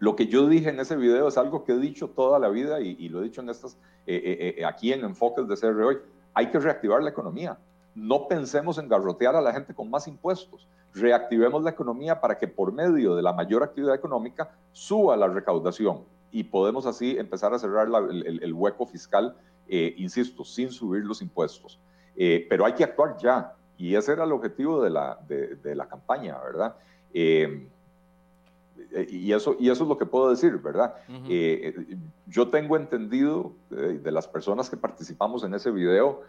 Lo 0.00 0.14
que 0.14 0.26
yo 0.26 0.48
dije 0.48 0.70
en 0.70 0.78
ese 0.78 0.96
video 0.96 1.28
es 1.28 1.38
algo 1.38 1.64
que 1.64 1.72
he 1.72 1.78
dicho 1.78 2.08
toda 2.08 2.38
la 2.38 2.48
vida 2.48 2.80
y, 2.80 3.08
lo 3.08 3.20
he 3.20 3.24
dicho 3.24 3.40
en 3.40 3.50
estas, 3.50 3.76
aquí 4.66 4.92
en 4.92 5.04
Enfoques 5.04 5.48
de 5.48 5.56
CR 5.56 5.82
hoy. 5.82 5.98
Hay 6.34 6.50
que 6.50 6.58
reactivar 6.60 7.02
la 7.02 7.10
economía. 7.10 7.58
No 7.96 8.28
pensemos 8.28 8.78
en 8.78 8.88
garrotear 8.88 9.34
a 9.34 9.40
la 9.40 9.52
gente 9.52 9.74
con 9.74 9.90
más 9.90 10.06
impuestos 10.06 10.68
reactivemos 10.94 11.62
la 11.62 11.70
economía 11.70 12.20
para 12.20 12.38
que 12.38 12.48
por 12.48 12.72
medio 12.72 13.14
de 13.14 13.22
la 13.22 13.32
mayor 13.32 13.62
actividad 13.62 13.94
económica 13.94 14.50
suba 14.72 15.16
la 15.16 15.28
recaudación 15.28 16.04
y 16.30 16.44
podemos 16.44 16.86
así 16.86 17.16
empezar 17.18 17.54
a 17.54 17.58
cerrar 17.58 17.88
el, 18.10 18.52
hueco 18.52 18.86
fiscal, 18.86 19.36
eh, 19.68 19.94
insisto, 19.96 20.44
sin 20.44 20.70
subir 20.70 21.04
los 21.04 21.22
impuestos. 21.22 21.78
Eh, 22.16 22.46
pero 22.48 22.66
hay 22.66 22.74
que 22.74 22.84
actuar 22.84 23.16
ya 23.18 23.54
y 23.76 23.94
ese 23.94 24.12
era 24.12 24.24
el 24.24 24.32
objetivo 24.32 24.82
de 24.82 24.90
la, 24.90 25.18
de, 25.26 25.74
la 25.74 25.86
campaña, 25.86 26.36
¿verdad? 26.38 26.74
Eh, 27.14 27.68
y, 29.08 29.32
eso, 29.32 29.56
y 29.58 29.70
eso 29.70 29.84
es 29.84 29.88
lo 29.88 29.96
que 29.96 30.06
puedo 30.06 30.30
decir, 30.30 30.56
¿verdad? 30.58 30.94
yo 32.26 32.48
tengo 32.48 32.76
entendido 32.76 33.52
de 33.70 34.12
las 34.12 34.26
personas 34.26 34.68
que 34.70 34.76
participamos 34.76 35.44
en 35.44 35.54
ese 35.54 35.70
video, 35.70 36.22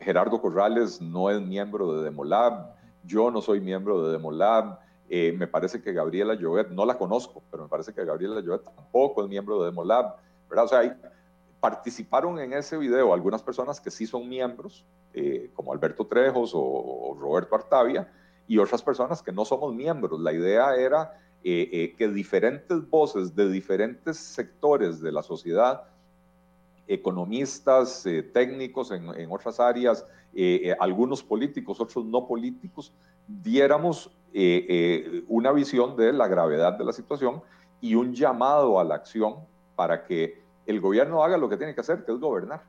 Gerardo 0.00 0.40
Corrales 0.40 1.00
no 1.00 1.30
es 1.30 1.40
miembro 1.40 1.94
de 1.94 2.04
Demolab, 2.04 2.77
yo 3.08 3.30
no 3.30 3.40
soy 3.40 3.60
miembro 3.60 4.04
de 4.04 4.12
Demolab. 4.12 4.78
Eh, 5.08 5.34
me 5.36 5.46
parece 5.46 5.82
que 5.82 5.92
Gabriela 5.92 6.34
Llobet, 6.34 6.68
no 6.68 6.84
la 6.84 6.98
conozco, 6.98 7.42
pero 7.50 7.62
me 7.62 7.68
parece 7.68 7.94
que 7.94 8.04
Gabriela 8.04 8.40
Llobet 8.40 8.62
tampoco 8.62 9.24
es 9.24 9.28
miembro 9.28 9.58
de 9.60 9.66
Demolab. 9.66 10.16
¿verdad? 10.48 10.64
O 10.66 10.68
sea, 10.68 10.98
participaron 11.60 12.38
en 12.38 12.52
ese 12.52 12.76
video 12.76 13.12
algunas 13.12 13.42
personas 13.42 13.80
que 13.80 13.90
sí 13.90 14.06
son 14.06 14.28
miembros, 14.28 14.84
eh, 15.14 15.50
como 15.54 15.72
Alberto 15.72 16.06
Trejos 16.06 16.52
o, 16.54 17.16
Roberto 17.18 17.56
Artavia, 17.56 18.12
y 18.46 18.58
otras 18.58 18.82
personas 18.82 19.22
que 19.22 19.32
no 19.32 19.44
somos 19.44 19.74
miembros. 19.74 20.20
La 20.20 20.32
idea 20.32 20.74
era 20.76 21.18
eh, 21.42 21.94
que 21.96 22.08
diferentes 22.08 22.88
voces 22.88 23.34
de 23.34 23.50
diferentes 23.50 24.18
sectores 24.18 25.00
de 25.00 25.12
la 25.12 25.22
sociedad, 25.22 25.84
economistas, 26.88 28.04
técnicos 28.32 28.90
en, 28.90 29.08
en, 29.14 29.30
otras 29.30 29.60
áreas, 29.60 30.04
eh, 30.34 30.60
eh, 30.64 30.76
algunos 30.78 31.22
políticos, 31.22 31.80
otros 31.80 32.04
no 32.04 32.26
políticos, 32.26 32.92
diéramos 33.26 34.10
eh, 34.32 35.24
una 35.26 35.52
visión 35.52 35.96
de 35.96 36.12
la 36.12 36.28
gravedad 36.28 36.74
de 36.74 36.84
la 36.84 36.92
situación 36.92 37.42
y 37.80 37.94
un 37.94 38.14
llamado 38.14 38.78
a 38.78 38.84
la 38.84 38.94
acción 38.94 39.36
para 39.74 40.04
que 40.04 40.42
el 40.66 40.80
gobierno 40.80 41.24
haga 41.24 41.38
lo 41.38 41.48
que 41.48 41.56
tiene 41.56 41.74
que 41.74 41.80
hacer, 41.80 42.04
que 42.04 42.12
es 42.12 42.18
gobernar. 42.18 42.62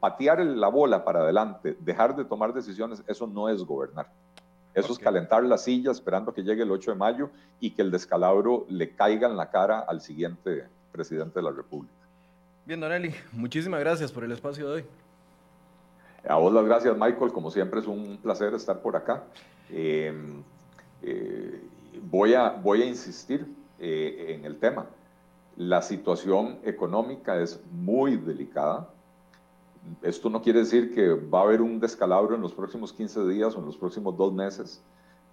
patear 0.00 0.44
la 0.44 0.68
bola 0.68 1.04
para 1.04 1.20
adelante, 1.20 1.76
dejar 1.80 2.16
de 2.16 2.24
tomar 2.24 2.52
decisiones, 2.52 3.02
eso 3.06 3.26
no 3.26 3.48
es 3.48 3.62
gobernar. 3.64 4.10
Eso 4.74 4.92
es 4.92 4.98
calentar 4.98 5.44
la 5.44 5.56
silla 5.56 5.92
esperando 5.92 6.34
que 6.34 6.42
llegue 6.42 6.64
el 6.64 6.72
8 6.72 6.90
de 6.90 6.96
mayo 6.96 7.30
y 7.60 7.70
que 7.70 7.82
el 7.82 7.92
descalabro 7.92 8.66
le 8.68 8.94
caiga 8.94 9.28
en 9.28 9.36
la 9.36 9.48
cara 9.48 9.78
al 9.78 10.00
siguiente 10.00 10.66
presidente 10.90 11.38
de 11.38 11.44
la 11.44 11.52
República. 11.52 12.03
Bien, 12.66 12.80
Donelli, 12.80 13.14
muchísimas 13.32 13.78
gracias 13.80 14.10
por 14.10 14.24
el 14.24 14.32
espacio 14.32 14.66
de 14.66 14.74
hoy. 14.76 14.84
A 16.26 16.36
vos 16.36 16.50
las 16.50 16.64
gracias, 16.64 16.96
Michael. 16.96 17.30
Como 17.30 17.50
siempre 17.50 17.80
es 17.80 17.86
un 17.86 18.18
placer 18.22 18.54
estar 18.54 18.80
por 18.80 18.96
acá. 18.96 19.24
Em, 19.68 20.42
eh, 21.02 21.60
voy, 22.10 22.32
a, 22.32 22.48
voy 22.48 22.80
a 22.80 22.86
insistir 22.86 23.46
eh, 23.78 24.34
en 24.34 24.46
el 24.46 24.58
tema. 24.58 24.86
La 25.58 25.82
situación 25.82 26.58
económica 26.64 27.38
es 27.38 27.60
muy 27.70 28.16
delicada. 28.16 28.88
Esto 30.00 30.30
no 30.30 30.40
quiere 30.40 30.60
decir 30.60 30.94
que 30.94 31.12
va 31.12 31.40
a 31.40 31.42
haber 31.42 31.60
un 31.60 31.78
descalabro 31.78 32.34
en 32.34 32.40
los 32.40 32.54
próximos 32.54 32.94
15 32.94 33.26
días 33.28 33.54
o 33.54 33.58
en 33.58 33.66
los 33.66 33.76
próximos 33.76 34.16
dos 34.16 34.32
meses, 34.32 34.80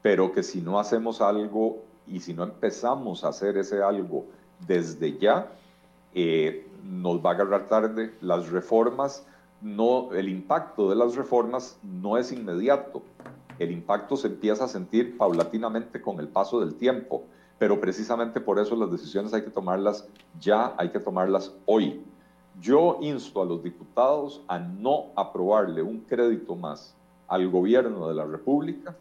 pero 0.02 0.34
que 0.34 0.44
si 0.44 0.60
no 0.60 0.78
hacemos 0.82 1.22
algo 1.22 1.82
y 2.06 2.20
si 2.20 2.34
no 2.34 2.44
empezamos 2.44 3.24
a 3.24 3.30
hacer 3.30 3.56
ese 3.56 3.82
algo 3.82 4.26
desde 4.68 5.18
ya, 5.18 5.48
eh, 6.14 6.68
nos 6.84 7.24
va 7.24 7.32
a 7.32 7.34
agarrar 7.34 7.68
tarde. 7.68 8.14
Las 8.22 8.50
reformas 8.50 9.26
no, 9.62 10.12
el 10.14 10.28
impacto 10.30 10.90
de 10.90 10.96
las 10.96 11.16
reformas 11.16 11.78
no 11.84 12.18
es 12.18 12.32
inmediato. 12.32 13.04
El 13.60 13.72
impacto 13.72 14.18
se 14.18 14.28
empieza 14.28 14.66
a 14.66 14.68
sentir 14.68 15.18
paulatinamente 15.18 16.02
con 16.02 16.20
el 16.20 16.28
paso 16.28 16.60
del 16.60 16.76
tiempo, 16.76 17.24
pero 17.60 17.80
precisamente 17.80 18.42
por 18.42 18.58
eso 18.58 18.76
las 18.76 18.92
decisiones 18.92 19.34
hay 19.34 19.44
que 19.44 19.52
tomarlas 19.52 20.08
ya, 20.40 20.74
hay 20.78 20.90
que 20.90 21.00
tomarlas 21.00 21.54
hoy. 21.66 22.02
Yo 22.60 22.98
insto 23.02 23.42
a 23.42 23.46
los 23.46 23.64
diputados 23.64 24.42
a 24.48 24.58
no 24.58 25.08
aprobarle 25.16 25.82
un 25.84 26.00
crédito 26.00 26.56
más 26.56 26.96
al 27.28 27.48
gobierno 27.50 28.08
de 28.08 28.16
la 28.16 28.26
República 28.26 28.96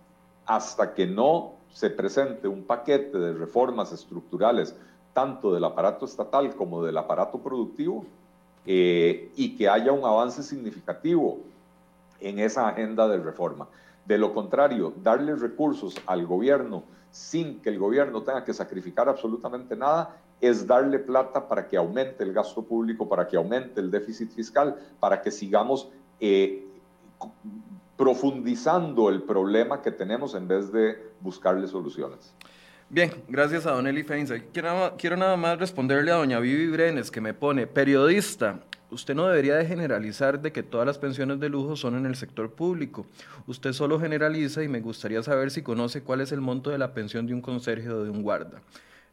hasta 0.46 0.94
que 0.94 1.06
no 1.06 1.54
se 1.70 1.90
presente 1.90 2.48
un 2.48 2.64
paquete 2.64 3.18
de 3.18 3.32
reformas 3.32 3.92
estructurales, 3.92 4.76
tanto 5.12 5.52
del 5.52 5.64
aparato 5.64 6.04
estatal 6.04 6.54
como 6.54 6.82
del 6.82 6.96
aparato 6.96 7.38
productivo, 7.38 8.04
eh, 8.66 9.32
y 9.36 9.56
que 9.56 9.68
haya 9.68 9.90
un 9.92 10.04
avance 10.04 10.42
significativo 10.42 11.38
en 12.20 12.38
esa 12.38 12.68
agenda 12.68 13.08
de 13.08 13.18
reforma. 13.18 13.66
De 14.04 14.18
lo 14.18 14.34
contrario, 14.34 14.92
darle 15.02 15.34
recursos 15.34 15.94
al 16.06 16.26
gobierno 16.26 16.84
sin 17.10 17.60
que 17.60 17.70
el 17.70 17.78
gobierno 17.78 18.22
tenga 18.22 18.44
que 18.44 18.52
sacrificar 18.52 19.08
absolutamente 19.08 19.76
nada 19.76 20.16
es 20.40 20.66
darle 20.66 20.98
plata 20.98 21.48
para 21.48 21.66
que 21.68 21.76
aumente 21.76 22.22
el 22.22 22.32
gasto 22.32 22.62
público, 22.62 23.08
para 23.08 23.26
que 23.26 23.36
aumente 23.36 23.80
el 23.80 23.90
déficit 23.90 24.30
fiscal, 24.30 24.76
para 24.98 25.20
que 25.20 25.30
sigamos 25.30 25.88
eh, 26.18 26.66
profundizando 27.96 29.08
el 29.08 29.22
problema 29.22 29.82
que 29.82 29.90
tenemos 29.90 30.34
en 30.34 30.48
vez 30.48 30.72
de 30.72 31.12
buscarle 31.20 31.66
soluciones. 31.66 32.32
Bien, 32.92 33.12
gracias 33.28 33.66
a 33.66 33.70
Don 33.70 33.86
Eli 33.86 34.02
Feinza. 34.02 34.34
Quiero, 34.52 35.16
nada 35.16 35.36
más 35.36 35.60
responderle 35.60 36.10
a 36.10 36.16
doña 36.16 36.40
Vivi 36.40 36.66
Brenes, 36.66 37.12
que 37.12 37.20
me 37.20 37.32
pone, 37.32 37.68
periodista, 37.68 38.58
usted 38.90 39.14
no 39.14 39.28
debería 39.28 39.54
de 39.54 39.64
generalizar 39.64 40.42
de 40.42 40.50
que 40.50 40.64
todas 40.64 40.88
las 40.88 40.98
pensiones 40.98 41.38
de 41.38 41.48
lujo 41.48 41.76
son 41.76 41.94
en 41.94 42.04
el 42.04 42.16
sector 42.16 42.50
público. 42.50 43.06
Usted 43.46 43.74
solo 43.74 44.00
generaliza 44.00 44.64
y 44.64 44.68
me 44.68 44.80
gustaría 44.80 45.22
saber 45.22 45.52
si 45.52 45.62
conoce 45.62 46.02
cuál 46.02 46.20
es 46.20 46.32
el 46.32 46.40
monto 46.40 46.70
de 46.70 46.78
la 46.78 46.92
pensión 46.92 47.28
de 47.28 47.34
un 47.34 47.40
conserje 47.40 47.88
o 47.90 48.02
de 48.02 48.10
un 48.10 48.24
guarda. 48.24 48.60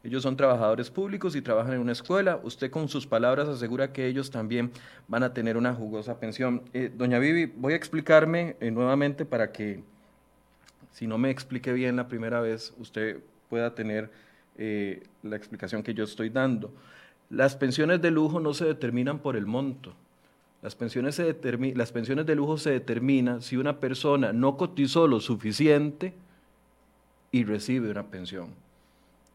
Ellos 0.02 0.24
son 0.24 0.36
trabajadores 0.36 0.90
públicos 0.90 1.36
y 1.36 1.40
trabajan 1.40 1.74
en 1.74 1.80
una 1.80 1.92
escuela. 1.92 2.40
Usted 2.42 2.72
con 2.72 2.88
sus 2.88 3.06
palabras 3.06 3.46
asegura 3.46 3.92
que 3.92 4.08
ellos 4.08 4.32
también 4.32 4.72
van 5.06 5.22
a 5.22 5.32
tener 5.32 5.56
una 5.56 5.72
jugosa 5.72 6.18
pensión. 6.18 6.62
Eh, 6.72 6.90
doña 6.92 7.20
Vivi, 7.20 7.46
voy 7.46 7.74
a 7.74 7.76
explicarme 7.76 8.56
eh, 8.58 8.72
nuevamente 8.72 9.24
para 9.24 9.52
que, 9.52 9.84
si 10.90 11.06
no 11.06 11.16
me 11.16 11.30
explique 11.30 11.72
bien 11.72 11.94
la 11.94 12.08
primera 12.08 12.40
vez, 12.40 12.74
usted 12.80 13.20
pueda 13.48 13.74
tener 13.74 14.10
eh, 14.56 15.02
la 15.22 15.36
explicación 15.36 15.82
que 15.82 15.94
yo 15.94 16.04
estoy 16.04 16.30
dando. 16.30 16.72
Las 17.30 17.56
pensiones 17.56 18.00
de 18.00 18.10
lujo 18.10 18.40
no 18.40 18.54
se 18.54 18.64
determinan 18.64 19.18
por 19.18 19.36
el 19.36 19.46
monto. 19.46 19.94
Las 20.62 20.74
pensiones, 20.74 21.14
se 21.14 21.36
las 21.76 21.92
pensiones 21.92 22.26
de 22.26 22.34
lujo 22.34 22.58
se 22.58 22.70
determinan 22.70 23.42
si 23.42 23.56
una 23.56 23.78
persona 23.78 24.32
no 24.32 24.56
cotizó 24.56 25.06
lo 25.06 25.20
suficiente 25.20 26.14
y 27.30 27.44
recibe 27.44 27.90
una 27.90 28.06
pensión. 28.08 28.48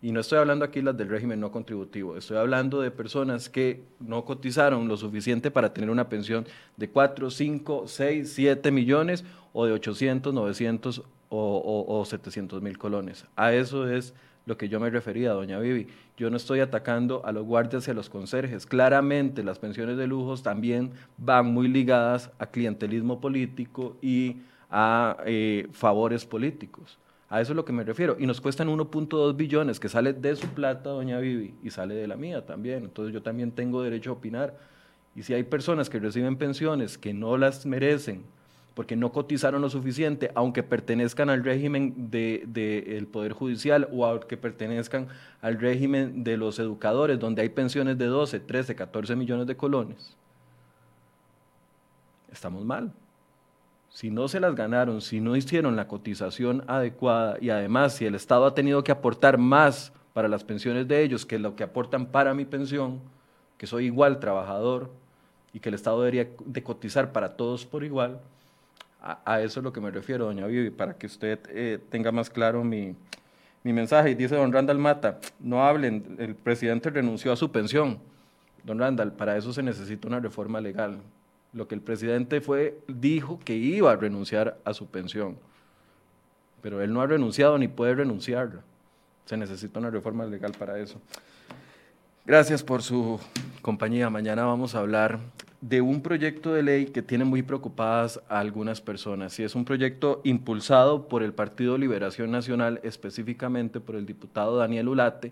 Y 0.02 0.12
no 0.12 0.20
estoy 0.20 0.40
hablando 0.40 0.66
aquí 0.66 0.82
las 0.82 0.98
del 0.98 1.08
régimen 1.08 1.40
no 1.40 1.50
contributivo, 1.50 2.18
estoy 2.18 2.36
hablando 2.36 2.82
de 2.82 2.92
personas 2.92 3.48
que 3.48 3.84
no 4.02 4.26
cotizaron 4.26 4.90
lo 4.90 4.98
suficiente 4.98 5.50
para 5.50 5.74
tener 5.74 5.90
una 5.90 6.10
pensión 6.10 6.46
de 6.76 6.90
4, 6.90 7.32
5, 7.32 7.88
6, 7.88 8.34
7 8.34 8.72
millones 8.72 9.24
o 9.54 9.66
de 9.66 9.72
800, 9.72 10.34
900 10.34 11.04
o, 11.36 12.06
700 12.06 12.62
mil 12.62 12.78
colones. 12.78 13.26
A 13.36 13.54
eso 13.54 13.90
es 13.90 14.14
lo 14.46 14.58
que 14.58 14.70
yo 14.70 14.80
me 14.80 14.90
refería, 14.90 15.32
doña 15.32 15.60
Vivi. 15.60 15.88
Yo 16.18 16.30
no 16.30 16.38
estoy 16.38 16.60
atacando 16.60 17.26
a 17.26 17.32
los 17.32 17.46
guardias 17.46 17.88
y 17.88 17.92
a 17.92 17.94
los 17.94 18.10
conserjes. 18.10 18.66
Claramente 18.66 19.44
las 19.44 19.58
pensiones 19.58 19.98
de 19.98 20.08
lujos 20.08 20.44
también 20.44 20.92
van 21.18 21.48
muy 21.48 21.68
ligadas 21.68 22.30
a 22.40 22.46
clientelismo 22.46 23.20
político 23.20 23.98
y 24.02 24.38
a 24.70 25.18
eh, 25.26 25.68
favores 25.72 26.26
políticos. 26.26 27.00
A 27.30 27.42
eso 27.42 27.54
es 27.54 27.56
lo 27.56 27.66
que 27.66 27.74
me 27.74 27.84
refiero. 27.84 28.16
Y 28.20 28.28
nos 28.28 28.42
cuestan 28.42 28.68
1.2 28.68 29.36
billones 29.36 29.80
que 29.80 29.90
sale 29.90 30.14
de 30.14 30.36
su 30.36 30.48
plata, 30.50 30.92
doña 30.92 31.20
Vivi, 31.20 31.56
y 31.64 31.72
sale 31.72 31.96
de 31.96 32.08
la 32.08 32.16
mía 32.16 32.46
también. 32.46 32.84
Entonces 32.84 33.14
yo 33.14 33.24
también 33.24 33.52
tengo 33.52 33.82
derecho 33.82 34.12
a 34.12 34.14
opinar. 34.14 34.56
Y 35.16 35.24
si 35.24 35.34
hay 35.34 35.44
personas 35.44 35.90
que 35.90 36.00
reciben 36.00 36.38
pensiones 36.38 36.98
que 36.98 37.14
no 37.14 37.38
las 37.38 37.66
merecen, 37.66 38.24
porque 38.74 38.96
no 38.96 39.12
cotizaron 39.12 39.62
lo 39.62 39.70
suficiente, 39.70 40.32
aunque 40.34 40.64
pertenezcan 40.64 41.30
al 41.30 41.44
régimen 41.44 42.10
del 42.10 43.08
Poder 43.08 43.34
Judicial 43.34 43.88
o 43.92 44.06
aunque 44.06 44.36
pertenezcan 44.36 45.08
al 45.42 45.60
régimen 45.60 46.24
de 46.24 46.38
los 46.38 46.58
educadores, 46.58 47.20
donde 47.20 47.44
hay 47.44 47.50
pensiones 47.50 47.98
de 47.98 48.06
12, 48.06 48.40
13, 48.40 48.76
14 48.76 49.16
millones 49.16 49.46
de 49.46 49.56
colones. 49.56 50.18
Estamos 52.32 52.66
mal. 52.66 52.92
Si 53.90 54.10
no 54.10 54.28
se 54.28 54.40
las 54.40 54.56
ganaron, 54.56 55.02
si 55.02 55.22
no 55.22 55.36
hicieron 55.36 55.76
la 55.76 55.88
cotización 55.88 56.64
adecuada 56.66 57.38
y 57.40 57.52
además 57.52 57.94
si 57.94 58.06
el 58.06 58.16
Estado 58.16 58.46
ha 58.48 58.56
tenido 58.56 58.84
que 58.84 58.92
aportar 58.92 59.38
más 59.38 59.94
para 60.14 60.28
las 60.28 60.44
pensiones 60.44 60.88
de 60.88 61.04
ellos 61.04 61.28
que 61.28 61.38
lo 61.38 61.56
que 61.56 61.64
aportan 61.64 62.08
para 62.08 62.34
mi 62.34 62.46
pensión, 62.46 63.02
que 63.56 63.68
soy 63.68 63.86
igual 63.86 64.20
trabajador 64.20 64.90
y 65.54 65.60
que 65.60 65.70
el 65.70 65.76
Estado 65.76 66.00
debería 66.00 66.28
de 66.44 66.64
cotizar 66.64 67.12
para 67.12 67.38
todos 67.38 67.68
por 67.68 67.84
igual, 67.84 68.20
a, 69.04 69.42
eso 69.42 69.60
es 69.60 69.64
lo 69.64 69.74
que 69.74 69.82
me 69.82 69.92
refiero, 69.92 70.26
doña 70.26 70.48
Vivi, 70.48 70.70
para 70.70 70.94
que 70.94 71.08
usted 71.08 71.40
eh, 71.50 71.80
tenga 71.90 72.12
más 72.12 72.30
claro 72.30 72.64
mi, 72.64 72.96
mensaje. 73.64 74.12
Y 74.12 74.16
dice 74.16 74.36
don 74.36 74.54
Randall 74.54 74.78
Mata, 74.78 75.20
no 75.40 75.66
hablen, 75.66 76.16
el 76.20 76.36
presidente 76.36 76.90
renunció 76.90 77.34
a 77.34 77.36
su 77.36 77.52
pensión. 77.52 78.00
Don 78.64 78.80
Randall, 78.80 79.12
para 79.12 79.36
eso 79.36 79.52
se 79.52 79.62
necesita 79.62 80.08
una 80.08 80.22
reforma 80.22 80.62
legal. 80.62 81.00
Lo 81.52 81.68
que 81.68 81.76
el 81.76 81.82
presidente 81.82 82.40
fue, 82.40 82.80
dijo 82.88 83.40
que 83.44 83.56
iba 83.56 83.92
a 83.92 83.96
renunciar 83.96 84.58
a 84.64 84.74
su 84.74 84.88
pensión, 84.88 85.38
pero 86.62 86.82
él 86.82 86.94
no 86.94 87.02
ha 87.02 87.08
renunciado 87.08 87.58
ni 87.58 87.68
puede 87.68 87.96
renunciarla. 87.96 88.62
Se 89.26 89.36
necesita 89.36 89.80
una 89.80 89.90
reforma 89.90 90.26
legal 90.26 90.54
para 90.58 90.80
eso. 90.80 91.00
Gracias 92.26 92.64
por 92.64 92.82
su 92.82 93.20
compañía. 93.62 94.10
Mañana 94.10 94.46
vamos 94.46 94.76
a 94.76 94.80
hablar 94.80 95.20
de 95.64 95.80
un 95.80 96.02
proyecto 96.02 96.54
de 96.54 96.62
ley 96.62 96.88
que 96.88 97.02
tiene 97.02 97.24
muy 97.24 97.42
preocupadas 97.42 98.20
a 98.28 98.40
algunas 98.40 98.82
personas. 98.82 99.40
Y 99.40 99.44
es 99.44 99.56
un 99.56 99.64
proyecto 99.64 100.20
impulsado 100.26 101.08
por 101.08 101.24
el 101.24 101.34
Partido 101.34 101.78
Liberación 101.78 102.32
Nacional, 102.32 102.82
específicamente 102.84 103.80
por 103.80 103.96
el 103.96 104.06
diputado 104.06 104.58
Daniel 104.58 104.90
Ulate, 104.90 105.32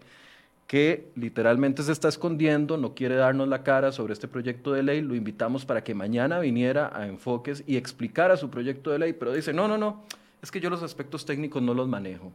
que 0.67 1.11
literalmente 1.15 1.83
se 1.83 1.91
está 1.91 2.07
escondiendo, 2.07 2.77
no 2.77 2.95
quiere 2.95 3.15
darnos 3.15 3.49
la 3.49 3.61
cara 3.61 3.91
sobre 3.91 4.13
este 4.13 4.29
proyecto 4.29 4.71
de 4.71 4.83
ley. 4.83 5.01
Lo 5.01 5.15
invitamos 5.15 5.65
para 5.65 5.83
que 5.83 5.93
mañana 5.93 6.39
viniera 6.39 6.97
a 6.97 7.07
Enfoques 7.07 7.65
y 7.67 7.75
explicara 7.75 8.37
su 8.37 8.49
proyecto 8.49 8.89
de 8.89 8.99
ley, 8.99 9.11
pero 9.11 9.33
dice, 9.33 9.51
no, 9.51 9.67
no, 9.67 9.77
no, 9.77 10.03
es 10.41 10.49
que 10.49 10.61
yo 10.61 10.69
los 10.69 10.81
aspectos 10.81 11.25
técnicos 11.25 11.61
no 11.61 11.73
los 11.73 11.89
manejo. 11.89 12.31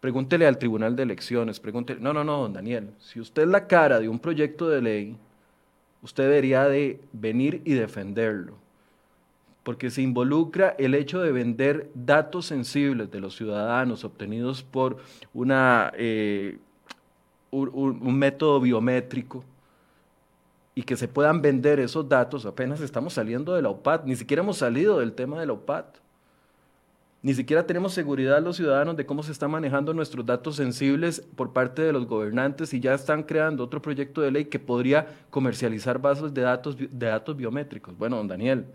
Pregúntele 0.00 0.46
al 0.46 0.56
Tribunal 0.56 0.96
de 0.96 1.02
Elecciones, 1.02 1.60
pregúntele, 1.60 2.00
no, 2.00 2.14
no, 2.14 2.24
no, 2.24 2.38
don 2.38 2.54
Daniel, 2.54 2.92
si 2.98 3.20
usted 3.20 3.42
es 3.42 3.48
la 3.48 3.66
cara 3.66 4.00
de 4.00 4.08
un 4.08 4.18
proyecto 4.18 4.70
de 4.70 4.80
ley, 4.80 5.16
usted 6.04 6.24
debería 6.24 6.68
de 6.68 7.00
venir 7.12 7.62
y 7.64 7.72
defenderlo, 7.72 8.52
porque 9.62 9.90
se 9.90 10.02
involucra 10.02 10.76
el 10.78 10.94
hecho 10.94 11.22
de 11.22 11.32
vender 11.32 11.90
datos 11.94 12.44
sensibles 12.44 13.10
de 13.10 13.20
los 13.20 13.34
ciudadanos 13.34 14.04
obtenidos 14.04 14.62
por 14.62 14.98
una, 15.32 15.90
eh, 15.96 16.58
un, 17.50 18.18
método 18.18 18.60
biométrico 18.60 19.42
y 20.74 20.82
que 20.82 20.94
se 20.96 21.08
puedan 21.08 21.40
vender 21.40 21.80
esos 21.80 22.06
datos, 22.06 22.44
apenas 22.44 22.82
estamos 22.82 23.14
saliendo 23.14 23.54
de 23.54 23.62
la 23.62 23.70
OPAT, 23.70 24.04
ni 24.04 24.14
siquiera 24.14 24.42
hemos 24.42 24.58
salido 24.58 24.98
del 24.98 25.14
tema 25.14 25.40
de 25.40 25.46
la 25.46 25.54
OPAT. 25.54 26.03
Ni 27.24 27.32
siquiera 27.32 27.66
tenemos 27.66 27.94
seguridad 27.94 28.42
los 28.42 28.56
ciudadanos 28.56 28.98
de 28.98 29.06
cómo 29.06 29.22
se 29.22 29.32
están 29.32 29.50
manejando 29.50 29.94
nuestros 29.94 30.26
datos 30.26 30.56
sensibles 30.56 31.22
por 31.22 31.54
parte 31.54 31.80
de 31.80 31.90
los 31.90 32.06
gobernantes 32.06 32.74
y 32.74 32.80
ya 32.80 32.92
están 32.92 33.22
creando 33.22 33.64
otro 33.64 33.80
proyecto 33.80 34.20
de 34.20 34.30
ley 34.30 34.44
que 34.44 34.58
podría 34.58 35.06
comercializar 35.30 35.98
bases 35.98 36.34
de 36.34 36.42
datos, 36.42 36.76
de 36.76 37.06
datos 37.06 37.34
biométricos. 37.34 37.96
Bueno, 37.96 38.18
don 38.18 38.28
Daniel, 38.28 38.66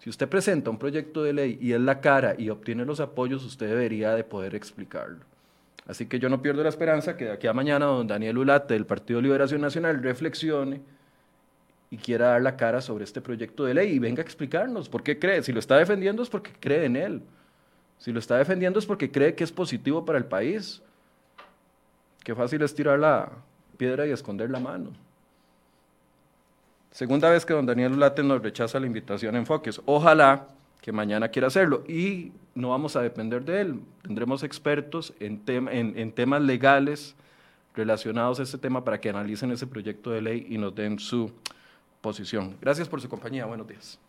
si 0.00 0.10
usted 0.10 0.28
presenta 0.28 0.68
un 0.68 0.80
proyecto 0.80 1.22
de 1.22 1.32
ley 1.32 1.58
y 1.60 1.74
es 1.74 1.80
la 1.80 2.00
cara 2.00 2.34
y 2.36 2.50
obtiene 2.50 2.84
los 2.84 2.98
apoyos, 2.98 3.44
usted 3.44 3.68
debería 3.68 4.16
de 4.16 4.24
poder 4.24 4.56
explicarlo. 4.56 5.20
Así 5.86 6.06
que 6.06 6.18
yo 6.18 6.28
no 6.28 6.42
pierdo 6.42 6.64
la 6.64 6.70
esperanza 6.70 7.16
que 7.16 7.26
de 7.26 7.30
aquí 7.30 7.46
a 7.46 7.52
mañana 7.52 7.86
don 7.86 8.08
Daniel 8.08 8.38
Ulate 8.38 8.74
del 8.74 8.84
Partido 8.84 9.20
Liberación 9.20 9.60
Nacional 9.60 10.02
reflexione 10.02 10.80
y 11.88 11.98
quiera 11.98 12.30
dar 12.30 12.42
la 12.42 12.56
cara 12.56 12.80
sobre 12.80 13.04
este 13.04 13.20
proyecto 13.20 13.64
de 13.64 13.74
ley 13.74 13.92
y 13.92 14.00
venga 14.00 14.22
a 14.22 14.24
explicarnos 14.24 14.88
por 14.88 15.04
qué 15.04 15.20
cree. 15.20 15.44
Si 15.44 15.52
lo 15.52 15.60
está 15.60 15.76
defendiendo 15.76 16.24
es 16.24 16.30
porque 16.30 16.50
cree 16.58 16.86
en 16.86 16.96
él. 16.96 17.22
Si 18.02 18.10
lo 18.10 18.18
está 18.18 18.36
defendiendo 18.36 18.80
es 18.80 18.86
porque 18.86 19.12
cree 19.12 19.36
que 19.36 19.44
es 19.44 19.52
positivo 19.52 20.04
para 20.04 20.18
el 20.18 20.24
país. 20.24 20.82
Qué 22.24 22.34
fácil 22.34 22.60
es 22.62 22.74
tirar 22.74 22.98
la 22.98 23.30
piedra 23.76 24.08
y 24.08 24.10
esconder 24.10 24.50
la 24.50 24.58
mano. 24.58 24.90
Segunda 26.90 27.30
vez 27.30 27.46
que 27.46 27.54
don 27.54 27.64
Daniel 27.64 27.92
Ulate 27.92 28.24
nos 28.24 28.42
rechaza 28.42 28.80
la 28.80 28.86
invitación 28.86 29.36
a 29.36 29.38
Enfoques. 29.38 29.80
Ojalá 29.86 30.48
que 30.80 30.90
mañana 30.90 31.28
quiera 31.28 31.46
hacerlo. 31.46 31.84
Y 31.86 32.32
no 32.56 32.70
vamos 32.70 32.96
a 32.96 33.02
depender 33.02 33.44
de 33.44 33.60
él. 33.60 33.80
Tendremos 34.02 34.42
expertos 34.42 35.14
en, 35.20 35.40
en 35.46 36.10
temas 36.10 36.42
legales 36.42 37.14
relacionados 37.72 38.40
a 38.40 38.42
este 38.42 38.58
tema 38.58 38.82
para 38.82 39.00
que 39.00 39.10
analicen 39.10 39.52
ese 39.52 39.68
proyecto 39.68 40.10
de 40.10 40.22
ley 40.22 40.46
y 40.48 40.58
nos 40.58 40.74
den 40.74 40.98
su 40.98 41.30
posición. 42.00 42.56
Gracias 42.60 42.88
por 42.88 43.00
su 43.00 43.08
compañía. 43.08 43.46
Buenos 43.46 43.68
días. 43.68 44.00